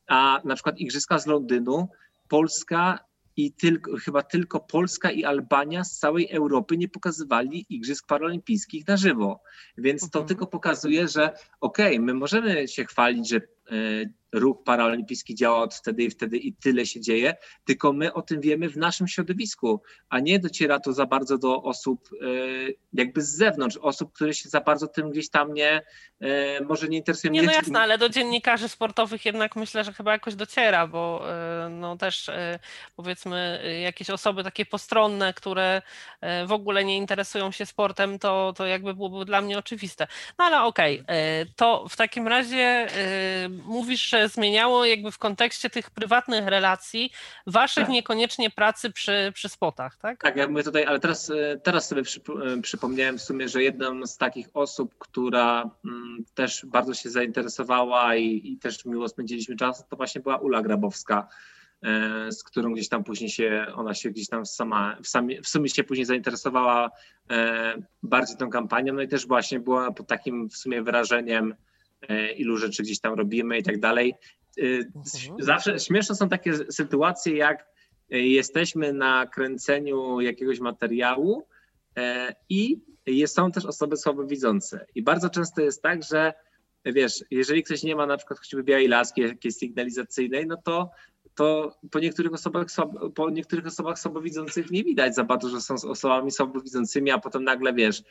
A 0.08 0.42
na 0.46 0.56
przykład 0.56 0.80
Igrzyska 0.80 1.20
z 1.20 1.26
Londynu, 1.26 1.88
Polska 2.28 3.00
i 3.38 3.54
tylko, 3.54 3.98
chyba 3.98 4.24
tylko 4.24 4.60
Polska 4.60 5.12
i 5.12 5.24
Albania 5.24 5.84
z 5.84 6.00
całej 6.00 6.30
Europy 6.32 6.78
nie 6.78 6.90
pokazywali 6.90 7.66
Igrzysk 7.70 8.08
Paralimpijskich 8.08 8.88
na 8.88 8.98
żywo. 8.98 9.42
Więc 9.78 10.02
to 10.02 10.20
mhm. 10.20 10.28
tylko 10.28 10.48
pokazuje, 10.48 11.08
że 11.08 11.34
okej, 11.62 11.96
okay, 11.96 12.00
my 12.00 12.14
możemy 12.14 12.68
się 12.68 12.86
chwalić, 12.86 13.30
że 13.30 13.42
ruch 14.34 14.64
paraolimpijski 14.64 15.36
działa 15.36 15.58
od 15.58 15.76
wtedy 15.76 16.04
i 16.04 16.10
wtedy 16.10 16.38
i 16.38 16.54
tyle 16.54 16.86
się 16.86 17.02
dzieje, 17.02 17.36
tylko 17.66 17.94
my 17.94 18.14
o 18.14 18.22
tym 18.22 18.42
wiemy 18.42 18.70
w 18.70 18.78
naszym 18.78 19.08
środowisku, 19.08 19.82
a 20.10 20.20
nie 20.20 20.40
dociera 20.40 20.80
to 20.80 20.94
za 20.94 21.06
bardzo 21.06 21.38
do 21.38 21.64
osób 21.64 22.10
e, 22.22 22.26
jakby 22.94 23.22
z 23.22 23.30
zewnątrz, 23.30 23.78
osób, 23.78 24.14
które 24.14 24.34
się 24.34 24.50
za 24.50 24.62
bardzo 24.62 24.88
tym 24.88 25.12
gdzieś 25.12 25.30
tam 25.30 25.54
nie, 25.54 25.82
e, 26.20 26.62
może 26.64 26.88
nie 26.88 26.98
interesują. 26.98 27.34
Nie, 27.34 27.44
no 27.44 27.52
jasne, 27.52 27.80
ale 27.80 27.98
do 27.98 28.10
dziennikarzy 28.10 28.70
sportowych 28.70 29.26
jednak 29.26 29.56
myślę, 29.56 29.84
że 29.84 29.94
chyba 29.94 30.12
jakoś 30.12 30.36
dociera, 30.36 30.88
bo 30.88 31.32
e, 31.32 31.70
no 31.70 31.98
też 31.98 32.30
powiedzmy 32.96 33.64
jakieś 33.82 34.10
osoby 34.10 34.44
takie 34.44 34.66
postronne, 34.66 35.34
które 35.34 35.82
w 36.48 36.52
ogóle 36.52 36.86
nie 36.86 36.98
interesują 36.98 37.52
się 37.52 37.66
sportem, 37.66 38.20
to, 38.20 38.54
to 38.58 38.66
jakby 38.66 38.94
byłoby 38.94 39.26
dla 39.26 39.42
mnie 39.42 39.58
oczywiste. 39.58 40.08
No 40.38 40.46
ale 40.46 40.62
okej, 40.62 41.02
okay, 41.02 41.46
to 41.56 41.86
w 41.90 41.96
takim 41.96 42.28
razie 42.28 42.88
mówisz, 43.66 44.10
że 44.10 44.30
zmieniało 44.30 44.86
jakby 44.86 45.12
w 45.12 45.18
kontekście 45.18 45.70
tych 45.70 45.92
prywatnych 45.92 46.48
relacji, 46.48 47.12
waszych 47.48 47.84
tak. 47.84 47.94
niekoniecznie 47.94 48.50
pracy 48.50 48.92
przy, 48.92 49.32
przy 49.34 49.50
spotach, 49.50 49.98
tak? 49.98 50.22
Tak, 50.22 50.36
ja 50.36 50.48
mówię 50.48 50.64
tutaj, 50.64 50.86
ale 50.86 51.00
teraz, 51.00 51.30
e, 51.30 51.60
teraz 51.64 51.88
sobie 51.88 52.02
e, 52.02 52.62
przypomniałem 52.62 53.18
w 53.18 53.22
sumie, 53.22 53.50
że 53.50 53.64
jedną 53.64 54.06
z 54.08 54.18
takich 54.18 54.48
osób, 54.54 54.96
która 54.98 55.70
mm, 55.86 56.26
też 56.34 56.66
bardzo 56.66 56.94
się 56.94 57.10
zainteresowała 57.10 58.16
i, 58.16 58.52
i 58.52 58.58
też 58.58 58.86
miło 58.86 59.08
spędziliśmy 59.08 59.56
czas, 59.56 59.88
to 59.88 59.96
właśnie 59.96 60.22
była 60.22 60.38
Ula 60.38 60.62
Grabowska 60.62 61.28
e, 61.84 62.32
z 62.32 62.44
którą 62.44 62.74
gdzieś 62.74 62.90
tam 62.90 63.04
później 63.04 63.30
się, 63.30 63.66
ona 63.76 63.94
się 63.94 64.10
gdzieś 64.10 64.28
tam 64.28 64.46
sama, 64.46 64.98
w, 65.04 65.08
sami, 65.08 65.42
w 65.42 65.48
sumie 65.48 65.70
się 65.70 65.84
później 65.84 66.06
zainteresowała 66.06 66.92
bardziej 68.04 68.38
tą 68.38 68.50
kampanią, 68.50 68.94
no 68.94 69.02
i 69.02 69.08
też 69.08 69.28
właśnie 69.28 69.60
była 69.60 69.92
pod 69.92 70.08
takim 70.08 70.50
w 70.50 70.58
sumie 70.58 70.82
wyrażeniem 70.82 71.56
ilu 72.38 72.58
rzeczy 72.58 72.84
gdzieś 72.84 73.00
tam 73.00 73.14
robimy 73.14 73.58
i 73.58 73.64
tak 73.64 73.80
dalej. 73.80 74.14
E, 74.58 74.62
mhm. 74.62 75.04
Zawsze 75.40 75.80
śmieszne 75.80 76.16
są 76.16 76.30
takie 76.30 76.54
sytuacje, 76.72 77.36
jak 77.36 77.66
e, 78.12 78.20
jesteśmy 78.20 78.94
na 78.94 79.28
kręceniu 79.28 80.22
jakiegoś 80.22 80.60
materiału 80.60 81.48
i 82.50 82.82
są 83.26 83.52
też 83.52 83.66
osoby 83.66 83.98
słabowidzące. 83.98 84.86
I 84.96 85.04
bardzo 85.04 85.30
często 85.30 85.62
jest 85.62 85.82
tak, 85.82 86.04
że 86.04 86.34
wiesz, 86.86 87.24
jeżeli 87.32 87.64
ktoś 87.64 87.84
nie 87.84 87.96
ma 87.96 88.06
na 88.06 88.18
przykład 88.18 88.40
choćby 88.40 88.64
białej 88.64 88.88
laski 88.88 89.22
jakiejś 89.22 89.56
sygnalizacyjnej, 89.56 90.48
no 90.48 90.58
to 90.58 90.90
to 91.36 91.78
po 91.92 92.00
niektórych 92.00 92.34
osobach, 92.34 92.68
po 93.16 93.30
niektórych 93.30 93.68
osobach 93.68 94.00
słabowidzących 94.00 94.72
nie 94.72 94.84
widać 94.84 95.16
za 95.16 95.24
bardzo, 95.24 95.50
że 95.50 95.62
są 95.62 95.74
osobami 95.74 96.32
słabowidzącymi, 96.32 97.12
a 97.12 97.18
potem 97.18 97.44
nagle, 97.44 97.74
wiesz, 97.74 98.04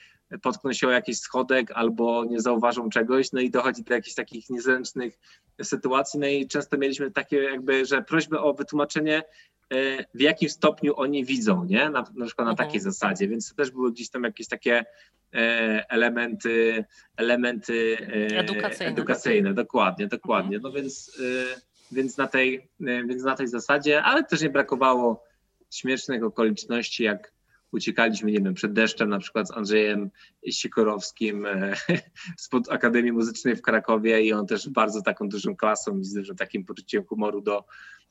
potkną 0.42 0.72
się 0.72 0.88
o 0.88 0.90
jakiś 0.90 1.18
schodek 1.18 1.70
albo 1.70 2.24
nie 2.24 2.40
zauważą 2.40 2.88
czegoś, 2.88 3.32
no 3.32 3.40
i 3.40 3.50
dochodzi 3.50 3.82
do 3.82 3.94
jakichś 3.94 4.14
takich 4.14 4.50
niezręcznych 4.50 5.18
sytuacji, 5.62 6.20
no 6.20 6.26
i 6.26 6.46
często 6.46 6.78
mieliśmy 6.78 7.10
takie 7.10 7.36
jakby, 7.36 7.86
że 7.86 8.02
prośby 8.02 8.40
o 8.40 8.54
wytłumaczenie, 8.54 9.22
e, 9.72 10.04
w 10.14 10.20
jakim 10.20 10.48
stopniu 10.48 10.96
oni 10.96 11.24
widzą, 11.24 11.64
nie? 11.64 11.90
Na, 11.90 12.04
na 12.14 12.26
przykład 12.26 12.46
na 12.46 12.50
mhm. 12.50 12.56
takiej 12.56 12.80
zasadzie, 12.80 13.28
więc 13.28 13.48
to 13.48 13.54
też 13.54 13.70
były 13.70 13.92
gdzieś 13.92 14.10
tam 14.10 14.24
jakieś 14.24 14.48
takie 14.48 14.84
e, 15.34 15.84
elementy, 15.88 16.84
elementy 17.16 17.96
e, 18.00 18.38
edukacyjne. 18.38 18.92
edukacyjne, 18.92 19.54
dokładnie, 19.54 20.06
dokładnie. 20.06 20.56
Mhm. 20.56 20.62
No 20.62 20.80
więc 20.80 21.18
więc 21.92 22.16
na 22.16 22.26
tej, 22.26 22.68
e, 22.80 23.04
więc 23.04 23.22
na 23.22 23.34
tej 23.34 23.48
zasadzie, 23.48 24.02
ale 24.02 24.24
też 24.24 24.42
nie 24.42 24.50
brakowało 24.50 25.24
śmiesznych 25.70 26.24
okoliczności, 26.24 27.04
jak 27.04 27.32
uciekaliśmy, 27.72 28.32
nie 28.32 28.40
wiem, 28.40 28.54
przed 28.54 28.72
deszczem, 28.72 29.08
na 29.08 29.18
przykład 29.18 29.48
z 29.48 29.50
Andrzejem 29.50 30.10
Sikorowskim 30.50 31.46
e, 31.46 31.74
spod 32.38 32.70
Akademii 32.70 33.12
Muzycznej 33.12 33.56
w 33.56 33.62
Krakowie 33.62 34.22
i 34.22 34.32
on 34.32 34.46
też 34.46 34.68
bardzo 34.68 35.02
taką 35.02 35.28
dużą 35.28 35.56
klasą 35.56 35.98
i 35.98 36.04
z 36.04 36.36
takim 36.38 36.64
poczuciem 36.64 37.04
humoru 37.04 37.40
do, 37.40 37.64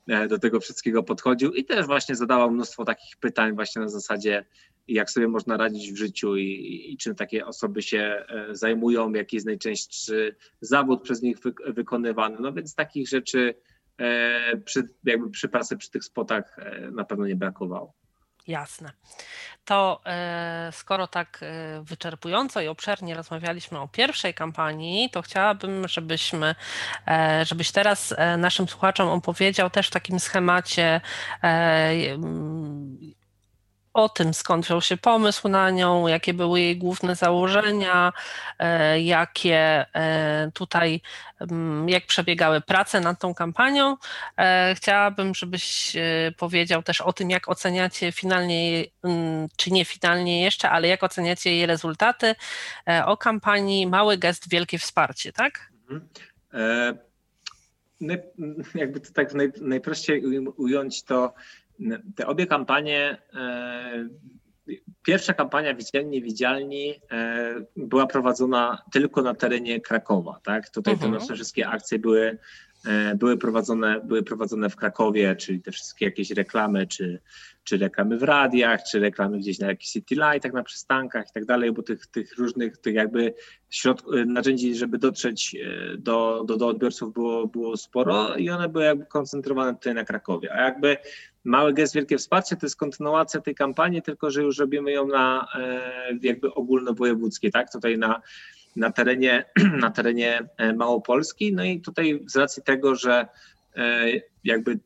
e, 0.07 0.27
do 0.27 0.39
tego 0.39 0.59
wszystkiego 0.59 1.03
podchodził 1.03 1.51
i 1.51 1.65
też 1.65 1.85
właśnie 1.85 2.15
zadawał 2.15 2.51
mnóstwo 2.51 2.85
takich 2.85 3.17
pytań 3.17 3.55
właśnie 3.55 3.81
na 3.81 3.89
zasadzie, 3.89 4.45
jak 4.87 5.11
sobie 5.11 5.27
można 5.27 5.57
radzić 5.57 5.91
w 5.91 5.97
życiu 5.97 6.35
i, 6.37 6.91
i 6.93 6.97
czym 6.97 7.15
takie 7.15 7.45
osoby 7.45 7.81
się 7.81 8.25
zajmują, 8.51 9.13
jaki 9.13 9.35
jest 9.35 9.45
najczęstszy 9.45 10.35
zawód 10.61 11.01
przez 11.01 11.21
nich 11.21 11.39
wy, 11.39 11.53
wykonywany. 11.67 12.37
No 12.39 12.53
więc 12.53 12.75
takich 12.75 13.07
rzeczy 13.07 13.55
przy, 14.65 14.83
jakby 15.03 15.29
przy 15.29 15.49
przy 15.77 15.91
tych 15.91 16.03
spotach 16.03 16.57
na 16.91 17.03
pewno 17.03 17.27
nie 17.27 17.35
brakowało. 17.35 17.93
Jasne. 18.47 18.91
To 19.65 20.01
e, 20.05 20.69
skoro 20.71 21.07
tak 21.07 21.39
e, 21.41 21.81
wyczerpująco 21.83 22.61
i 22.61 22.67
obszernie 22.67 23.15
rozmawialiśmy 23.15 23.79
o 23.79 23.87
pierwszej 23.87 24.33
kampanii, 24.33 25.09
to 25.09 25.21
chciałabym, 25.21 25.87
żebyśmy, 25.87 26.55
e, 27.07 27.45
żebyś 27.45 27.71
teraz 27.71 28.15
naszym 28.37 28.67
słuchaczom 28.67 29.09
opowiedział 29.09 29.69
też 29.69 29.87
w 29.87 29.91
takim 29.91 30.19
schemacie 30.19 31.01
o 33.93 34.09
tym, 34.09 34.33
skąd 34.33 34.65
wziął 34.65 34.81
się 34.81 34.97
pomysł 34.97 35.49
na 35.49 35.69
nią, 35.69 36.07
jakie 36.07 36.33
były 36.33 36.61
jej 36.61 36.77
główne 36.77 37.15
założenia, 37.15 38.13
e, 38.59 39.01
jakie 39.01 39.85
e, 39.95 40.51
tutaj, 40.53 41.01
mm, 41.39 41.89
jak 41.89 42.05
przebiegały 42.05 42.61
prace 42.61 42.99
nad 42.99 43.19
tą 43.19 43.33
kampanią. 43.33 43.97
E, 44.37 44.75
chciałabym, 44.75 45.35
żebyś 45.35 45.93
powiedział 46.37 46.83
też 46.83 47.01
o 47.01 47.13
tym, 47.13 47.29
jak 47.29 47.49
oceniacie 47.49 48.11
finalnie, 48.11 48.85
mm, 49.03 49.47
czy 49.57 49.71
nie 49.71 49.85
finalnie 49.85 50.41
jeszcze, 50.43 50.69
ale 50.69 50.87
jak 50.87 51.03
oceniacie 51.03 51.51
jej 51.55 51.65
rezultaty 51.65 52.35
o 53.05 53.17
kampanii 53.17 53.87
Mały 53.87 54.17
gest, 54.17 54.49
wielkie 54.49 54.77
wsparcie, 54.79 55.33
tak? 55.33 55.71
Mhm. 55.89 56.07
jakby 58.75 58.99
to 58.99 59.13
tak 59.13 59.33
najprościej 59.61 60.23
ująć 60.57 61.03
to 61.03 61.33
te 62.15 62.27
obie 62.27 62.47
kampanie, 62.47 63.17
e, 63.33 64.07
pierwsza 65.03 65.33
kampania 65.33 65.75
Widzialni 65.75 66.09
Niewidzialni 66.09 66.93
e, 67.11 67.55
była 67.77 68.07
prowadzona 68.07 68.81
tylko 68.91 69.21
na 69.21 69.33
terenie 69.33 69.81
Krakowa. 69.81 70.39
Tak? 70.43 70.69
Tutaj 70.69 70.97
te 70.97 71.05
mhm. 71.05 71.21
nasze 71.21 71.35
wszystkie 71.35 71.67
akcje 71.67 71.99
były, 71.99 72.37
e, 72.85 73.15
były, 73.15 73.37
prowadzone, 73.37 74.01
były 74.03 74.23
prowadzone 74.23 74.69
w 74.69 74.75
Krakowie, 74.75 75.35
czyli 75.35 75.61
te 75.61 75.71
wszystkie 75.71 76.05
jakieś 76.05 76.31
reklamy, 76.31 76.87
czy, 76.87 77.21
czy 77.63 77.77
reklamy 77.77 78.17
w 78.17 78.23
radiach, 78.23 78.81
czy 78.91 78.99
reklamy 78.99 79.37
gdzieś 79.37 79.59
na 79.59 79.67
jakichś 79.67 79.91
city 79.91 80.15
lightach, 80.15 80.53
na 80.53 80.63
przystankach 80.63 81.29
i 81.29 81.33
tak 81.33 81.45
dalej, 81.45 81.71
bo 81.71 81.83
tych, 81.83 82.07
tych 82.07 82.37
różnych 82.37 82.77
tych 82.77 82.95
jakby 82.95 83.33
środków, 83.69 84.13
narzędzi, 84.25 84.75
żeby 84.75 84.97
dotrzeć 84.97 85.55
do, 85.97 86.43
do, 86.47 86.57
do 86.57 86.67
odbiorców 86.67 87.13
było, 87.13 87.47
było 87.47 87.77
sporo 87.77 88.35
i 88.35 88.49
one 88.49 88.69
były 88.69 88.83
jakby 88.83 89.05
koncentrowane 89.05 89.73
tutaj 89.73 89.93
na 89.93 90.05
Krakowie. 90.05 90.53
A 90.53 90.61
jakby 90.61 90.97
Mały 91.43 91.73
gest, 91.73 91.95
wielkie 91.95 92.17
wsparcie 92.17 92.55
to 92.55 92.65
jest 92.65 92.75
kontynuacja 92.75 93.41
tej 93.41 93.55
kampanii, 93.55 94.01
tylko 94.01 94.31
że 94.31 94.41
już 94.41 94.57
robimy 94.57 94.91
ją 94.91 95.07
na 95.07 95.47
e, 95.55 96.17
jakby 96.21 96.53
ogólnowojewódzkie, 96.53 97.51
tak? 97.51 97.71
Tutaj 97.71 97.97
na, 97.97 98.21
na 98.75 98.91
terenie, 98.91 99.45
na 99.81 99.91
terenie 99.91 100.49
e, 100.57 100.73
Małopolski. 100.73 101.53
No 101.53 101.63
i 101.63 101.81
tutaj 101.81 102.23
z 102.27 102.35
racji 102.35 102.63
tego, 102.63 102.95
że 102.95 103.27
e, 103.75 104.05
jakby 104.43 104.79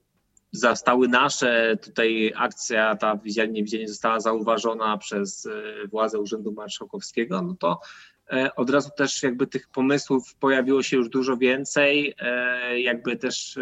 zastały 0.51 1.07
nasze, 1.07 1.77
tutaj 1.81 2.33
akcja 2.35 2.95
ta 2.95 3.17
widzialnie 3.17 3.63
widzienie 3.63 3.87
została 3.87 4.19
zauważona 4.19 4.97
przez 4.97 5.49
władze 5.91 6.19
Urzędu 6.19 6.51
Marszałkowskiego, 6.51 7.41
no 7.41 7.55
to 7.59 7.79
od 8.55 8.69
razu 8.69 8.89
też 8.97 9.23
jakby 9.23 9.47
tych 9.47 9.67
pomysłów 9.67 10.35
pojawiło 10.35 10.83
się 10.83 10.97
już 10.97 11.09
dużo 11.09 11.37
więcej, 11.37 12.15
jakby 12.75 13.17
też 13.17 13.59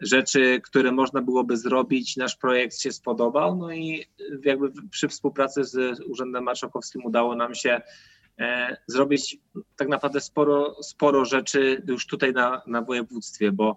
rzeczy, 0.00 0.60
które 0.60 0.92
można 0.92 1.22
byłoby 1.22 1.56
zrobić. 1.56 2.16
Nasz 2.16 2.36
projekt 2.36 2.78
się 2.78 2.92
spodobał, 2.92 3.56
no 3.56 3.72
i 3.72 4.06
jakby 4.44 4.72
przy 4.90 5.08
współpracy 5.08 5.64
z 5.64 6.00
Urzędem 6.00 6.44
Marszałkowskim 6.44 7.04
udało 7.04 7.36
nam 7.36 7.54
się 7.54 7.80
e, 8.38 8.76
zrobić 8.86 9.38
tak 9.76 9.88
naprawdę 9.88 10.20
sporo, 10.20 10.76
sporo 10.82 11.24
rzeczy 11.24 11.82
już 11.88 12.06
tutaj 12.06 12.32
na, 12.32 12.62
na 12.66 12.82
województwie, 12.82 13.52
bo 13.52 13.76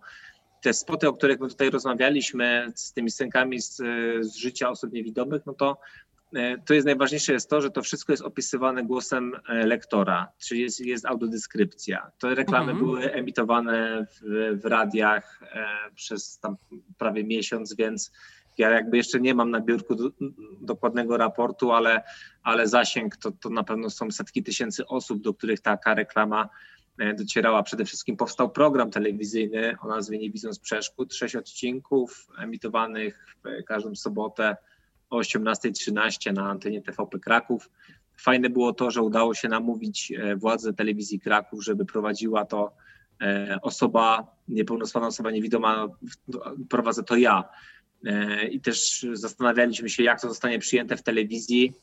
te 0.61 0.73
spoty, 0.73 1.07
o 1.07 1.13
których 1.13 1.39
my 1.39 1.49
tutaj 1.49 1.69
rozmawialiśmy 1.69 2.71
z 2.75 2.93
tymi 2.93 3.11
scenkami 3.11 3.61
z, 3.61 3.75
z 4.21 4.35
życia 4.35 4.69
osób 4.69 4.93
niewidomych, 4.93 5.41
no 5.45 5.53
to 5.53 5.77
to 6.65 6.73
jest 6.73 6.85
najważniejsze 6.85 7.33
jest 7.33 7.49
to, 7.49 7.61
że 7.61 7.71
to 7.71 7.81
wszystko 7.81 8.13
jest 8.13 8.23
opisywane 8.23 8.83
głosem 8.83 9.33
e, 9.49 9.65
lektora, 9.65 10.31
czyli 10.37 10.61
jest, 10.61 10.79
jest 10.79 11.05
autodeskrypcja. 11.05 12.11
Te 12.19 12.35
reklamy 12.35 12.71
mhm. 12.71 12.85
były 12.85 13.11
emitowane 13.11 14.05
w, 14.05 14.59
w 14.61 14.65
radiach 14.65 15.39
e, 15.41 15.65
przez 15.95 16.39
tam 16.39 16.55
prawie 16.97 17.23
miesiąc, 17.23 17.75
więc 17.75 18.11
ja 18.57 18.69
jakby 18.69 18.97
jeszcze 18.97 19.19
nie 19.19 19.33
mam 19.33 19.51
na 19.51 19.61
biurku 19.61 19.95
do, 19.95 20.09
dokładnego 20.61 21.17
raportu, 21.17 21.71
ale, 21.71 22.03
ale 22.43 22.67
zasięg 22.67 23.17
to, 23.17 23.31
to 23.31 23.49
na 23.49 23.63
pewno 23.63 23.89
są 23.89 24.11
setki 24.11 24.43
tysięcy 24.43 24.85
osób, 24.85 25.21
do 25.21 25.33
których 25.33 25.59
taka 25.59 25.93
reklama 25.93 26.49
docierała. 27.17 27.63
Przede 27.63 27.85
wszystkim 27.85 28.17
powstał 28.17 28.49
program 28.49 28.91
telewizyjny 28.91 29.75
o 29.81 29.87
nazwie 29.87 30.17
Nie 30.17 30.31
widząc 30.31 30.59
przeszkód, 30.59 31.13
sześć 31.13 31.35
odcinków 31.35 32.27
emitowanych 32.39 33.35
w 33.43 33.63
każdą 33.63 33.95
sobotę 33.95 34.57
o 35.13 35.19
18.13 35.19 36.33
na 36.33 36.49
antenie 36.49 36.81
TVP 36.81 37.19
Kraków. 37.19 37.69
Fajne 38.17 38.49
było 38.49 38.73
to, 38.73 38.91
że 38.91 39.01
udało 39.01 39.33
się 39.33 39.47
namówić 39.47 40.11
e, 40.11 40.35
władze 40.35 40.73
telewizji 40.73 41.19
Kraków, 41.19 41.63
żeby 41.63 41.85
prowadziła 41.85 42.45
to 42.45 42.73
e, 43.21 43.57
osoba, 43.61 44.35
niepełnosprawna 44.47 45.07
osoba 45.07 45.31
niewidoma, 45.31 45.87
prowadzę 46.69 47.03
to 47.03 47.15
ja. 47.15 47.43
E, 48.05 48.47
I 48.47 48.61
też 48.61 49.05
zastanawialiśmy 49.13 49.89
się, 49.89 50.03
jak 50.03 50.21
to 50.21 50.27
zostanie 50.27 50.59
przyjęte 50.59 50.97
w 50.97 51.03
telewizji. 51.03 51.73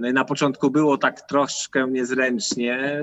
No 0.00 0.08
i 0.08 0.12
na 0.12 0.24
początku 0.24 0.70
było 0.70 0.98
tak 0.98 1.20
troszkę 1.20 1.88
niezręcznie, 1.90 3.02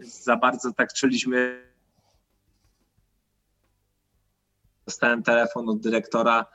za 0.00 0.36
bardzo 0.36 0.72
tak 0.72 0.92
czuliśmy. 0.92 1.62
Dostałem 4.86 5.22
telefon 5.22 5.68
od 5.68 5.80
dyrektora 5.80 6.46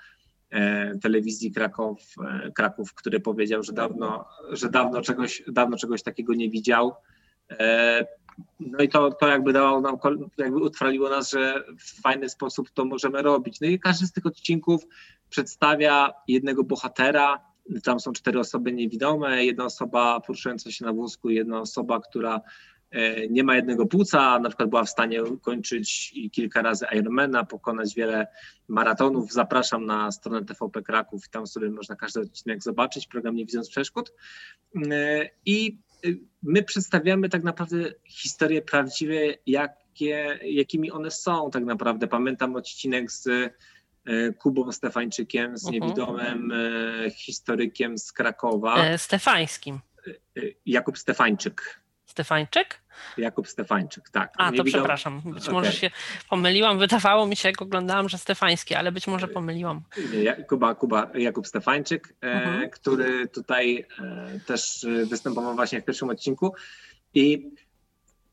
telewizji 1.01 1.51
Kraków, 1.51 1.99
e, 2.25 2.51
Kraków, 2.51 2.93
który 2.93 3.19
powiedział, 3.19 3.63
że 3.63 3.73
dawno, 3.73 4.25
że 4.51 4.69
dawno 4.69 5.01
czegoś, 5.01 5.43
dawno 5.47 5.77
czegoś 5.77 6.03
takiego 6.03 6.33
nie 6.33 6.49
widział. 6.49 6.93
E, 7.51 8.05
no 8.59 8.83
i 8.83 8.89
to, 8.89 9.11
to 9.11 9.27
jakby 9.27 9.53
dało 9.53 9.81
nam, 9.81 9.97
jakby 10.37 10.57
utrwaliło 10.57 11.09
nas, 11.09 11.31
że 11.31 11.63
w 11.79 12.01
fajny 12.01 12.29
sposób 12.29 12.69
to 12.69 12.85
możemy 12.85 13.21
robić. 13.21 13.61
No 13.61 13.67
i 13.67 13.79
każdy 13.79 14.07
z 14.07 14.11
tych 14.11 14.25
odcinków 14.25 14.87
przedstawia 15.29 16.13
jednego 16.27 16.63
bohatera. 16.63 17.47
Tam 17.83 17.99
są 17.99 18.13
cztery 18.13 18.39
osoby 18.39 18.73
niewidome, 18.73 19.45
jedna 19.45 19.65
osoba 19.65 20.19
poruszająca 20.19 20.71
się 20.71 20.85
na 20.85 20.93
wózku, 20.93 21.29
jedna 21.29 21.59
osoba, 21.59 21.99
która 21.99 22.41
E, 22.41 22.76
nie 23.29 23.43
ma 23.43 23.55
jednego 23.55 23.85
płuca, 23.85 24.39
na 24.39 24.49
przykład 24.49 24.69
była 24.69 24.83
w 24.83 24.89
stanie 24.89 25.19
kończyć 25.41 26.13
kilka 26.31 26.61
razy 26.61 26.85
Ironmana, 26.93 27.45
pokonać 27.45 27.95
wiele 27.95 28.27
maratonów. 28.67 29.33
Zapraszam 29.33 29.85
na 29.85 30.11
stronę 30.11 30.45
TVP 30.45 30.81
Kraków 30.81 31.27
i 31.27 31.29
tam 31.29 31.47
sobie 31.47 31.69
można 31.69 31.95
każdy 31.95 32.19
odcinek 32.19 32.63
zobaczyć, 32.63 33.07
program 33.07 33.35
Nie 33.35 33.45
Widząc 33.45 33.69
Przeszkód. 33.69 34.13
E, 34.91 35.29
I 35.45 35.77
e, 36.05 36.09
my 36.43 36.63
przedstawiamy 36.63 37.29
tak 37.29 37.43
naprawdę 37.43 37.77
historie 38.05 38.61
prawdziwe, 38.61 39.15
jakie, 39.45 40.39
jakimi 40.43 40.91
one 40.91 41.11
są 41.11 41.49
tak 41.51 41.65
naprawdę. 41.65 42.07
Pamiętam 42.07 42.55
odcinek 42.55 43.11
z 43.11 43.29
Kubą 44.37 44.71
Stefańczykiem, 44.71 45.57
z 45.57 45.65
mhm. 45.65 45.83
niewidomym 45.83 46.53
historykiem 47.11 47.97
z 47.97 48.11
Krakowa. 48.11 48.97
Stefańskim. 48.97 49.79
Jakub 50.65 50.97
Stefańczyk. 50.97 51.86
Stefańczyk? 52.07 52.81
Jakub 53.17 53.47
Stefańczyk, 53.47 54.09
tak. 54.09 54.33
A, 54.37 54.51
to 54.51 54.63
przepraszam, 54.63 55.21
być 55.25 55.43
okay. 55.43 55.53
może 55.53 55.71
się 55.71 55.91
pomyliłam. 56.29 56.79
Wydawało 56.79 57.27
mi 57.27 57.35
się, 57.35 57.49
jak 57.49 57.61
oglądałam, 57.61 58.09
że 58.09 58.17
Stefański, 58.17 58.75
ale 58.75 58.91
być 58.91 59.07
może 59.07 59.27
pomyliłam. 59.27 59.81
Kuba, 60.47 60.75
Kuba 60.75 61.11
Jakub 61.15 61.47
Stefańczyk, 61.47 62.13
e, 62.21 62.31
mhm. 62.31 62.69
który 62.69 63.27
tutaj 63.27 63.85
e, 63.99 64.39
też 64.45 64.85
występował 65.09 65.55
właśnie 65.55 65.81
w 65.81 65.85
pierwszym 65.85 66.09
odcinku 66.09 66.53
i 67.13 67.51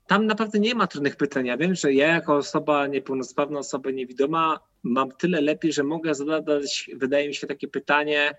tam 0.06 0.26
naprawdę 0.26 0.58
nie 0.58 0.74
ma 0.74 0.86
trudnych 0.86 1.16
pytań. 1.16 1.46
Ja 1.46 1.56
wiem, 1.56 1.74
że 1.74 1.92
ja 1.92 2.08
jako 2.08 2.36
osoba 2.36 2.86
niepełnosprawna, 2.86 3.58
osoba 3.58 3.90
niewidoma 3.90 4.60
mam 4.82 5.12
tyle 5.12 5.40
lepiej, 5.40 5.72
że 5.72 5.82
mogę 5.82 6.14
zadać, 6.14 6.90
wydaje 6.94 7.28
mi 7.28 7.34
się, 7.34 7.46
takie 7.46 7.68
pytanie, 7.68 8.34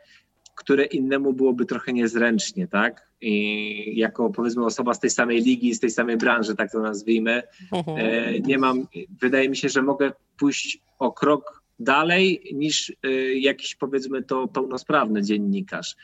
które 0.55 0.85
innemu 0.85 1.33
byłoby 1.33 1.65
trochę 1.65 1.93
niezręcznie, 1.93 2.67
tak? 2.67 3.09
I 3.21 3.99
jako 3.99 4.29
powiedzmy 4.29 4.65
osoba 4.65 4.93
z 4.93 4.99
tej 4.99 5.09
samej 5.09 5.41
ligi, 5.41 5.75
z 5.75 5.79
tej 5.79 5.89
samej 5.89 6.17
branży, 6.17 6.55
tak 6.55 6.71
to 6.71 6.79
nazwijmy, 6.79 7.43
mhm. 7.71 7.97
e, 7.97 8.39
nie 8.39 8.57
mam, 8.57 8.87
wydaje 9.21 9.49
mi 9.49 9.57
się, 9.57 9.69
że 9.69 9.81
mogę 9.81 10.11
pójść 10.37 10.81
o 10.99 11.11
krok 11.11 11.63
dalej 11.79 12.51
niż 12.53 12.93
e, 13.03 13.11
jakiś 13.33 13.75
powiedzmy 13.75 14.23
to 14.23 14.47
pełnosprawny 14.47 15.21
dziennikarz. 15.21 15.95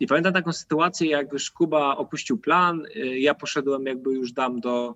I 0.00 0.06
pamiętam 0.06 0.32
taką 0.32 0.52
sytuację, 0.52 1.10
jak 1.10 1.32
już 1.32 1.50
Kuba 1.50 1.96
opuścił 1.96 2.38
plan, 2.38 2.82
ja 3.18 3.34
poszedłem 3.34 3.86
jakby 3.86 4.14
już 4.14 4.32
dam 4.32 4.60
do 4.60 4.94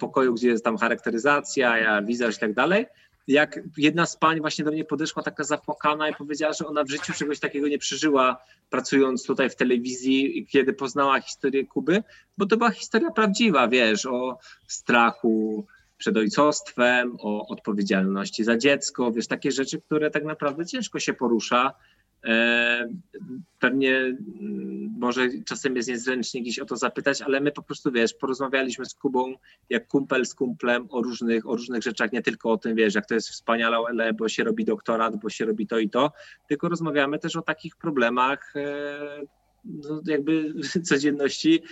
pokoju, 0.00 0.34
gdzie 0.34 0.48
jest 0.48 0.64
tam 0.64 0.76
charakteryzacja, 0.76 1.78
ja 1.78 2.02
wizaż 2.02 2.36
i 2.36 2.40
tak 2.40 2.54
dalej 2.54 2.86
jak 3.28 3.60
jedna 3.76 4.06
z 4.06 4.16
pań 4.16 4.40
właśnie 4.40 4.64
do 4.64 4.70
mnie 4.70 4.84
podeszła 4.84 5.22
taka 5.22 5.44
zapłakana 5.44 6.08
i 6.08 6.14
powiedziała, 6.14 6.52
że 6.52 6.66
ona 6.66 6.84
w 6.84 6.90
życiu 6.90 7.12
czegoś 7.12 7.40
takiego 7.40 7.68
nie 7.68 7.78
przeżyła, 7.78 8.36
pracując 8.70 9.26
tutaj 9.26 9.50
w 9.50 9.56
telewizji, 9.56 10.46
kiedy 10.50 10.72
poznała 10.72 11.20
historię 11.20 11.66
Kuby, 11.66 12.02
bo 12.38 12.46
to 12.46 12.56
była 12.56 12.70
historia 12.70 13.10
prawdziwa, 13.10 13.68
wiesz, 13.68 14.06
o 14.06 14.38
strachu 14.66 15.66
przed 15.98 16.16
ojcostwem, 16.16 17.16
o 17.20 17.46
odpowiedzialności 17.48 18.44
za 18.44 18.58
dziecko, 18.58 19.12
wiesz, 19.12 19.26
takie 19.26 19.52
rzeczy, 19.52 19.80
które 19.80 20.10
tak 20.10 20.24
naprawdę 20.24 20.66
ciężko 20.66 20.98
się 20.98 21.14
porusza 21.14 21.72
pewnie 23.58 23.96
mm, 23.96 24.94
może 24.98 25.28
czasem 25.44 25.76
jest 25.76 25.88
niezręcznie 25.88 26.42
gdzieś 26.42 26.58
o 26.58 26.64
to 26.64 26.76
zapytać, 26.76 27.22
ale 27.22 27.40
my 27.40 27.52
po 27.52 27.62
prostu, 27.62 27.92
wiesz, 27.92 28.14
porozmawialiśmy 28.14 28.84
z 28.84 28.94
Kubą 28.94 29.34
jak 29.70 29.88
kumpel 29.88 30.26
z 30.26 30.34
kumplem 30.34 30.86
o 30.90 31.02
różnych, 31.02 31.48
o 31.48 31.56
różnych 31.56 31.82
rzeczach, 31.82 32.12
nie 32.12 32.22
tylko 32.22 32.52
o 32.52 32.56
tym, 32.56 32.76
wiesz, 32.76 32.94
jak 32.94 33.06
to 33.06 33.14
jest 33.14 33.28
wspaniale, 33.28 33.78
bo 34.14 34.28
się 34.28 34.44
robi 34.44 34.64
doktorat, 34.64 35.16
bo 35.16 35.30
się 35.30 35.44
robi 35.44 35.66
to 35.66 35.78
i 35.78 35.90
to, 35.90 36.12
tylko 36.48 36.68
rozmawiamy 36.68 37.18
też 37.18 37.36
o 37.36 37.42
takich 37.42 37.76
problemach 37.76 38.56
e, 38.56 38.98
no, 39.64 40.00
jakby 40.06 40.54
codzienności 40.88 41.62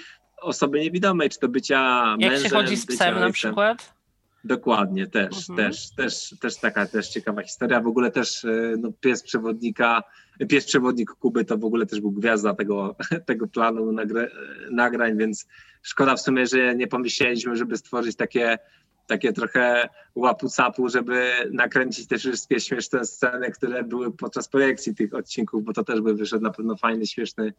osoby 0.41 0.81
niewidomej, 0.81 1.29
czy 1.29 1.39
to 1.39 1.49
bycia 1.49 2.05
jak 2.19 2.31
mężem. 2.31 2.33
Jak 2.33 2.43
się 2.43 2.57
chodzi 2.57 2.77
z 2.77 2.87
psem 2.87 3.21
na 3.21 3.31
przykład? 3.31 4.02
Dokładnie, 4.45 5.07
też, 5.07 5.51
mhm. 5.51 5.57
też, 5.57 5.91
też, 5.91 6.35
też 6.41 6.57
taka 6.57 6.87
też 6.87 7.09
ciekawa 7.09 7.43
historia. 7.43 7.81
W 7.81 7.87
ogóle 7.87 8.11
też 8.11 8.45
e, 8.45 8.75
no, 8.79 8.93
pies 9.01 9.23
przewodnika, 9.23 10.03
pies 10.49 10.67
przewodnik 10.67 11.11
Kuby 11.11 11.45
to 11.45 11.59
w 11.59 11.65
ogóle 11.65 11.87
też 11.87 12.01
był 12.01 12.11
gwiazda 12.11 12.55
tego, 12.55 12.97
tego 13.27 13.47
planu 13.47 13.93
nagra, 13.93 14.27
nagrań, 14.71 15.19
więc 15.19 15.47
szkoda 15.83 16.17
w 16.17 16.21
sumie, 16.21 16.47
że 16.47 16.77
nie 16.77 16.87
pomyśleliśmy, 16.87 17.57
żeby 17.57 17.77
stworzyć 17.77 18.17
takie, 18.17 18.59
takie 19.07 19.33
trochę 19.33 19.89
łapu-capu, 20.15 20.89
żeby 20.89 21.31
nakręcić 21.53 22.09
te 22.09 22.19
wszystkie 22.19 22.61
śmieszne 22.61 23.05
sceny, 23.05 23.51
które 23.51 23.85
były 23.85 24.17
podczas 24.17 24.49
projekcji 24.49 24.95
tych 24.95 25.15
odcinków, 25.15 25.65
bo 25.65 25.73
to 25.73 25.85
też 25.85 26.01
by 26.01 26.15
wyszedł 26.15 26.43
na 26.43 26.51
pewno 26.51 26.77
fajny, 26.77 27.07
śmieszny, 27.07 27.53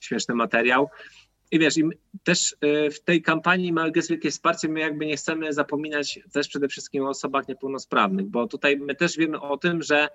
śmieszny 0.00 0.34
materiał. 0.34 0.88
I 1.50 1.58
wiesz, 1.58 1.78
i 1.78 1.84
też 2.24 2.56
e, 2.60 2.90
w 2.90 3.00
tej 3.00 3.22
kampanii 3.22 3.72
Mały 3.72 3.90
Gest 3.90 4.10
Wielkie 4.10 4.30
Wsparcie 4.30 4.68
my 4.68 4.80
jakby 4.80 5.06
nie 5.06 5.16
chcemy 5.16 5.52
zapominać 5.52 6.20
też 6.32 6.48
przede 6.48 6.68
wszystkim 6.68 7.04
o 7.04 7.08
osobach 7.08 7.48
niepełnosprawnych, 7.48 8.26
bo 8.26 8.46
tutaj 8.46 8.76
my 8.76 8.94
też 8.94 9.16
wiemy 9.16 9.40
o 9.40 9.56
tym, 9.56 9.82
że 9.82 10.08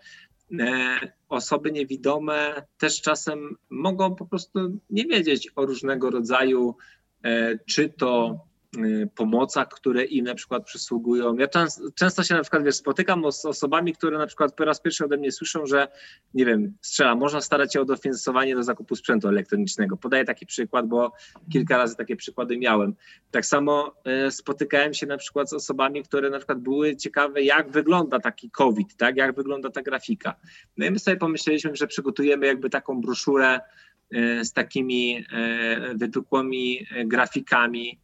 e, 0.59 0.99
osoby 1.29 1.71
niewidome 1.71 2.65
też 2.77 3.01
czasem 3.01 3.55
mogą 3.69 4.15
po 4.15 4.25
prostu 4.25 4.79
nie 4.89 5.05
wiedzieć 5.05 5.51
o 5.55 5.65
różnego 5.65 6.09
rodzaju, 6.09 6.75
e, 7.23 7.59
czy 7.65 7.89
to 7.89 8.39
pomocach, 9.15 9.69
które 9.69 10.03
im 10.03 10.25
na 10.25 10.35
przykład 10.35 10.65
przysługują. 10.65 11.35
Ja 11.37 11.47
często, 11.95 12.23
się 12.23 12.35
na 12.35 12.41
przykład 12.41 12.63
wiesz, 12.63 12.75
spotykam 12.75 13.31
z 13.31 13.45
osobami, 13.45 13.93
które 13.93 14.17
na 14.17 14.27
przykład 14.27 14.55
po 14.55 14.65
raz 14.65 14.81
pierwszy 14.81 15.05
ode 15.05 15.17
mnie 15.17 15.31
słyszą, 15.31 15.65
że 15.65 15.87
nie 16.33 16.45
wiem, 16.45 16.77
strzela, 16.81 17.15
można 17.15 17.41
starać 17.41 17.73
się 17.73 17.81
o 17.81 17.85
dofinansowanie 17.85 18.55
do 18.55 18.63
zakupu 18.63 18.95
sprzętu 18.95 19.27
elektronicznego. 19.27 19.97
Podaję 19.97 20.25
taki 20.25 20.45
przykład, 20.45 20.87
bo 20.87 21.13
kilka 21.51 21.77
razy 21.77 21.95
takie 21.95 22.15
przykłady 22.15 22.57
miałem. 22.57 22.95
Tak 23.31 23.45
samo 23.45 23.95
y, 24.27 24.31
spotykałem 24.31 24.93
się 24.93 25.05
na 25.05 25.17
przykład 25.17 25.49
z 25.49 25.53
osobami, 25.53 26.03
które 26.03 26.29
na 26.29 26.37
przykład 26.37 26.59
były 26.59 26.95
ciekawe, 26.95 27.41
jak 27.41 27.71
wygląda 27.71 28.19
taki 28.19 28.51
COVID, 28.51 28.95
tak, 28.97 29.17
jak 29.17 29.35
wygląda 29.35 29.69
ta 29.69 29.81
grafika. 29.81 30.35
No 30.77 30.85
i 30.85 30.91
my 30.91 30.99
sobie 30.99 31.17
pomyśleliśmy, 31.17 31.75
że 31.75 31.87
przygotujemy 31.87 32.45
jakby 32.45 32.69
taką 32.69 33.01
broszurę 33.01 33.59
y, 34.15 34.45
z 34.45 34.53
takimi 34.53 35.25
wydrukłymi 35.95 36.87
grafikami, 37.05 37.99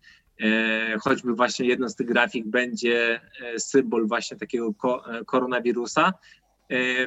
choćby 1.04 1.34
właśnie 1.34 1.68
jedną 1.68 1.90
z 1.90 1.96
tych 1.96 2.08
grafik 2.08 2.48
będzie 2.48 3.22
e, 3.42 3.60
symbol 3.60 4.08
właśnie 4.08 4.38
takiego 4.38 4.74
e, 5.08 5.26
koronawirusa. 5.26 6.14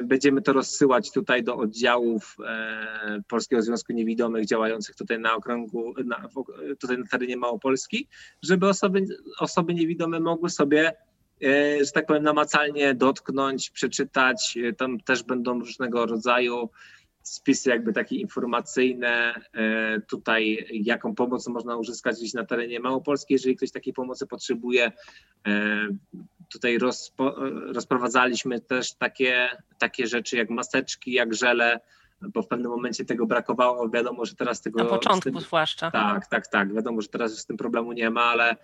Będziemy 0.03 0.41
to 0.41 0.53
rozsyłać 0.53 1.11
tutaj 1.11 1.43
do 1.43 1.57
oddziałów 1.57 2.37
Polskiego 3.27 3.61
Związku 3.61 3.93
Niewidomych 3.93 4.45
działających 4.45 4.95
tutaj 4.95 5.19
na 5.19 5.35
okręgu, 5.35 5.93
na, 6.05 6.29
tutaj 6.79 6.97
na 6.97 7.05
terenie 7.05 7.37
Małopolski, 7.37 8.07
żeby 8.41 8.69
osoby, 8.69 9.05
osoby 9.39 9.73
niewidome 9.73 10.19
mogły 10.19 10.49
sobie 10.49 10.93
że 11.81 11.91
tak 11.93 12.05
powiem, 12.05 12.23
namacalnie 12.23 12.93
dotknąć, 12.93 13.69
przeczytać. 13.69 14.57
Tam 14.77 14.99
też 14.99 15.23
będą 15.23 15.59
różnego 15.59 16.05
rodzaju 16.05 16.69
spisy 17.27 17.69
jakby 17.69 17.93
takie 17.93 18.15
informacyjne, 18.15 19.41
e, 19.53 20.01
tutaj 20.01 20.67
jaką 20.71 21.15
pomoc 21.15 21.47
można 21.47 21.75
uzyskać 21.75 22.17
gdzieś 22.17 22.33
na 22.33 22.45
terenie 22.45 22.79
Małopolski, 22.79 23.33
jeżeli 23.33 23.55
ktoś 23.55 23.71
takiej 23.71 23.93
pomocy 23.93 24.27
potrzebuje. 24.27 24.91
E, 25.47 25.87
tutaj 26.51 26.77
rozpo, 26.77 27.35
rozprowadzaliśmy 27.73 28.61
też 28.61 28.93
takie, 28.93 29.49
takie 29.79 30.07
rzeczy 30.07 30.37
jak 30.37 30.49
maseczki, 30.49 31.11
jak 31.11 31.33
żele, 31.33 31.79
bo 32.21 32.41
w 32.41 32.47
pewnym 32.47 32.71
momencie 32.71 33.05
tego 33.05 33.25
brakowało. 33.25 33.89
Wiadomo, 33.89 34.25
że 34.25 34.35
teraz 34.35 34.61
tego. 34.61 34.83
Na 34.83 34.89
początku 34.89 35.31
tym, 35.31 35.41
zwłaszcza. 35.41 35.91
Tak, 35.91 36.27
tak, 36.27 36.47
tak. 36.47 36.73
Wiadomo, 36.73 37.01
że 37.01 37.07
teraz 37.07 37.37
z 37.37 37.45
tym 37.45 37.57
problemu 37.57 37.93
nie 37.93 38.09
ma, 38.09 38.23
ale, 38.23 38.55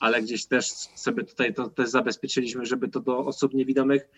ale 0.00 0.22
gdzieś 0.22 0.46
też 0.46 0.66
sobie 0.94 1.24
tutaj 1.24 1.54
to 1.54 1.68
też 1.68 1.88
zabezpieczyliśmy, 1.88 2.66
żeby 2.66 2.88
to 2.88 3.00
do 3.00 3.18
osób 3.18 3.54
niewidomych 3.54 4.08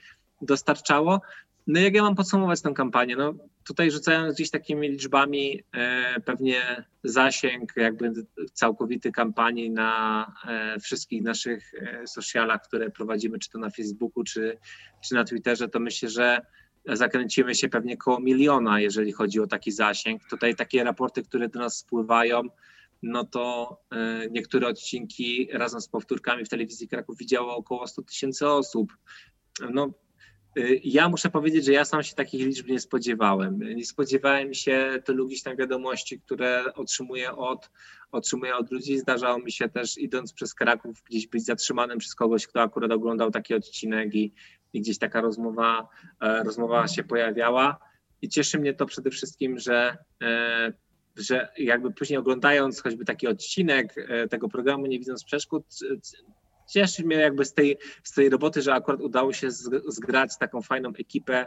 dostarczało. 0.42 1.20
No 1.66 1.80
jak 1.80 1.94
ja 1.94 2.02
mam 2.02 2.14
podsumować 2.14 2.62
tę 2.62 2.72
kampanię? 2.72 3.16
No 3.16 3.34
tutaj 3.64 3.90
rzucając 3.90 4.34
gdzieś 4.34 4.50
takimi 4.50 4.88
liczbami 4.88 5.62
e, 5.72 6.20
pewnie 6.20 6.84
zasięg 7.04 7.72
jakby 7.76 8.12
całkowity 8.52 9.12
kampanii 9.12 9.70
na 9.70 10.32
e, 10.48 10.80
wszystkich 10.80 11.22
naszych 11.22 11.74
e, 11.74 12.06
socialach, 12.06 12.62
które 12.62 12.90
prowadzimy, 12.90 13.38
czy 13.38 13.50
to 13.50 13.58
na 13.58 13.70
Facebooku, 13.70 14.24
czy, 14.24 14.58
czy 15.04 15.14
na 15.14 15.24
Twitterze, 15.24 15.68
to 15.68 15.80
myślę, 15.80 16.08
że 16.08 16.40
zakręcimy 16.86 17.54
się 17.54 17.68
pewnie 17.68 17.96
koło 17.96 18.20
miliona, 18.20 18.80
jeżeli 18.80 19.12
chodzi 19.12 19.40
o 19.40 19.46
taki 19.46 19.72
zasięg. 19.72 20.22
Tutaj 20.30 20.56
takie 20.56 20.84
raporty, 20.84 21.22
które 21.22 21.48
do 21.48 21.58
nas 21.58 21.76
spływają, 21.76 22.42
no 23.02 23.24
to 23.24 23.76
e, 23.92 24.26
niektóre 24.30 24.68
odcinki 24.68 25.48
razem 25.52 25.80
z 25.80 25.88
powtórkami 25.88 26.44
w 26.44 26.48
telewizji 26.48 26.88
Kraków 26.88 27.18
widziało 27.18 27.56
około 27.56 27.86
100 27.86 28.02
tysięcy 28.02 28.48
osób. 28.48 28.96
No, 29.70 29.92
ja 30.84 31.08
muszę 31.08 31.30
powiedzieć, 31.30 31.64
że 31.64 31.72
ja 31.72 31.84
sam 31.84 32.02
się 32.02 32.14
takich 32.14 32.46
liczb 32.46 32.68
nie 32.68 32.80
spodziewałem. 32.80 33.58
Nie 33.58 33.84
spodziewałem 33.84 34.54
się 34.54 35.02
tylu 35.04 35.26
gdzieś 35.26 35.42
tam 35.42 35.56
wiadomości, 35.56 36.20
które 36.20 36.74
otrzymuję 36.74 37.32
od, 37.32 37.70
otrzymuję 38.12 38.56
od 38.56 38.70
ludzi. 38.70 38.98
Zdarzało 38.98 39.38
mi 39.38 39.52
się 39.52 39.68
też 39.68 39.98
idąc 39.98 40.32
przez 40.32 40.54
Kraków 40.54 41.02
gdzieś 41.02 41.26
być 41.26 41.44
zatrzymanym 41.44 41.98
przez 41.98 42.14
kogoś, 42.14 42.46
kto 42.46 42.62
akurat 42.62 42.92
oglądał 42.92 43.30
taki 43.30 43.54
odcinek 43.54 44.14
i, 44.14 44.32
i 44.72 44.80
gdzieś 44.80 44.98
taka 44.98 45.20
rozmowa, 45.20 45.88
e, 46.20 46.44
rozmowa 46.44 46.88
się 46.88 47.04
pojawiała. 47.04 47.78
I 48.22 48.28
cieszy 48.28 48.58
mnie 48.58 48.74
to 48.74 48.86
przede 48.86 49.10
wszystkim, 49.10 49.58
że, 49.58 49.96
e, 50.22 50.72
że 51.16 51.48
jakby 51.58 51.90
później 51.90 52.18
oglądając 52.18 52.82
choćby 52.82 53.04
taki 53.04 53.26
odcinek 53.26 53.94
e, 54.08 54.28
tego 54.28 54.48
programu 54.48 54.86
Nie 54.86 54.98
widząc 54.98 55.24
przeszkód, 55.24 55.64
cieszy 56.68 57.04
mnie 57.04 57.16
jakby 57.16 57.44
z 57.44 57.54
tej, 57.54 57.78
z 58.02 58.12
tej 58.12 58.28
roboty, 58.28 58.62
że 58.62 58.74
akurat 58.74 59.00
udało 59.00 59.32
się 59.32 59.50
zgrać 59.86 60.38
taką 60.38 60.62
fajną 60.62 60.92
ekipę 60.98 61.46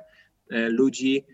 e, 0.49 0.69
ludzi, 0.69 1.25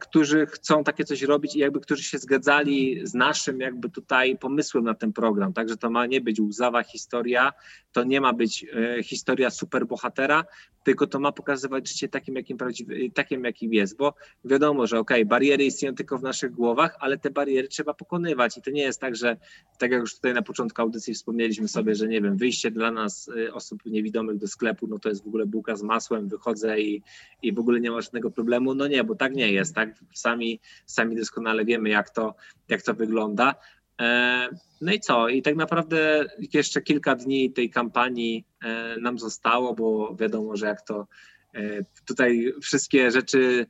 którzy 0.00 0.46
chcą 0.46 0.84
takie 0.84 1.04
coś 1.04 1.22
robić 1.22 1.56
i 1.56 1.58
jakby 1.58 1.80
którzy 1.80 2.02
się 2.02 2.18
zgadzali 2.18 3.00
z 3.06 3.14
naszym 3.14 3.60
jakby 3.60 3.90
tutaj 3.90 4.38
pomysłem 4.38 4.84
na 4.84 4.94
ten 4.94 5.12
program. 5.12 5.52
Także 5.52 5.76
to 5.76 5.90
ma 5.90 6.06
nie 6.06 6.20
być 6.20 6.40
łzawa 6.40 6.82
historia, 6.82 7.52
to 7.92 8.04
nie 8.04 8.20
ma 8.20 8.32
być 8.32 8.66
e, 8.98 9.02
historia 9.02 9.50
superbohatera, 9.50 10.44
tylko 10.84 11.06
to 11.06 11.20
ma 11.20 11.32
pokazywać 11.32 11.88
życie 11.88 12.08
takim, 12.08 12.34
jakim, 12.34 12.58
prawdziwy, 12.58 13.10
takim, 13.14 13.44
jakim 13.44 13.74
jest, 13.74 13.96
bo 13.96 14.14
wiadomo, 14.44 14.86
że 14.86 14.98
okej, 14.98 15.22
okay, 15.22 15.28
bariery 15.28 15.64
istnieją 15.64 15.94
tylko 15.94 16.18
w 16.18 16.22
naszych 16.22 16.52
głowach, 16.52 16.96
ale 17.00 17.18
te 17.18 17.30
bariery 17.30 17.68
trzeba 17.68 17.94
pokonywać 17.94 18.58
i 18.58 18.62
to 18.62 18.70
nie 18.70 18.82
jest 18.82 19.00
tak, 19.00 19.16
że 19.16 19.36
tak 19.78 19.90
jak 19.90 20.00
już 20.00 20.14
tutaj 20.14 20.34
na 20.34 20.42
początku 20.42 20.82
audycji 20.82 21.14
wspomnieliśmy 21.14 21.68
sobie, 21.68 21.94
że 21.94 22.08
nie 22.08 22.20
wiem, 22.20 22.36
wyjście 22.36 22.70
dla 22.70 22.90
nas 22.90 23.30
e, 23.46 23.54
osób 23.54 23.86
niewidomych 23.86 24.36
do 24.36 24.48
sklepu, 24.48 24.86
no 24.86 24.98
to 24.98 25.08
jest 25.08 25.24
w 25.24 25.26
ogóle 25.26 25.46
bułka 25.46 25.76
z 25.76 25.82
masłem, 25.82 26.28
wychodzę 26.28 26.80
i, 26.80 27.02
i 27.42 27.52
w 27.52 27.58
ogóle 27.58 27.80
nie 27.80 27.90
ma 27.90 28.00
żadnego 28.00 28.30
problemu. 28.30 28.74
No 28.74 28.86
nie, 28.86 29.04
bo 29.04 29.14
tak 29.14 29.34
nie 29.34 29.52
jest 29.52 29.69
jest, 29.70 29.74
tak? 29.74 30.04
Sami, 30.14 30.60
sami 30.86 31.16
doskonale 31.16 31.64
wiemy, 31.64 31.88
jak 31.88 32.10
to, 32.10 32.34
jak 32.68 32.82
to 32.82 32.94
wygląda. 32.94 33.54
E, 34.00 34.48
no 34.80 34.92
i 34.92 35.00
co? 35.00 35.28
I 35.28 35.42
tak 35.42 35.56
naprawdę 35.56 36.26
jeszcze 36.52 36.82
kilka 36.82 37.14
dni 37.14 37.52
tej 37.52 37.70
kampanii 37.70 38.44
e, 38.64 38.96
nam 39.00 39.18
zostało, 39.18 39.74
bo 39.74 40.14
wiadomo, 40.14 40.56
że 40.56 40.66
jak 40.66 40.82
to 40.82 41.06
e, 41.54 41.60
tutaj 42.06 42.52
wszystkie 42.62 43.10
rzeczy 43.10 43.66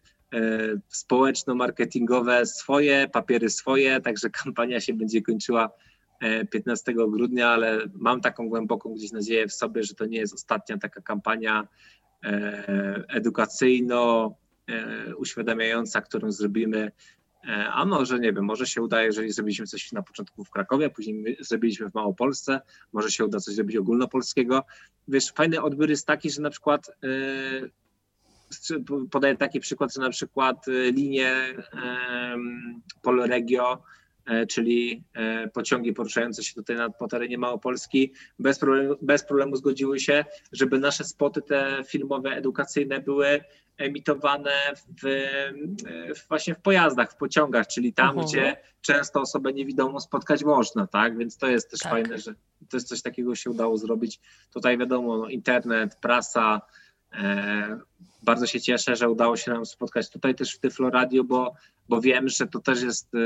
społeczno-marketingowe 0.88 2.46
swoje, 2.46 3.08
papiery 3.12 3.50
swoje, 3.50 4.00
także 4.00 4.30
kampania 4.30 4.80
się 4.80 4.94
będzie 4.94 5.22
kończyła 5.22 5.70
15 6.50 6.94
grudnia, 6.94 7.48
ale 7.48 7.78
mam 7.94 8.20
taką 8.20 8.48
głęboką 8.48 8.94
gdzieś 8.94 9.12
nadzieję 9.12 9.48
w 9.48 9.52
sobie, 9.52 9.82
że 9.82 9.94
to 9.94 10.06
nie 10.06 10.18
jest 10.18 10.34
ostatnia 10.34 10.78
taka 10.78 11.00
kampania 11.00 11.68
edukacyjno 13.08 14.34
uświadamiająca, 15.16 16.00
którą 16.00 16.32
zrobimy 16.32 16.92
a 17.72 17.84
może 17.84 18.18
nie 18.18 18.32
wiem, 18.32 18.44
może 18.44 18.66
się 18.66 18.82
uda, 18.82 19.02
jeżeli 19.02 19.32
zrobiliśmy 19.32 19.66
coś 19.66 19.92
na 19.92 20.02
początku 20.02 20.44
w 20.44 20.50
Krakowie, 20.50 20.90
później 20.90 21.36
zrobiliśmy 21.40 21.90
w 21.90 21.94
Małopolsce, 21.94 22.60
może 22.92 23.10
się 23.10 23.24
uda 23.24 23.40
coś 23.40 23.54
zrobić 23.54 23.76
ogólnopolskiego. 23.76 24.64
Wiesz, 25.08 25.30
fajny 25.30 25.62
odbiór 25.62 25.90
jest 25.90 26.06
taki, 26.06 26.30
że 26.30 26.42
na 26.42 26.50
przykład 26.50 26.90
podaję 29.10 29.36
taki 29.36 29.60
przykład, 29.60 29.94
że 29.94 30.00
na 30.00 30.10
przykład 30.10 30.66
linie 30.92 31.54
Polregio 33.02 33.82
E, 34.30 34.46
czyli 34.46 35.04
e, 35.14 35.48
pociągi 35.48 35.92
poruszające 35.92 36.44
się 36.44 36.54
tutaj 36.54 36.76
na, 36.76 36.90
po 36.90 37.08
terenie 37.08 37.38
Małopolski, 37.38 38.12
bez 38.38 38.58
problemu, 38.58 38.94
bez 39.02 39.24
problemu 39.24 39.56
zgodziły 39.56 40.00
się, 40.00 40.24
żeby 40.52 40.78
nasze 40.78 41.04
spoty 41.04 41.42
te 41.42 41.82
filmowe, 41.86 42.30
edukacyjne 42.30 43.00
były 43.00 43.40
emitowane 43.80 44.74
w, 44.76 45.02
w 46.16 46.28
właśnie 46.28 46.54
w 46.54 46.60
pojazdach, 46.60 47.12
w 47.12 47.16
pociągach, 47.16 47.66
czyli 47.66 47.92
tam, 47.92 48.18
uh 48.18 48.24
-huh. 48.24 48.26
gdzie 48.26 48.56
często 48.80 49.20
osobę 49.20 49.52
niewidomą 49.52 50.00
spotkać 50.00 50.44
można, 50.44 50.86
tak? 50.86 51.18
Więc 51.18 51.36
to 51.36 51.46
jest 51.46 51.70
też 51.70 51.80
tak. 51.80 51.92
fajne, 51.92 52.18
że 52.18 52.34
to 52.68 52.76
jest 52.76 52.88
coś 52.88 53.02
takiego 53.02 53.34
się 53.34 53.50
udało 53.50 53.78
zrobić. 53.78 54.20
Tutaj 54.52 54.78
wiadomo, 54.78 55.16
no, 55.16 55.28
internet, 55.28 55.96
prasa, 56.00 56.60
e, 57.12 57.78
bardzo 58.22 58.46
się 58.46 58.60
cieszę, 58.60 58.96
że 58.96 59.10
udało 59.10 59.36
się 59.36 59.50
nam 59.50 59.66
spotkać 59.66 60.10
tutaj 60.10 60.34
też 60.34 60.54
w 60.54 60.58
Tyflo 60.58 60.90
Radio, 60.90 61.24
bo, 61.24 61.54
bo 61.88 62.00
wiem, 62.00 62.28
że 62.28 62.46
to 62.46 62.60
też 62.60 62.82
jest 62.82 63.14
e, 63.14 63.18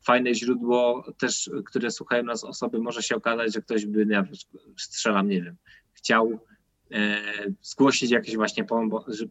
fajne 0.00 0.34
źródło 0.34 1.04
też, 1.18 1.50
które 1.64 1.90
słuchają 1.90 2.22
nas 2.22 2.44
osoby, 2.44 2.78
może 2.78 3.02
się 3.02 3.16
okazać, 3.16 3.54
że 3.54 3.62
ktoś 3.62 3.86
by, 3.86 4.06
nie 4.06 4.24
strzelam, 4.76 5.28
nie 5.28 5.42
wiem, 5.42 5.56
chciał 5.92 6.40
zgłosić 7.62 8.10
jakieś 8.10 8.36
właśnie 8.36 8.66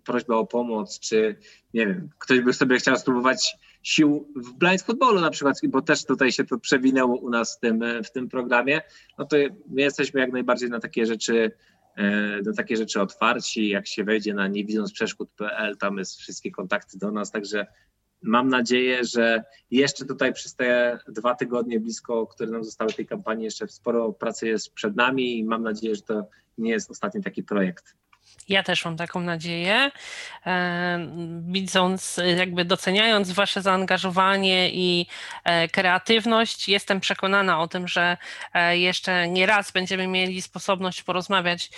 prośbę 0.04 0.36
o 0.36 0.48
pomoc, 0.48 1.00
czy 1.00 1.36
nie 1.74 1.88
wiem, 1.88 2.10
ktoś 2.20 2.40
by 2.40 2.54
sobie 2.54 2.78
chciał 2.78 2.98
spróbować 2.98 3.58
sił 3.84 4.34
w 4.36 4.54
blind 4.54 4.82
footballu 4.82 5.22
na 5.22 5.30
przykład, 5.30 5.58
bo 5.68 5.82
też 5.82 6.06
tutaj 6.06 6.32
się 6.32 6.44
to 6.44 6.60
przewinęło 6.60 7.16
u 7.16 7.30
nas 7.30 7.58
w 7.58 7.60
tym, 7.60 7.84
w 8.04 8.12
tym 8.12 8.30
programie, 8.30 8.82
no 9.18 9.26
to 9.26 9.38
my 9.70 9.82
jesteśmy 9.82 10.20
jak 10.20 10.32
najbardziej 10.32 10.70
na 10.70 10.80
takie 10.80 11.06
rzeczy 11.06 11.52
e, 11.96 12.42
na 12.42 12.54
takie 12.54 12.78
rzeczy 12.78 13.02
otwarci, 13.02 13.70
jak 13.70 13.88
się 13.88 14.04
wejdzie 14.04 14.34
na 14.34 14.48
niewidoncprzeszkód.pl, 14.48 15.78
tam 15.78 15.98
jest 15.98 16.20
wszystkie 16.20 16.52
kontakty 16.52 16.98
do 16.98 17.12
nas, 17.12 17.32
także 17.32 17.66
Mam 18.24 18.50
nadzieję, 18.50 19.06
że 19.06 19.44
jeszcze 19.72 20.06
tutaj 20.06 20.34
przez 20.34 20.56
te 20.56 21.00
dwa 21.08 21.36
tygodnie 21.36 21.80
blisko, 21.80 22.28
które 22.28 22.52
nam 22.52 22.64
zostały 22.64 22.94
tej 22.94 23.06
kampanii, 23.06 23.46
jeszcze 23.46 23.68
sporo 23.68 24.14
pracy 24.14 24.48
jest 24.48 24.74
przed 24.74 24.96
nami 24.96 25.40
i 25.40 25.44
mam 25.46 25.64
nadzieję, 25.64 25.96
że 25.96 26.02
to 26.02 26.28
nie 26.62 26.72
jest 26.72 26.92
ostatni 26.92 27.24
taki 27.24 27.44
projekt. 27.44 27.96
Ja 28.50 28.64
też 28.64 28.86
mam 28.86 28.98
taką 28.98 29.20
nadzieję. 29.20 29.92
E, 30.46 31.08
widząc, 31.48 32.20
jakby 32.38 32.66
doceniając 32.66 33.32
Wasze 33.32 33.62
zaangażowanie 33.62 34.70
i 34.74 35.08
e, 35.44 35.68
kreatywność, 35.68 36.70
jestem 36.70 37.00
przekonana 37.00 37.60
o 37.60 37.68
tym, 37.68 37.88
że 37.88 38.18
e, 38.54 38.78
jeszcze 38.78 39.28
nie 39.28 39.46
raz 39.46 39.72
będziemy 39.72 40.08
mieli 40.08 40.42
sposobność 40.42 41.04
porozmawiać 41.04 41.70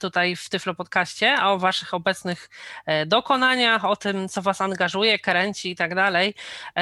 tutaj 0.00 0.36
w 0.36 0.48
Tyflo 0.48 0.74
Podcaście, 0.74 1.36
a 1.36 1.50
o 1.50 1.58
Waszych 1.58 1.94
obecnych 1.94 2.50
dokonaniach, 3.06 3.84
o 3.84 3.96
tym, 3.96 4.28
co 4.28 4.42
Was 4.42 4.60
angażuje, 4.60 5.18
kręci 5.18 5.70
i 5.70 5.76
tak 5.76 5.94
dalej. 5.94 6.34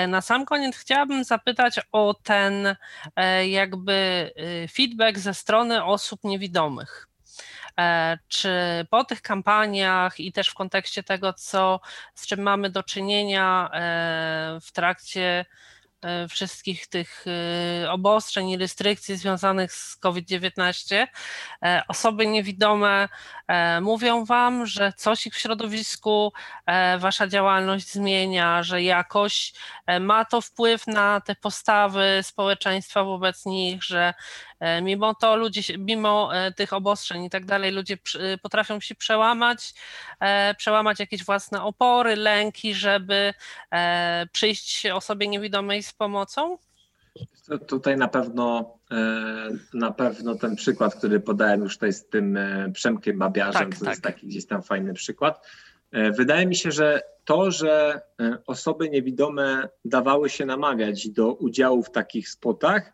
Na 0.08 0.20
sam 0.20 0.44
koniec 0.44 0.76
chciałabym 0.76 1.24
zapytać 1.24 1.80
o 1.92 2.14
ten 2.14 2.76
jakby 3.46 4.30
feedback 4.72 5.18
ze 5.18 5.34
strony 5.34 5.84
osób 5.84 6.24
niewidomych. 6.24 7.13
E, 7.80 8.18
czy 8.28 8.50
po 8.90 9.04
tych 9.04 9.22
kampaniach 9.22 10.20
i 10.20 10.32
też 10.32 10.48
w 10.48 10.54
kontekście 10.54 11.02
tego, 11.02 11.32
co, 11.32 11.80
z 12.14 12.26
czym 12.26 12.42
mamy 12.42 12.70
do 12.70 12.82
czynienia 12.82 13.70
e, 13.72 14.58
w 14.62 14.72
trakcie 14.72 15.44
wszystkich 16.28 16.86
tych 16.86 17.24
e, 17.82 17.90
obostrzeń 17.90 18.50
i 18.50 18.56
restrykcji 18.56 19.16
związanych 19.16 19.72
z 19.72 19.96
COVID-19, 19.96 21.06
e, 21.62 21.82
osoby 21.88 22.26
niewidome 22.26 23.08
mówią 23.80 24.24
Wam, 24.24 24.66
że 24.66 24.92
coś 24.96 25.26
ich 25.26 25.34
w 25.34 25.38
środowisku, 25.38 26.32
Wasza 26.98 27.26
działalność 27.26 27.92
zmienia, 27.92 28.62
że 28.62 28.82
jakoś 28.82 29.52
ma 30.00 30.24
to 30.24 30.40
wpływ 30.40 30.86
na 30.86 31.20
te 31.20 31.34
postawy 31.34 32.20
społeczeństwa 32.22 33.04
wobec 33.04 33.46
nich, 33.46 33.82
że 33.82 34.14
mimo 34.82 35.14
to 35.14 35.36
ludzie, 35.36 35.78
mimo 35.78 36.30
tych 36.56 36.72
obostrzeń 36.72 37.24
i 37.24 37.30
tak 37.30 37.44
dalej, 37.44 37.72
ludzie 37.72 37.96
potrafią 38.42 38.80
się 38.80 38.94
przełamać, 38.94 39.74
przełamać 40.56 41.00
jakieś 41.00 41.24
własne 41.24 41.62
opory, 41.62 42.16
lęki, 42.16 42.74
żeby 42.74 43.34
przyjść 44.32 44.86
osobie 44.86 45.28
niewidomej 45.28 45.82
z 45.82 45.92
pomocą? 45.98 46.58
Tutaj 47.66 47.96
na 47.96 48.08
pewno 48.08 48.74
e, 48.90 49.50
na 49.74 49.92
pewno 49.92 50.34
ten 50.34 50.56
przykład, 50.56 50.94
który 50.94 51.20
podałem 51.20 51.60
już 51.60 51.74
tutaj 51.74 51.92
z 51.92 52.08
tym 52.08 52.36
e, 52.36 52.72
Przemkiem 52.72 53.18
Babiarzem, 53.18 53.70
tak, 53.70 53.78
to 53.78 53.84
tak. 53.84 53.88
jest 53.88 54.02
taki 54.02 54.26
gdzieś 54.26 54.46
tam 54.46 54.62
fajny 54.62 54.94
przykład. 54.94 55.46
E, 55.92 56.10
wydaje 56.10 56.46
mi 56.46 56.56
się, 56.56 56.72
że 56.72 57.02
to, 57.24 57.50
że 57.50 58.00
osoby 58.46 58.90
niewidome 58.90 59.68
dawały 59.84 60.30
się 60.30 60.46
namawiać 60.46 61.08
do 61.08 61.34
udziału 61.34 61.82
w 61.82 61.90
takich 61.90 62.28
spotach, 62.28 62.92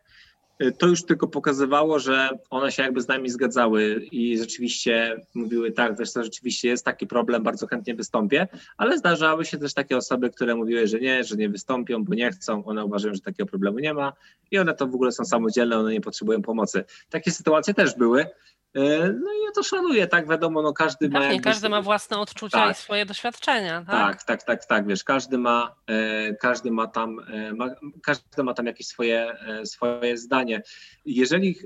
to 0.78 0.86
już 0.86 1.04
tylko 1.04 1.28
pokazywało, 1.28 1.98
że 1.98 2.28
one 2.50 2.72
się 2.72 2.82
jakby 2.82 3.00
z 3.00 3.08
nami 3.08 3.30
zgadzały 3.30 4.00
i 4.12 4.38
rzeczywiście 4.38 5.16
mówiły 5.34 5.72
tak, 5.72 5.98
wiesz 5.98 6.12
to 6.12 6.24
rzeczywiście 6.24 6.68
jest 6.68 6.84
taki 6.84 7.06
problem, 7.06 7.42
bardzo 7.42 7.66
chętnie 7.66 7.94
wystąpię, 7.94 8.48
ale 8.76 8.98
zdarzały 8.98 9.44
się 9.44 9.58
też 9.58 9.74
takie 9.74 9.96
osoby, 9.96 10.30
które 10.30 10.54
mówiły, 10.54 10.86
że 10.86 11.00
nie, 11.00 11.24
że 11.24 11.36
nie 11.36 11.48
wystąpią, 11.48 12.04
bo 12.04 12.14
nie 12.14 12.30
chcą, 12.30 12.64
one 12.64 12.84
uważają, 12.84 13.14
że 13.14 13.20
takiego 13.20 13.46
problemu 13.48 13.78
nie 13.78 13.94
ma 13.94 14.12
i 14.50 14.58
one 14.58 14.74
to 14.74 14.86
w 14.86 14.94
ogóle 14.94 15.12
są 15.12 15.24
samodzielne, 15.24 15.78
one 15.78 15.92
nie 15.92 16.00
potrzebują 16.00 16.42
pomocy. 16.42 16.84
Takie 17.10 17.30
sytuacje 17.30 17.74
też 17.74 17.96
były. 17.96 18.26
E, 18.74 18.80
no 19.12 19.32
i 19.32 19.44
ja 19.44 19.50
to 19.54 19.62
szanuję, 19.62 20.06
tak 20.06 20.28
wiadomo, 20.28 20.62
no 20.62 20.72
każdy 20.72 21.08
Pewnie, 21.08 21.36
ma... 21.36 21.42
każdy 21.42 21.68
ma 21.68 21.82
własne 21.82 22.18
odczucia 22.18 22.58
tak. 22.58 22.76
i 22.76 22.80
swoje 22.80 23.06
doświadczenia, 23.06 23.84
tak? 23.84 23.86
Tak, 23.86 24.22
tak, 24.22 24.42
tak, 24.42 24.66
tak, 24.66 24.86
wiesz, 24.86 25.04
każdy 25.04 25.38
ma, 25.38 25.74
e, 25.86 26.34
każdy 26.34 26.70
ma 26.70 26.86
tam, 26.86 27.18
e, 27.32 27.52
ma, 27.52 27.66
każdy 28.02 28.42
ma 28.42 28.54
tam 28.54 28.66
jakieś 28.66 28.86
swoje, 28.86 29.36
swoje 29.64 30.16
zdanie. 30.16 30.62
Jeżeli 31.04 31.56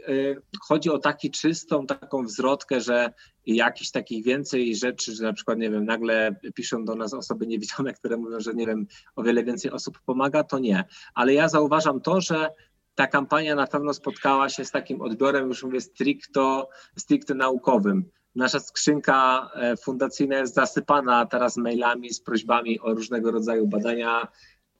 chodzi 0.69 0.91
o 0.91 0.99
taki 0.99 1.31
czystą, 1.31 1.87
taką 1.87 2.25
wzrodkę, 2.25 2.81
że 2.81 3.13
jakichś 3.47 3.91
takich 3.91 4.25
więcej 4.25 4.77
rzeczy, 4.77 5.15
że 5.15 5.25
na 5.25 5.33
przykład, 5.33 5.59
nie 5.59 5.71
wiem, 5.71 5.85
nagle 5.85 6.35
piszą 6.55 6.85
do 6.85 6.95
nas 6.95 7.15
osoby 7.15 7.47
niewidome, 7.47 7.93
które 7.93 8.17
mówią, 8.17 8.41
że 8.41 8.55
nie 8.55 8.67
wiem, 8.67 8.87
o 9.17 9.23
wiele 9.23 9.45
więcej 9.45 9.71
osób 9.71 9.99
pomaga, 10.07 10.45
to 10.45 10.59
nie. 10.59 10.85
Ale 11.15 11.35
ja 11.35 11.49
zauważam 11.49 12.01
to, 12.01 12.21
że 12.21 12.51
ta 12.95 13.07
kampania 13.07 13.55
na 13.55 13.67
pewno 13.67 13.95
spotkała 13.95 14.49
się 14.49 14.65
z 14.65 14.71
takim 14.71 15.01
odbiorem, 15.01 15.49
już 15.49 15.63
mówię, 15.63 15.81
stricto, 15.81 16.69
stricte 16.97 17.35
naukowym. 17.35 18.11
Nasza 18.35 18.61
skrzynka 18.61 19.51
e, 19.55 19.77
fundacyjna 19.77 20.37
jest 20.37 20.55
zasypana 20.55 21.27
teraz 21.27 21.57
mailami 21.57 22.11
z 22.11 22.21
prośbami 22.21 22.81
o 22.81 22.95
różnego 22.95 23.31
rodzaju 23.31 23.67
badania 23.67 24.29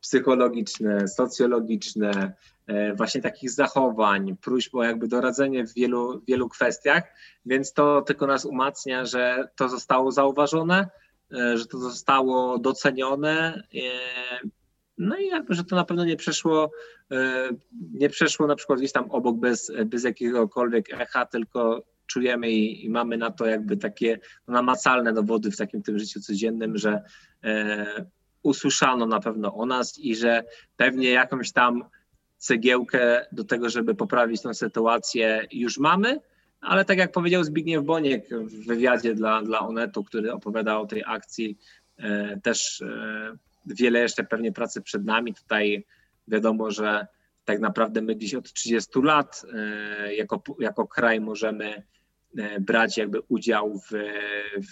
psychologiczne, 0.01 1.09
socjologiczne, 1.09 2.33
e, 2.67 2.95
właśnie 2.95 3.21
takich 3.21 3.51
zachowań, 3.51 4.37
próśb 4.41 4.75
o 4.75 4.85
jakby 4.85 5.09
doradzenie 5.09 5.67
w 5.67 5.75
wielu, 5.75 6.23
wielu 6.29 6.49
kwestiach, 6.49 7.05
więc 7.47 7.73
to 7.73 8.03
tylko 8.03 8.27
nas 8.27 8.45
umacnia, 8.45 9.05
że 9.05 9.49
to 9.57 9.69
zostało 9.69 10.13
zauważone, 10.13 10.89
e, 11.33 11.59
że 11.59 11.67
to 11.67 11.79
zostało 11.79 12.59
docenione 12.59 13.63
no 14.99 15.17
i 15.17 15.27
jakby, 15.27 15.55
że 15.55 15.65
to 15.65 15.77
na 15.77 15.85
pewno 15.85 16.05
nie 16.05 16.17
przeszło, 16.17 16.71
e, 17.11 17.49
nie 17.93 18.09
przeszło 18.09 18.47
na 18.47 18.57
przykład 18.57 18.79
gdzieś 18.79 18.93
tam 18.93 19.11
obok 19.11 19.37
bez, 19.37 19.73
bez 19.87 20.05
jakiegokolwiek 20.05 21.01
echa, 21.01 21.27
tylko 21.27 21.85
czujemy 22.07 22.51
i, 22.51 22.85
i 22.85 22.91
mamy 22.91 23.17
na 23.17 23.31
to 23.31 23.47
jakby 23.47 23.77
takie 23.77 24.19
namacalne 24.49 25.13
dowody 25.13 25.51
w 25.51 25.57
takim 25.57 25.83
tym 25.83 25.99
życiu 25.99 26.21
codziennym, 26.21 26.79
że 26.79 27.03
e, 27.45 28.07
usłyszano 28.43 29.07
na 29.07 29.21
pewno 29.21 29.55
o 29.55 29.67
nas 29.67 29.99
i 29.99 30.17
że 30.17 30.45
pewnie 30.77 31.11
jakąś 31.11 31.53
tam 31.53 31.85
cegiełkę 32.37 33.27
do 33.33 33.45
tego, 33.45 33.69
żeby 33.69 33.95
poprawić 33.95 34.43
tę 34.43 34.55
sytuację 34.55 35.47
już 35.53 35.79
mamy, 35.79 36.21
ale 36.61 36.85
tak 36.85 36.99
jak 36.99 37.13
powiedział 37.13 37.45
Zbigniew 37.45 37.85
Boniek 37.85 38.29
w 38.29 38.67
wywiadzie 38.67 39.15
dla, 39.15 39.43
dla 39.43 39.61
Onetu, 39.61 40.05
który 40.05 40.33
opowiadał 40.33 40.83
o 40.83 40.87
tej 40.87 41.03
akcji, 41.07 41.59
e, 41.97 42.41
też 42.41 42.83
e, 42.83 43.37
wiele 43.67 43.99
jeszcze 43.99 44.25
pewnie 44.25 44.53
pracy 44.53 44.83
przed 44.83 45.05
nami. 45.05 45.35
Tutaj 45.35 45.87
wiadomo, 46.29 46.71
że 46.71 47.07
tak 47.45 47.61
naprawdę 47.61 48.03
my 48.03 48.17
dziś 48.17 48.35
od 48.35 48.53
30 48.53 48.91
lat 49.03 49.43
e, 49.55 50.15
jako, 50.15 50.43
jako 50.61 50.87
kraj 50.87 51.21
możemy 51.21 51.83
e, 52.39 52.61
brać 52.61 52.97
jakby 52.97 53.21
udział 53.21 53.79
w, 53.79 53.91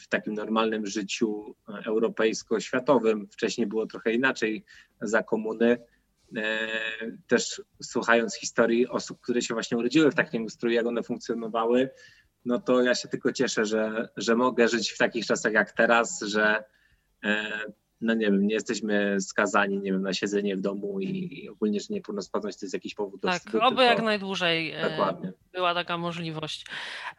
w 0.02 0.08
takim 0.08 0.34
normalnym 0.34 0.86
życiu 0.86 1.54
europejsko-światowym. 1.86 3.28
Wcześniej 3.30 3.66
było 3.66 3.86
trochę 3.86 4.12
inaczej 4.12 4.64
za 5.00 5.22
komuny. 5.22 5.78
E, 6.36 6.68
też 7.26 7.62
słuchając 7.82 8.36
historii 8.36 8.88
osób, 8.88 9.20
które 9.20 9.42
się 9.42 9.54
właśnie 9.54 9.78
urodziły 9.78 10.10
w 10.10 10.14
takim 10.14 10.44
ustroju, 10.44 10.74
jak 10.74 10.86
one 10.86 11.02
funkcjonowały, 11.02 11.90
no 12.44 12.60
to 12.60 12.82
ja 12.82 12.94
się 12.94 13.08
tylko 13.08 13.32
cieszę, 13.32 13.64
że, 13.64 14.08
że 14.16 14.36
mogę 14.36 14.68
żyć 14.68 14.90
w 14.90 14.98
takich 14.98 15.26
czasach 15.26 15.52
jak 15.52 15.72
teraz, 15.72 16.20
że 16.20 16.64
no 18.02 18.14
nie 18.14 18.26
wiem, 18.26 18.46
nie 18.46 18.54
jesteśmy 18.54 19.20
skazani, 19.20 19.78
nie 19.78 19.92
wiem, 19.92 20.02
na 20.02 20.12
siedzenie 20.14 20.56
w 20.56 20.60
domu 20.60 21.00
i, 21.00 21.38
i 21.44 21.48
ogólnie, 21.48 21.80
że 21.80 21.86
niepełnosprawność 21.90 22.58
to 22.58 22.66
jest 22.66 22.74
jakiś 22.74 22.94
powód 22.94 23.20
do 23.20 23.28
Tak, 23.28 23.38
wstydu, 23.38 23.58
oby 23.58 23.68
tylko- 23.68 23.82
jak 23.82 24.02
najdłużej 24.02 24.72
e, 24.72 24.90
Dokładnie. 24.90 25.32
była 25.52 25.74
taka 25.74 25.98
możliwość. 25.98 26.66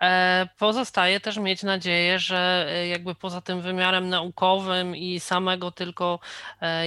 E, 0.01 0.47
Pozostaje 0.57 1.19
też 1.19 1.37
mieć 1.37 1.63
nadzieję, 1.63 2.19
że 2.19 2.65
e, 2.69 2.87
jakby 2.87 3.15
poza 3.15 3.41
tym 3.41 3.61
wymiarem 3.61 4.09
naukowym 4.09 4.95
i 4.95 5.19
samego 5.19 5.71
tylko 5.71 6.19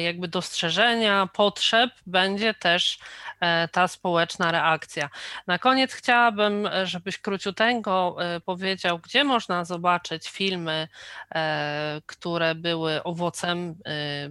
jakby 0.04 0.28
dostrzeżenia 0.28 1.28
potrzeb 1.34 1.90
będzie 2.06 2.54
też 2.54 2.98
ta 3.72 3.88
społeczna 3.88 4.52
reakcja. 4.52 5.08
Na 5.46 5.58
koniec 5.58 5.92
chciałabym, 5.92 6.68
żebyś 6.84 7.18
króciuteńko 7.18 8.16
powiedział, 8.44 8.98
gdzie 8.98 9.24
można 9.24 9.64
zobaczyć 9.64 10.28
filmy, 10.30 10.88
które 12.06 12.54
były 12.54 13.02
owocem 13.02 13.74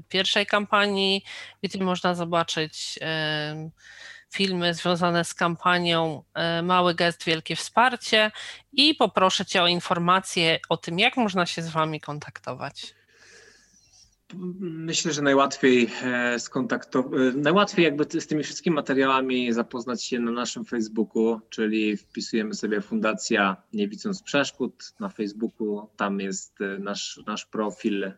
pierwszej 0.09 0.45
kampanii, 0.45 1.23
gdzie 1.63 1.83
można 1.83 2.15
zobaczyć 2.15 2.99
em, 3.01 3.71
filmy 4.33 4.73
związane 4.73 5.25
z 5.25 5.33
kampanią 5.33 6.23
e, 6.33 6.61
Mały 6.61 6.95
gest, 6.95 7.23
wielkie 7.23 7.55
wsparcie 7.55 8.31
i 8.73 8.95
poproszę 8.95 9.45
Cię 9.45 9.63
o 9.63 9.67
informacje 9.67 10.59
o 10.69 10.77
tym, 10.77 10.99
jak 10.99 11.17
można 11.17 11.45
się 11.45 11.61
z 11.61 11.69
Wami 11.69 12.01
kontaktować. 12.01 12.95
Myślę, 14.59 15.13
że 15.13 15.21
najłatwiej 15.21 15.89
e, 16.03 16.39
skontaktować, 16.39 17.11
najłatwiej 17.35 17.85
jakby 17.85 18.21
z 18.21 18.27
tymi 18.27 18.43
wszystkimi 18.43 18.75
materiałami 18.75 19.53
zapoznać 19.53 20.03
się 20.03 20.19
na 20.19 20.31
naszym 20.31 20.65
Facebooku, 20.65 21.41
czyli 21.49 21.97
wpisujemy 21.97 22.53
sobie 22.53 22.81
Fundacja 22.81 23.57
Nie 23.73 23.87
Widząc 23.87 24.23
Przeszkód 24.23 24.93
na 24.99 25.09
Facebooku, 25.09 25.89
tam 25.97 26.19
jest 26.19 26.61
e, 26.61 26.79
nasz, 26.79 27.19
nasz 27.27 27.45
profil 27.45 28.03
e, 28.03 28.11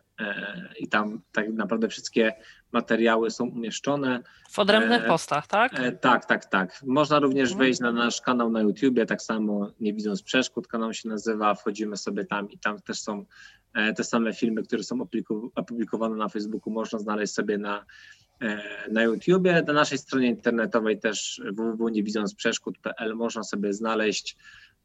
i 0.78 0.88
tam 0.88 1.20
tak 1.32 1.52
naprawdę 1.52 1.88
wszystkie 1.88 2.32
materiały 2.72 3.30
są 3.30 3.44
umieszczone. 3.44 4.22
W 4.50 4.58
odrębnych 4.58 5.04
E, 5.04 5.08
postach, 5.08 5.46
tak? 5.46 5.80
E, 5.80 5.92
tak, 5.92 6.24
tak, 6.24 6.44
tak. 6.44 6.82
Można 6.86 7.18
również 7.18 7.50
Mhm. 7.50 7.58
wejść 7.58 7.80
na 7.80 7.92
nasz 7.92 8.20
kanał 8.20 8.50
na 8.50 8.60
YouTubie, 8.60 9.06
tak 9.06 9.22
samo 9.22 9.70
Nie 9.80 9.94
Widząc 9.94 10.22
Przeszkód 10.22 10.68
kanał 10.68 10.94
się 10.94 11.08
nazywa, 11.08 11.54
wchodzimy 11.54 11.96
sobie 11.96 12.24
tam 12.24 12.50
i 12.50 12.58
tam 12.58 12.80
też 12.82 13.00
są 13.00 13.18
e, 13.18 13.24
te 13.96 14.04
same 14.04 14.32
filmy, 14.32 14.62
które 14.62 14.82
są 14.82 15.06
opublikowane 15.54 16.16
na 16.16 16.28
Facebooku, 16.28 16.72
można 16.72 16.98
znaleźć 16.98 17.34
sobie 17.34 17.58
na, 17.58 17.84
e, 18.40 18.60
na 18.92 19.02
YouTubie. 19.02 19.62
Na 19.66 19.72
naszej 19.72 19.98
stronie 19.98 20.28
internetowej 20.28 20.98
też 21.00 21.42
www.niewidzącprzeszkód.pl 21.52 23.14
można 23.14 23.42
sobie 23.42 23.72
znaleźć 23.72 24.36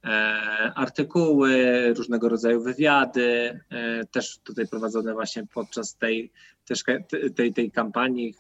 e, 0.04 0.08
artykuły, 0.76 1.94
różnego 1.94 2.30
rodzaju 2.30 2.64
wywiady, 2.64 3.60
e, 3.70 4.06
też 4.06 4.38
tutaj 4.38 4.68
prowadzone 4.68 5.14
właśnie 5.14 5.48
podczas 5.54 5.96
tej, 5.96 6.32
też, 6.66 6.84
tej, 7.36 7.54
tej 7.54 7.72
kampanii. 7.72 8.36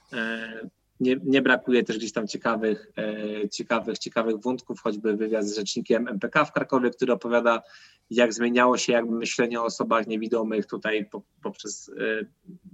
Nie, 0.99 1.15
nie 1.23 1.41
brakuje 1.41 1.83
też 1.83 1.97
gdzieś 1.97 2.11
tam 2.11 2.27
ciekawych, 2.27 2.91
e, 2.97 3.49
ciekawych, 3.49 3.99
ciekawych 3.99 4.35
wątków, 4.39 4.81
choćby 4.81 5.15
wywiad 5.15 5.45
z 5.45 5.55
rzecznikiem 5.55 6.07
MPK 6.07 6.45
w 6.45 6.51
Krakowie, 6.51 6.89
który 6.89 7.13
opowiada, 7.13 7.61
jak 8.09 8.33
zmieniało 8.33 8.77
się 8.77 8.93
jakby 8.93 9.15
myślenie 9.15 9.61
o 9.61 9.65
osobach 9.65 10.07
niewidomych 10.07 10.65
tutaj 10.65 11.05
po, 11.05 11.21
poprzez 11.43 11.89
e, 11.89 12.25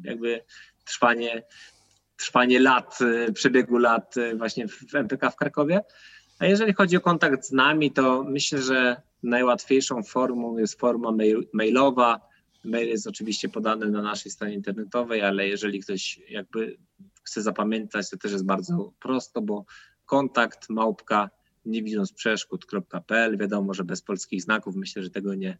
jakby 0.04 0.42
trwanie, 0.86 1.44
trwanie 2.18 2.60
lat, 2.60 3.00
e, 3.02 3.32
przebiegu 3.32 3.78
lat 3.78 4.18
e, 4.18 4.36
właśnie 4.36 4.68
w 4.68 4.92
w 4.92 4.96
MPK 4.96 5.32
w 5.32 5.36
Krakowie. 5.36 5.82
A 6.40 6.46
jeżeli 6.46 6.74
chodzi 6.74 6.98
o 6.98 7.02
kontakt 7.02 7.46
z 7.46 7.52
nami, 7.52 7.92
to 7.92 8.24
myślę, 8.24 8.62
że 8.62 9.02
najłatwiejszą 9.24 10.04
formą 10.04 10.58
jest 10.58 10.80
forma 10.80 11.12
mail, 11.12 11.48
mailowa. 11.54 12.30
Mail 12.64 12.88
jest 12.88 13.08
oczywiście 13.08 13.50
podany 13.50 13.90
na 13.90 14.02
naszej 14.02 14.32
stronie 14.32 14.54
internetowej, 14.54 15.22
ale 15.22 15.48
jeżeli 15.48 15.80
ktoś 15.80 16.20
jakby 16.30 16.78
chce 17.30 17.42
zapamiętać, 17.42 18.10
to 18.10 18.18
też 18.18 18.32
jest 18.32 18.46
bardzo 18.46 18.94
prosto, 19.00 19.42
bo 19.42 19.66
kontakt 20.06 20.70
małpka 20.70 21.30
nie 21.66 21.84
widząc 21.84 22.14
przeszkód.pl. 22.14 23.38
Wiadomo, 23.38 23.74
że 23.74 23.84
bez 23.84 24.02
polskich 24.02 24.42
znaków 24.42 24.76
myślę, 24.76 25.04
że 25.04 25.10
tego 25.10 25.36
nie, 25.36 25.58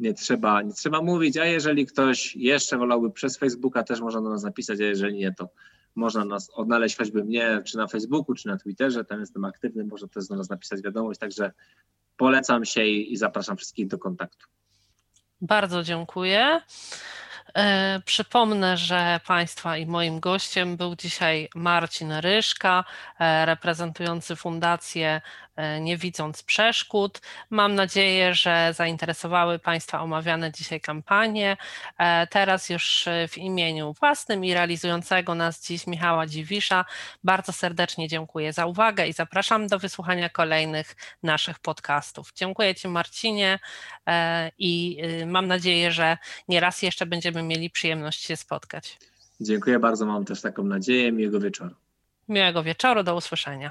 nie, 0.00 0.14
trzeba, 0.14 0.62
nie 0.62 0.72
trzeba 0.72 1.02
mówić. 1.02 1.36
A 1.36 1.44
jeżeli 1.44 1.86
ktoś 1.86 2.36
jeszcze 2.36 2.78
wolałby 2.78 3.10
przez 3.10 3.38
Facebooka, 3.38 3.82
też 3.82 4.00
można 4.00 4.20
do 4.20 4.30
nas 4.30 4.42
napisać, 4.42 4.80
a 4.80 4.84
jeżeli 4.84 5.18
nie, 5.18 5.32
to 5.32 5.48
można 5.94 6.24
nas 6.24 6.50
odnaleźć 6.54 6.96
choćby 6.96 7.24
mnie, 7.24 7.62
czy 7.64 7.76
na 7.76 7.86
Facebooku, 7.86 8.34
czy 8.34 8.48
na 8.48 8.56
Twitterze. 8.56 9.04
Tam 9.04 9.20
jestem 9.20 9.44
aktywny, 9.44 9.84
można 9.84 10.08
też 10.08 10.28
do 10.28 10.36
nas 10.36 10.50
napisać 10.50 10.82
wiadomość. 10.82 11.20
Także 11.20 11.52
polecam 12.16 12.64
się 12.64 12.84
i, 12.84 13.12
i 13.12 13.16
zapraszam 13.16 13.56
wszystkich 13.56 13.86
do 13.86 13.98
kontaktu. 13.98 14.46
Bardzo 15.40 15.82
dziękuję. 15.82 16.60
E, 17.56 18.00
Przypomnę, 18.04 18.76
że 18.76 19.20
Państwa 19.26 19.76
i 19.76 19.86
moim 19.86 20.20
gościem 20.20 20.76
był 20.76 20.96
dzisiaj 20.96 21.48
Marcin 21.54 22.12
Ryszka, 22.12 22.84
e, 23.18 23.46
reprezentujący 23.46 24.36
Fundację 24.36 25.20
Nie 25.80 25.96
Widząc 25.96 26.42
Przeszkód. 26.42 27.20
Mam 27.50 27.74
nadzieję, 27.74 28.34
że 28.34 28.72
zainteresowały 28.76 29.58
Państwa 29.58 30.00
omawiane 30.00 30.52
dzisiaj 30.52 30.80
kampanie. 30.80 31.56
E, 31.98 32.26
Teraz 32.26 32.70
już 32.70 33.08
e, 33.08 33.28
w 33.28 33.38
imieniu 33.38 33.92
własnym 33.92 34.44
i 34.44 34.54
realizującego 34.54 35.34
nas 35.34 35.66
dziś 35.66 35.86
Michała 35.86 36.26
Dziwisza 36.26 36.84
bardzo 37.24 37.52
serdecznie 37.52 38.08
dziękuję 38.08 38.52
za 38.52 38.66
uwagę 38.66 39.06
i 39.08 39.12
zapraszam 39.12 39.66
do 39.66 39.78
wysłuchania 39.78 40.28
kolejnych 40.28 40.96
naszych 41.22 41.58
podcastów. 41.58 42.32
Dziękuję 42.34 42.74
Ci 42.74 42.88
Marcinie 42.88 43.58
e, 44.06 44.50
i 44.58 45.02
mam 45.26 45.46
nadzieję, 45.46 45.92
że 45.92 46.18
nieraz 46.48 46.82
jeszcze 46.82 47.06
będziemy 47.06 47.42
mieli 47.42 47.70
przyjemność 47.70 48.22
się 48.22 48.36
spotkać. 48.36 48.98
Dziękuję 49.40 49.78
bardzo, 49.78 50.06
mam 50.06 50.24
też 50.24 50.40
taką 50.40 50.64
nadzieję. 50.64 51.12
Miłego 51.12 51.40
wieczoru. 51.40 51.74
Miłego 52.28 52.62
wieczoru, 52.62 53.02
do 53.02 53.16
usłyszenia. 53.16 53.70